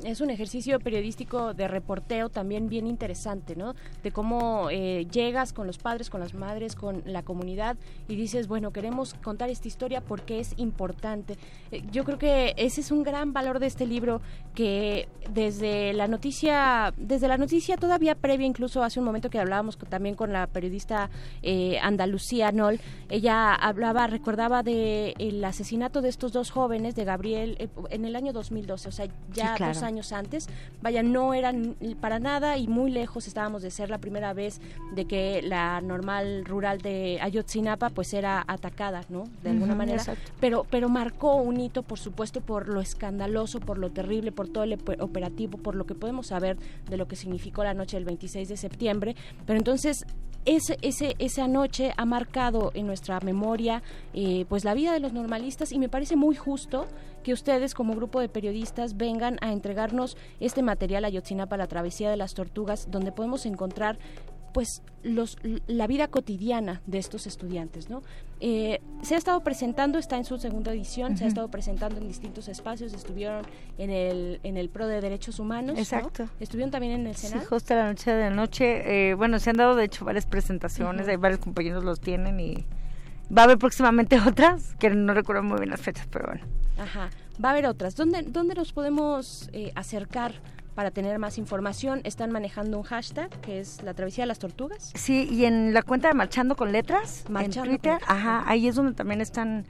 [0.04, 3.76] Es un ejercicio periodístico de reporteo también bien interesante, ¿no?
[4.04, 7.78] De cómo eh, llegas con los padres, con las madres, con la comunidad
[8.08, 11.38] y dices, bueno, queremos contar esta historia porque es importante.
[11.72, 14.22] Eh, yo creo que ese es un gran valor de este libro
[14.54, 19.78] que desde la noticia, desde la noticia todavía previa, incluso hace un momento que hablábamos
[19.78, 21.10] también con la periodista
[21.42, 25.14] eh, Andalucía Nol, ella hablaba, recordaba de
[25.44, 29.56] asesinato de estos dos jóvenes, de Gabriel, eh, en el año 2012, o sea, ya
[29.58, 30.48] dos años antes,
[30.82, 34.62] vaya, no eran para nada y muy lejos estábamos de ser la primera vez
[34.94, 39.26] de que la normal rural de Ayotzinapa pues era atacada, ¿no?
[39.44, 40.04] De alguna manera.
[40.40, 44.64] Pero, pero marcó un hito, por supuesto, por lo escandaloso, por lo terrible, por todo
[44.64, 46.58] el operativo, por lo que podemos saber
[46.90, 49.16] de lo que significó la noche del 26 de septiembre.
[49.46, 50.06] Pero entonces
[50.46, 50.78] ese,
[51.20, 53.82] esa noche ha marcado en nuestra memoria
[54.14, 56.86] eh, pues la vida de los normalistas y me parece muy justo
[57.24, 62.12] que ustedes como grupo de periodistas vengan a entregarnos este material a Yotzinapa, la travesía
[62.12, 63.98] de las tortugas, donde podemos encontrar
[64.56, 65.38] pues los,
[65.68, 68.04] la vida cotidiana de estos estudiantes, ¿no?
[68.40, 72.08] Eh, se ha estado presentando, está en su segunda edición, se ha estado presentando en
[72.08, 73.46] distintos espacios, estuvieron
[73.78, 76.30] en el, en el PRO de Derechos Humanos, Exacto.
[76.40, 77.42] Estuvieron también en el Senado.
[77.42, 79.10] Sí, justo la noche de la noche.
[79.10, 82.66] Eh, bueno, se han dado de hecho varias presentaciones, hay varios compañeros los tienen y
[83.38, 86.46] va a haber próximamente otras, que no recuerdo muy bien las fechas, pero bueno.
[86.78, 87.10] Ajá,
[87.44, 87.98] va a haber otras.
[87.98, 90.32] ¿Dónde, dónde nos podemos eh, acercar
[90.76, 92.02] para tener más información?
[92.04, 94.92] Están manejando un hashtag que es la travesía de las tortugas.
[94.94, 98.18] Sí, y en la cuenta de Marchando con Letras, Marchando en Twitter, con Letras.
[98.18, 99.66] ajá, ahí es donde también están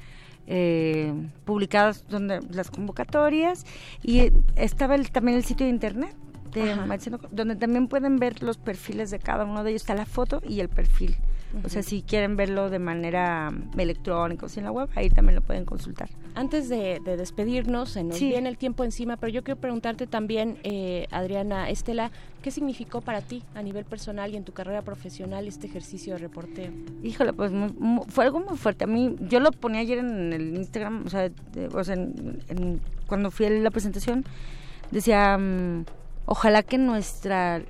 [0.48, 1.14] eh,
[1.46, 3.66] publicadas donde las convocatorias
[4.04, 6.16] y estaba el, también el sitio de internet
[6.54, 6.76] de.
[6.76, 10.42] Marchando donde también pueden ver los perfiles de cada uno de ellos, está la foto
[10.48, 11.16] y el perfil.
[11.64, 15.10] O sea, si quieren verlo de manera mm, electrónica o si en la web, ahí
[15.10, 16.10] también lo pueden consultar.
[16.36, 18.28] Antes de, de despedirnos, se nos Sí.
[18.30, 22.12] viene el tiempo encima, pero yo quiero preguntarte también, eh, Adriana Estela,
[22.42, 26.20] ¿qué significó para ti a nivel personal y en tu carrera profesional este ejercicio de
[26.20, 26.72] reporteo?
[27.04, 28.84] Híjole, pues mu- mu- fue algo muy fuerte.
[28.84, 32.42] A mí, yo lo ponía ayer en el Instagram, o sea, de- o sea, en-
[32.50, 34.26] en- cuando fui a la presentación,
[34.92, 35.86] decía, mm,
[36.26, 37.62] ojalá que nuestra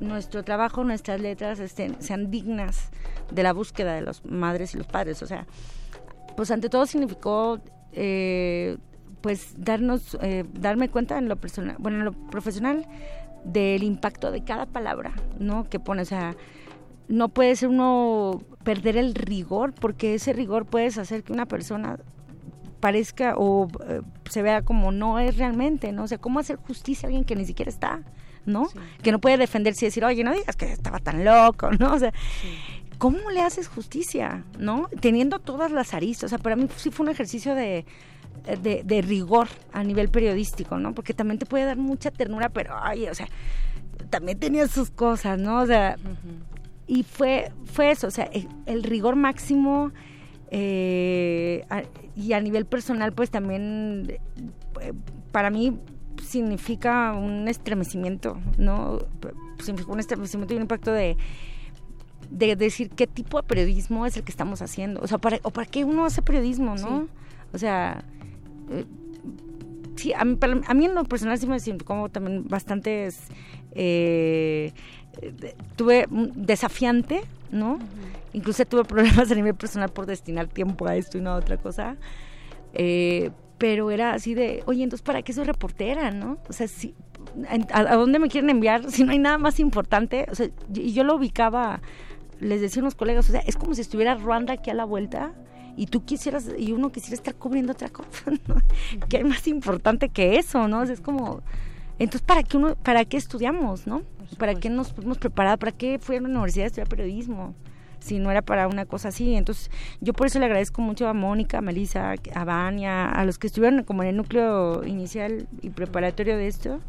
[0.00, 2.88] nuestro trabajo, nuestras letras estén, sean dignas
[3.30, 5.22] de la búsqueda de las madres y los padres.
[5.22, 5.46] O sea,
[6.36, 7.60] pues ante todo significó
[7.92, 8.76] eh,
[9.20, 12.86] pues darnos, eh, darme cuenta en lo personal, bueno, en lo profesional,
[13.44, 15.68] del impacto de cada palabra, ¿no?
[15.68, 16.36] Que pone, o sea,
[17.08, 21.98] no puede ser uno perder el rigor, porque ese rigor puedes hacer que una persona
[22.80, 26.04] parezca o eh, se vea como no es realmente, ¿no?
[26.04, 28.00] O sea, ¿cómo hacer justicia a alguien que ni siquiera está,
[28.46, 28.68] ¿no?
[29.02, 31.94] Que no puede defenderse y decir, oye, no digas que estaba tan loco, ¿no?
[31.94, 32.12] O sea,
[33.00, 34.88] ¿cómo le haces justicia, ¿no?
[35.00, 36.24] Teniendo todas las aristas.
[36.24, 37.84] O sea, para mí sí fue un ejercicio de,
[38.62, 40.94] de, de rigor a nivel periodístico, ¿no?
[40.94, 43.26] Porque también te puede dar mucha ternura, pero, ay, o sea,
[44.10, 45.60] también tenía sus cosas, ¿no?
[45.62, 45.96] O sea,
[46.86, 49.92] y fue, fue eso, o sea, el, el rigor máximo
[50.50, 51.82] eh, a-
[52.16, 54.18] y a nivel personal, pues también
[54.80, 54.92] eh,
[55.32, 55.78] para mí
[56.22, 58.98] significa un estremecimiento, ¿no?
[59.58, 61.16] Significa un estremecimiento y un impacto de
[62.30, 65.50] de decir qué tipo de periodismo es el que estamos haciendo, o sea, para, o
[65.50, 67.08] para qué uno hace periodismo, ¿no?
[67.52, 68.04] O sea,
[68.70, 68.84] eh,
[69.96, 73.18] sí, a mí, para- a mí en lo personal sí me significó también bastantes,
[73.72, 74.72] eh,
[75.76, 77.78] tuve desafiante, ¿no?
[78.32, 81.56] Incluso tuve problemas a nivel personal por destinar tiempo a esto y no a otra
[81.56, 81.96] cosa.
[82.74, 86.38] Eh, pero era así de, oye, entonces, ¿para qué soy reportera, no?
[86.48, 86.94] O sea, si,
[87.72, 90.26] ¿a, a dónde me quieren enviar si no hay nada más importante?
[90.30, 91.82] O sea, y y yo lo ubicaba,
[92.40, 94.84] les decía a unos colegas, o sea, es como si estuviera Ruanda aquí a la
[94.84, 95.32] vuelta
[95.76, 98.08] y tú quisieras, y uno quisiera estar cubriendo otra cosa,
[98.48, 98.56] ¿no?
[99.08, 100.80] ¿Qué hay más importante que eso, no?
[100.80, 101.42] O sea, es como,
[102.00, 104.02] entonces, ¿para qué, uno, ¿para qué estudiamos, no?
[104.38, 105.58] ¿Para qué nos fuimos preparados?
[105.58, 107.54] ¿Para qué fui a la universidad a estudiar periodismo?
[107.98, 109.34] Si no era para una cosa así.
[109.34, 113.38] Entonces, yo por eso le agradezco mucho a Mónica, a Melissa, a Vania, a los
[113.38, 116.80] que estuvieron como en el núcleo inicial y preparatorio de esto,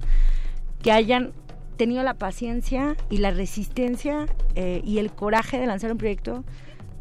[0.82, 1.34] que hayan
[1.78, 4.26] tenido la paciencia y la resistencia
[4.56, 6.44] eh, y el coraje de lanzar un proyecto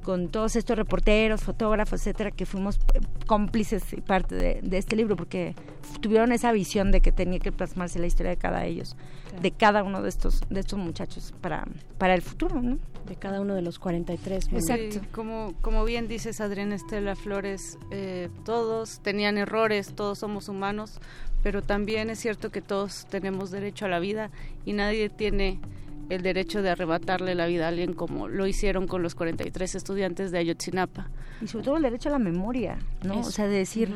[0.03, 4.97] con todos estos reporteros, fotógrafos, etcétera, que fuimos eh, cómplices y parte de, de este
[4.97, 5.55] libro, porque
[6.01, 8.97] tuvieron esa visión de que tenía que plasmarse la historia de cada de ellos,
[9.43, 11.67] de cada uno de estos, de estos muchachos para,
[11.99, 12.79] para el futuro, ¿no?
[13.07, 14.51] De cada uno de los 43.
[14.53, 14.91] muy Sí, bien.
[15.13, 20.99] como, como bien dices, Adrián Estela Flores, eh, todos tenían errores, todos somos humanos,
[21.43, 24.31] pero también es cierto que todos tenemos derecho a la vida
[24.65, 25.59] y nadie tiene
[26.09, 30.33] el derecho de arrebatarle la vida a alguien como lo hicieron con los 43 estudiantes
[30.33, 31.09] de Ayotzinapa.
[31.41, 33.21] Y sobre todo el derecho a la memoria, ¿no?
[33.21, 33.29] Eso.
[33.29, 33.91] O sea, de decir,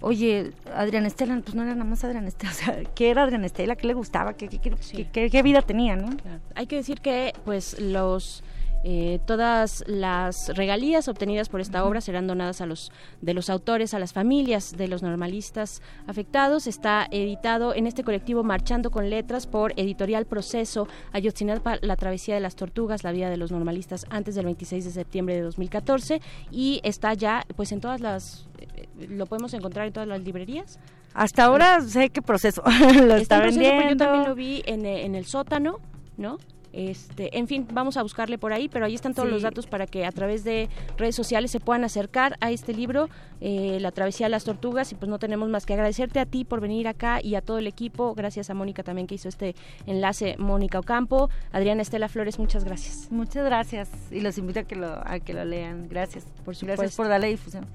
[0.00, 3.44] oye, Adrián Estela, pues no era nada más Adrián Estela, o sea, ¿qué era Adrián
[3.44, 3.76] Estela?
[3.76, 4.34] ¿Qué le gustaba?
[4.34, 6.10] ¿Qué, qué, qué, qué- qué- qué vida tenía, no?
[6.54, 8.42] Hay que decir que pues los
[8.86, 12.92] eh, todas las regalías obtenidas por esta obra serán donadas a los
[13.22, 16.66] de los autores, a las familias de los normalistas afectados.
[16.66, 22.42] Está editado en este colectivo Marchando con Letras por Editorial Proceso, Ayotzinapa, La Travesía de
[22.42, 26.20] las Tortugas, la vida de los normalistas antes del 26 de septiembre de 2014
[26.50, 30.78] y está ya pues en todas las eh, lo podemos encontrar en todas las librerías.
[31.14, 32.62] Hasta ahora sé qué proceso
[33.06, 34.04] lo está, proceso, pero yo vendiendo.
[34.04, 35.80] también lo vi en, eh, en el sótano,
[36.18, 36.36] ¿no?
[36.76, 39.32] Este, en fin, vamos a buscarle por ahí, pero ahí están todos Sí.
[39.32, 43.08] los datos para que a través de redes sociales se puedan acercar a este libro,
[43.40, 46.44] eh, La travesía de las tortugas, y pues no tenemos más que agradecerte a ti
[46.44, 49.54] por venir acá y a todo el equipo, gracias a Mónica también que hizo este
[49.86, 53.08] enlace, Mónica Ocampo, Adriana Estela Flores, muchas gracias.
[53.12, 55.88] Muchas gracias y los invito a que lo, a que lo lean.
[55.88, 56.24] Gracias.
[56.44, 56.96] Por Gracias supuesto.
[56.96, 57.66] por darle difusión.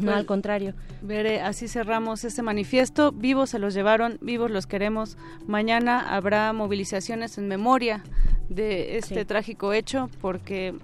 [0.00, 0.74] No, al contrario.
[1.02, 3.12] Veré, así cerramos este manifiesto.
[3.12, 5.16] Vivos se los llevaron, vivos los queremos.
[5.46, 8.02] Mañana habrá movilizaciones en memoria
[8.48, 9.24] de este Sí.
[9.24, 10.74] trágico hecho porque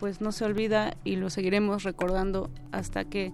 [0.00, 3.32] pues no se olvida y lo seguiremos recordando hasta que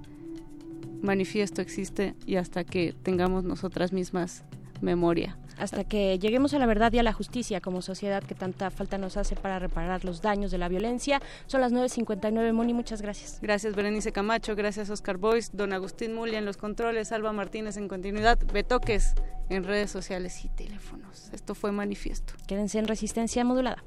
[1.03, 4.45] manifiesto existe y hasta que tengamos nosotras mismas
[4.81, 5.37] memoria.
[5.59, 8.99] Hasta que lleguemos a la verdad y a la justicia como sociedad que tanta falta
[8.99, 11.21] nos hace para reparar los daños de la violencia.
[11.47, 13.39] Son las 9.59, Moni, muchas gracias.
[13.41, 17.89] Gracias Berenice Camacho, gracias Oscar Boyce, don Agustín Mulia en los controles, Alba Martínez en
[17.89, 19.15] continuidad, Betoques
[19.49, 21.31] en redes sociales y teléfonos.
[21.33, 22.35] Esto fue Manifiesto.
[22.47, 23.83] Quédense en resistencia modulada.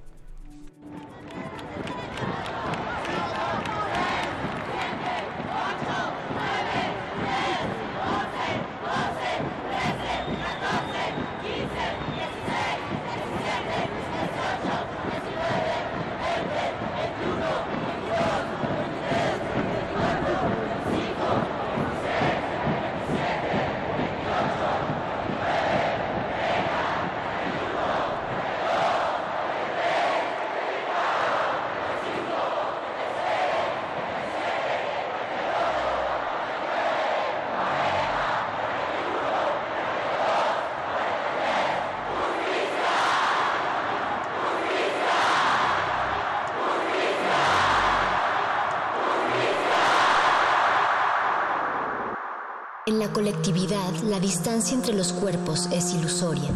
[54.10, 56.50] La distancia entre los cuerpos es ilusoria.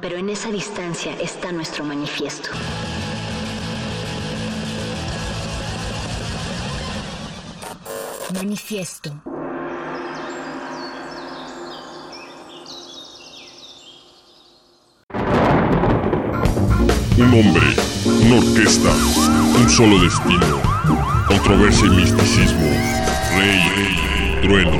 [0.00, 2.50] Pero en esa distancia está nuestro manifiesto.
[8.34, 9.12] Manifiesto.
[17.16, 17.66] Un hombre,
[18.04, 18.90] una orquesta,
[19.56, 20.60] un solo destino,
[21.28, 22.66] controversia y misticismo,
[23.36, 24.09] rey,
[24.40, 24.72] trueno.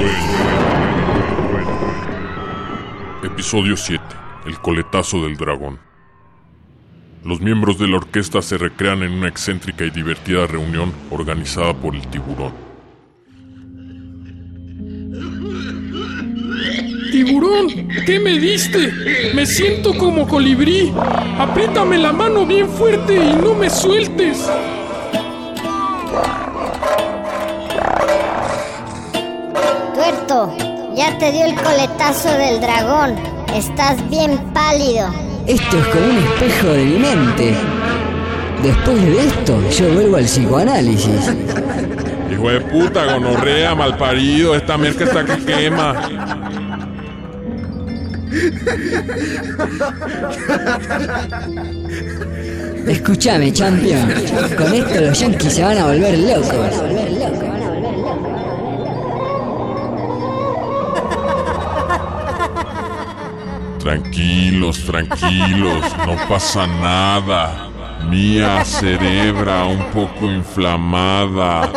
[3.23, 4.03] Episodio 7.
[4.47, 5.78] El coletazo del dragón.
[7.24, 11.95] Los miembros de la orquesta se recrean en una excéntrica y divertida reunión organizada por
[11.95, 12.53] el tiburón.
[17.12, 18.93] Tiburón, ¿qué me diste?
[19.35, 20.91] Me siento como colibrí.
[21.39, 24.49] Apriétame la mano bien fuerte y no me sueltes.
[31.70, 33.14] Coletazo del dragón.
[33.55, 35.12] Estás bien pálido.
[35.47, 37.55] Esto es como un espejo de mi mente.
[38.62, 41.32] Después de esto, yo vuelvo al psicoanálisis.
[42.30, 45.94] Hijo de puta, gonorrea, malparido, esta mierda está que quema.
[52.86, 54.12] Escúchame, champion.
[54.56, 57.60] Con esto los yankees se van a volver locos.
[63.91, 67.67] Tranquilos, tranquilos, no pasa nada.
[68.09, 71.69] Mía cerebra un poco inflamada.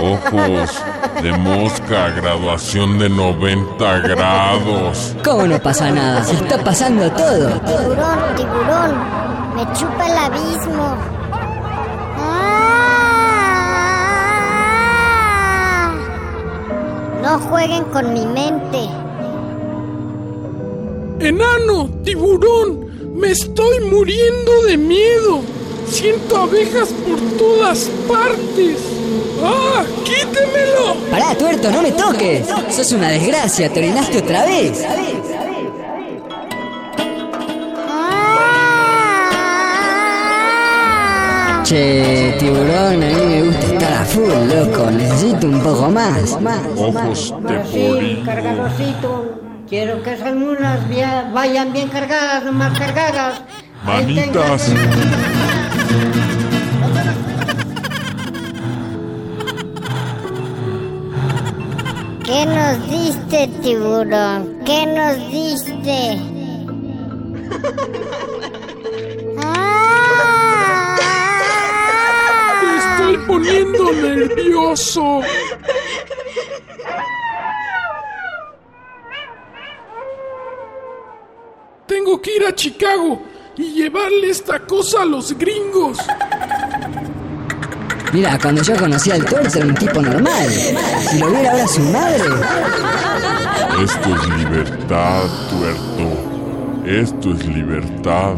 [0.00, 0.82] Ojos
[1.22, 5.14] de mosca, graduación de 90 grados.
[5.24, 6.24] ¿Cómo no pasa nada?
[6.24, 7.50] Se está pasando todo.
[7.60, 8.96] Tiburón, tiburón,
[9.54, 10.96] me chupa el abismo.
[12.18, 12.72] ¡Ah!
[17.22, 18.99] No jueguen con mi mente.
[21.20, 25.42] Enano, tiburón, me estoy muriendo de miedo.
[25.86, 28.78] Siento abejas por todas partes.
[29.42, 29.84] ¡Ah!
[30.02, 30.96] ¡Quítemelo!
[31.10, 32.46] Pará, tuerto, no me toques.
[32.70, 34.82] Sos una desgracia, te orinaste otra vez.
[41.64, 44.90] Che, tiburón, a mí me gusta estar a full, loco.
[44.90, 46.38] Necesito un poco más.
[46.76, 47.34] Ojos
[47.72, 49.39] de.
[49.70, 50.80] Quiero que esas mulas
[51.32, 53.40] vayan bien cargadas, nomás cargadas.
[53.84, 54.72] Manitas.
[62.24, 64.58] ¿Qué nos diste, tiburón?
[64.66, 66.18] ¿Qué nos diste?
[72.60, 75.20] Me estoy poniendo nervioso.
[81.90, 83.20] Tengo que ir a Chicago
[83.56, 85.98] y llevarle esta cosa a los gringos.
[88.12, 90.48] Mira, cuando yo conocí al tuerto era un tipo normal.
[91.10, 92.22] Si lo viera ahora su madre.
[93.82, 96.86] Esto es libertad, tuerto.
[96.86, 98.36] Esto es libertad.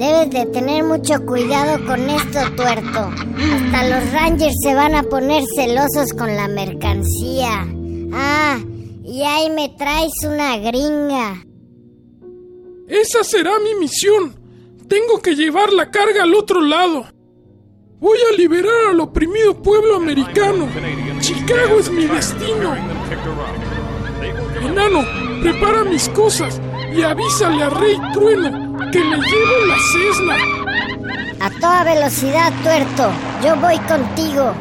[0.00, 3.08] Debes de tener mucho cuidado con esto, tuerto.
[3.54, 7.68] Hasta los Rangers se van a poner celosos con la mercancía.
[8.12, 8.58] Ah,
[9.06, 11.44] y ahí me traes una gringa.
[12.88, 14.34] Esa será mi misión.
[14.88, 17.06] Tengo que llevar la carga al otro lado.
[18.00, 20.68] Voy a liberar al oprimido pueblo americano.
[21.20, 22.74] Chicago es mi destino.
[24.62, 25.04] Enano,
[25.40, 26.60] prepara mis cosas
[26.94, 30.36] y avísale a Rey Trueno que me llevo la Cessna.
[31.40, 33.12] A toda velocidad, tuerto.
[33.44, 34.52] Yo voy contigo.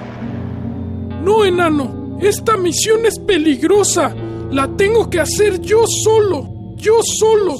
[1.23, 2.17] No, enano.
[2.21, 4.15] Esta misión es peligrosa.
[4.51, 6.75] La tengo que hacer yo solo.
[6.77, 7.55] Yo solo.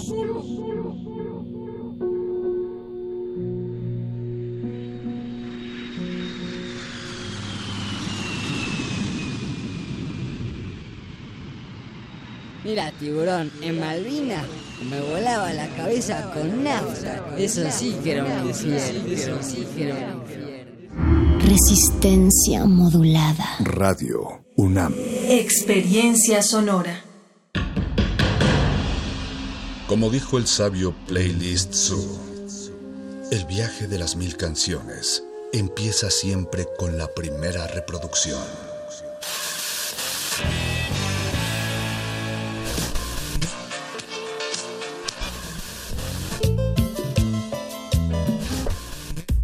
[12.64, 14.44] Mira, tiburón, en Malvinas
[14.90, 17.24] me volaba la cabeza con nafta.
[17.38, 19.08] Eso sí que era un infierno.
[19.12, 21.40] Eso sí que era un infierno.
[21.40, 23.46] Resistencia modulada.
[23.60, 24.96] Radio UNAM.
[25.28, 27.04] Experiencia sonora.
[29.86, 32.20] Como dijo el sabio Playlist Zoo,
[33.32, 38.42] el viaje de las mil canciones empieza siempre con la primera reproducción.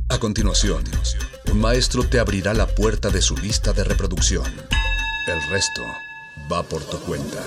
[0.07, 0.83] A continuación,
[1.51, 4.45] un maestro te abrirá la puerta de su lista de reproducción.
[5.31, 5.85] El resto
[6.51, 7.41] va por tu cuenta.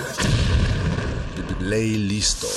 [1.59, 2.49] Play listo.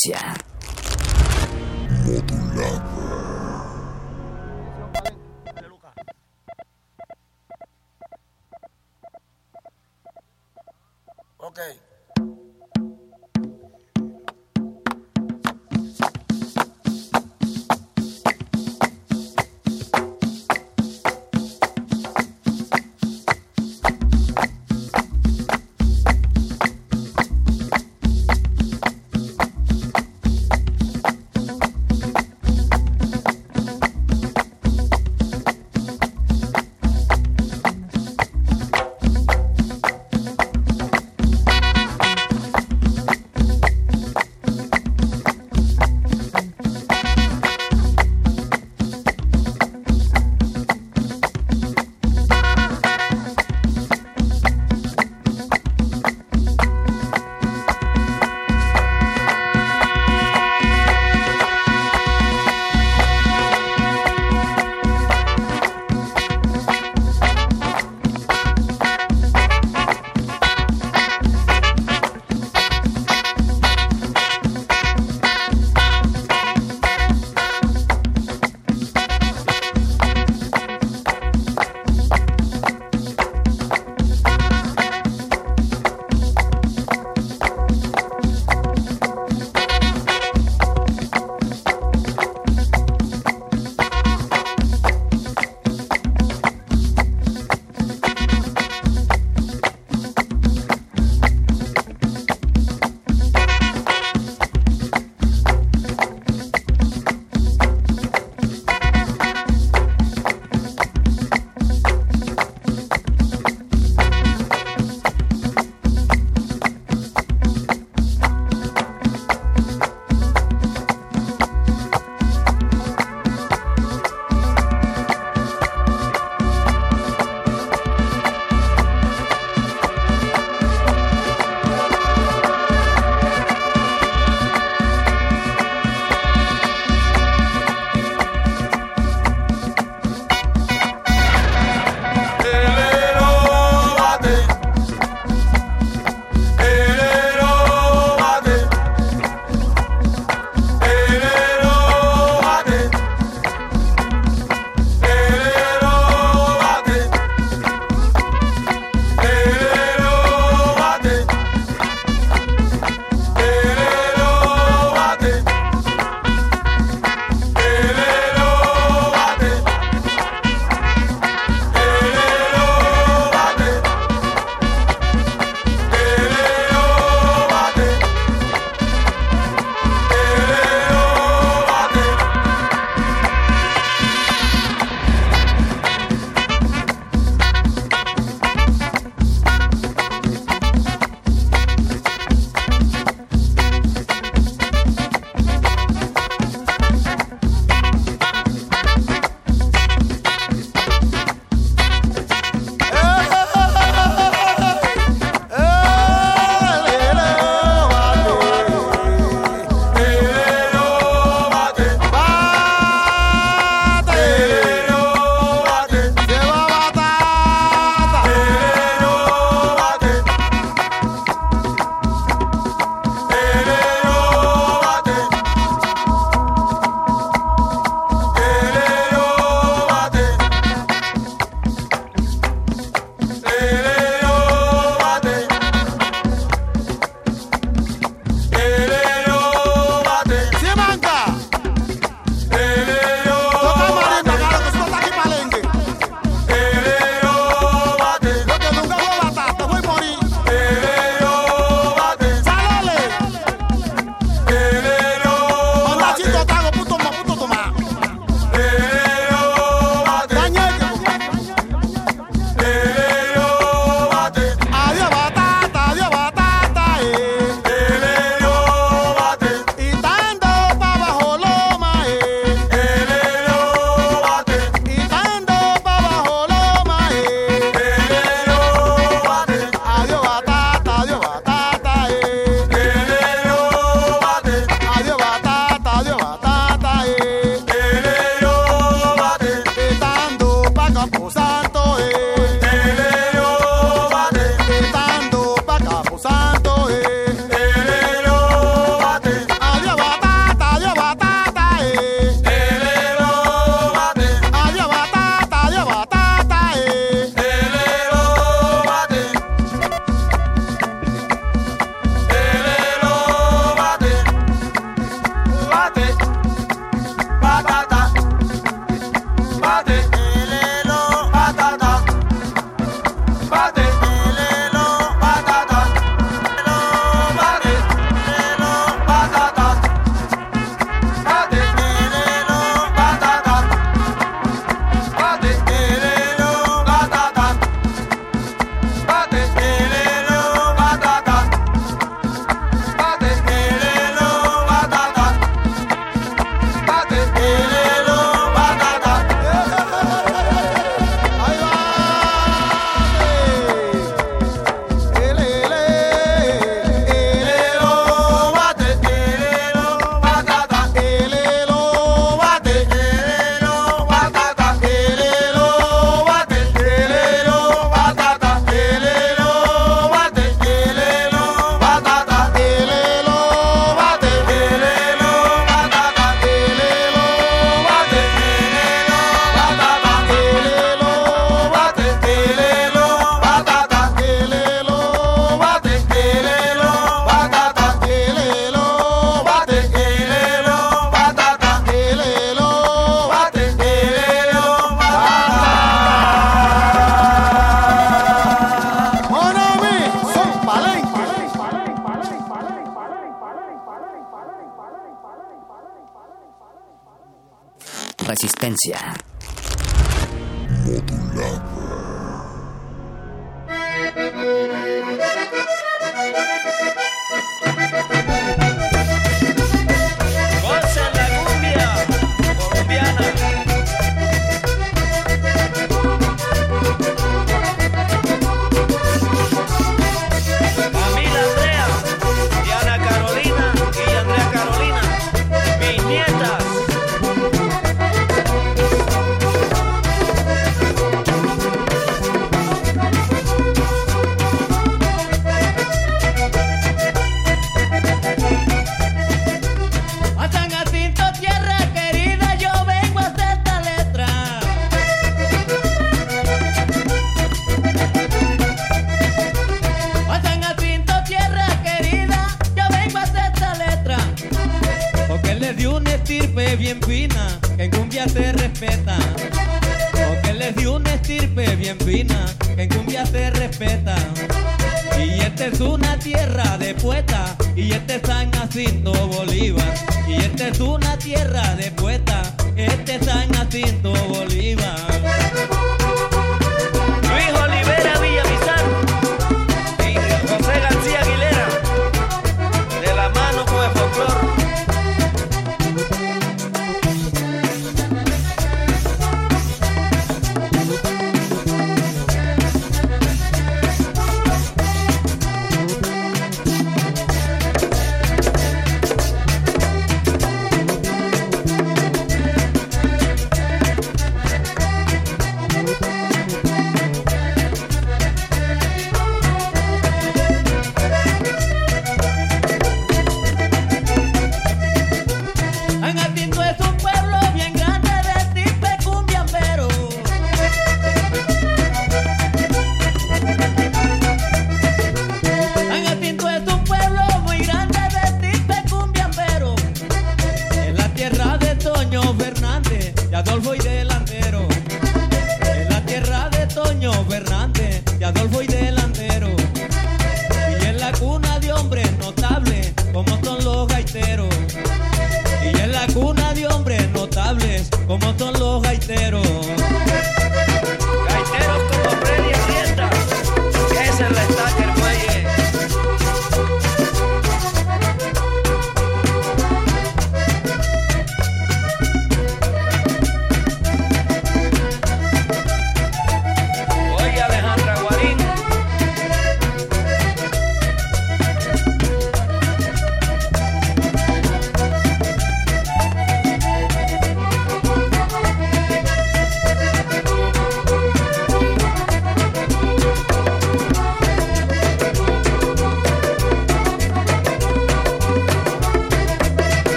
[0.00, 0.39] Resistencia.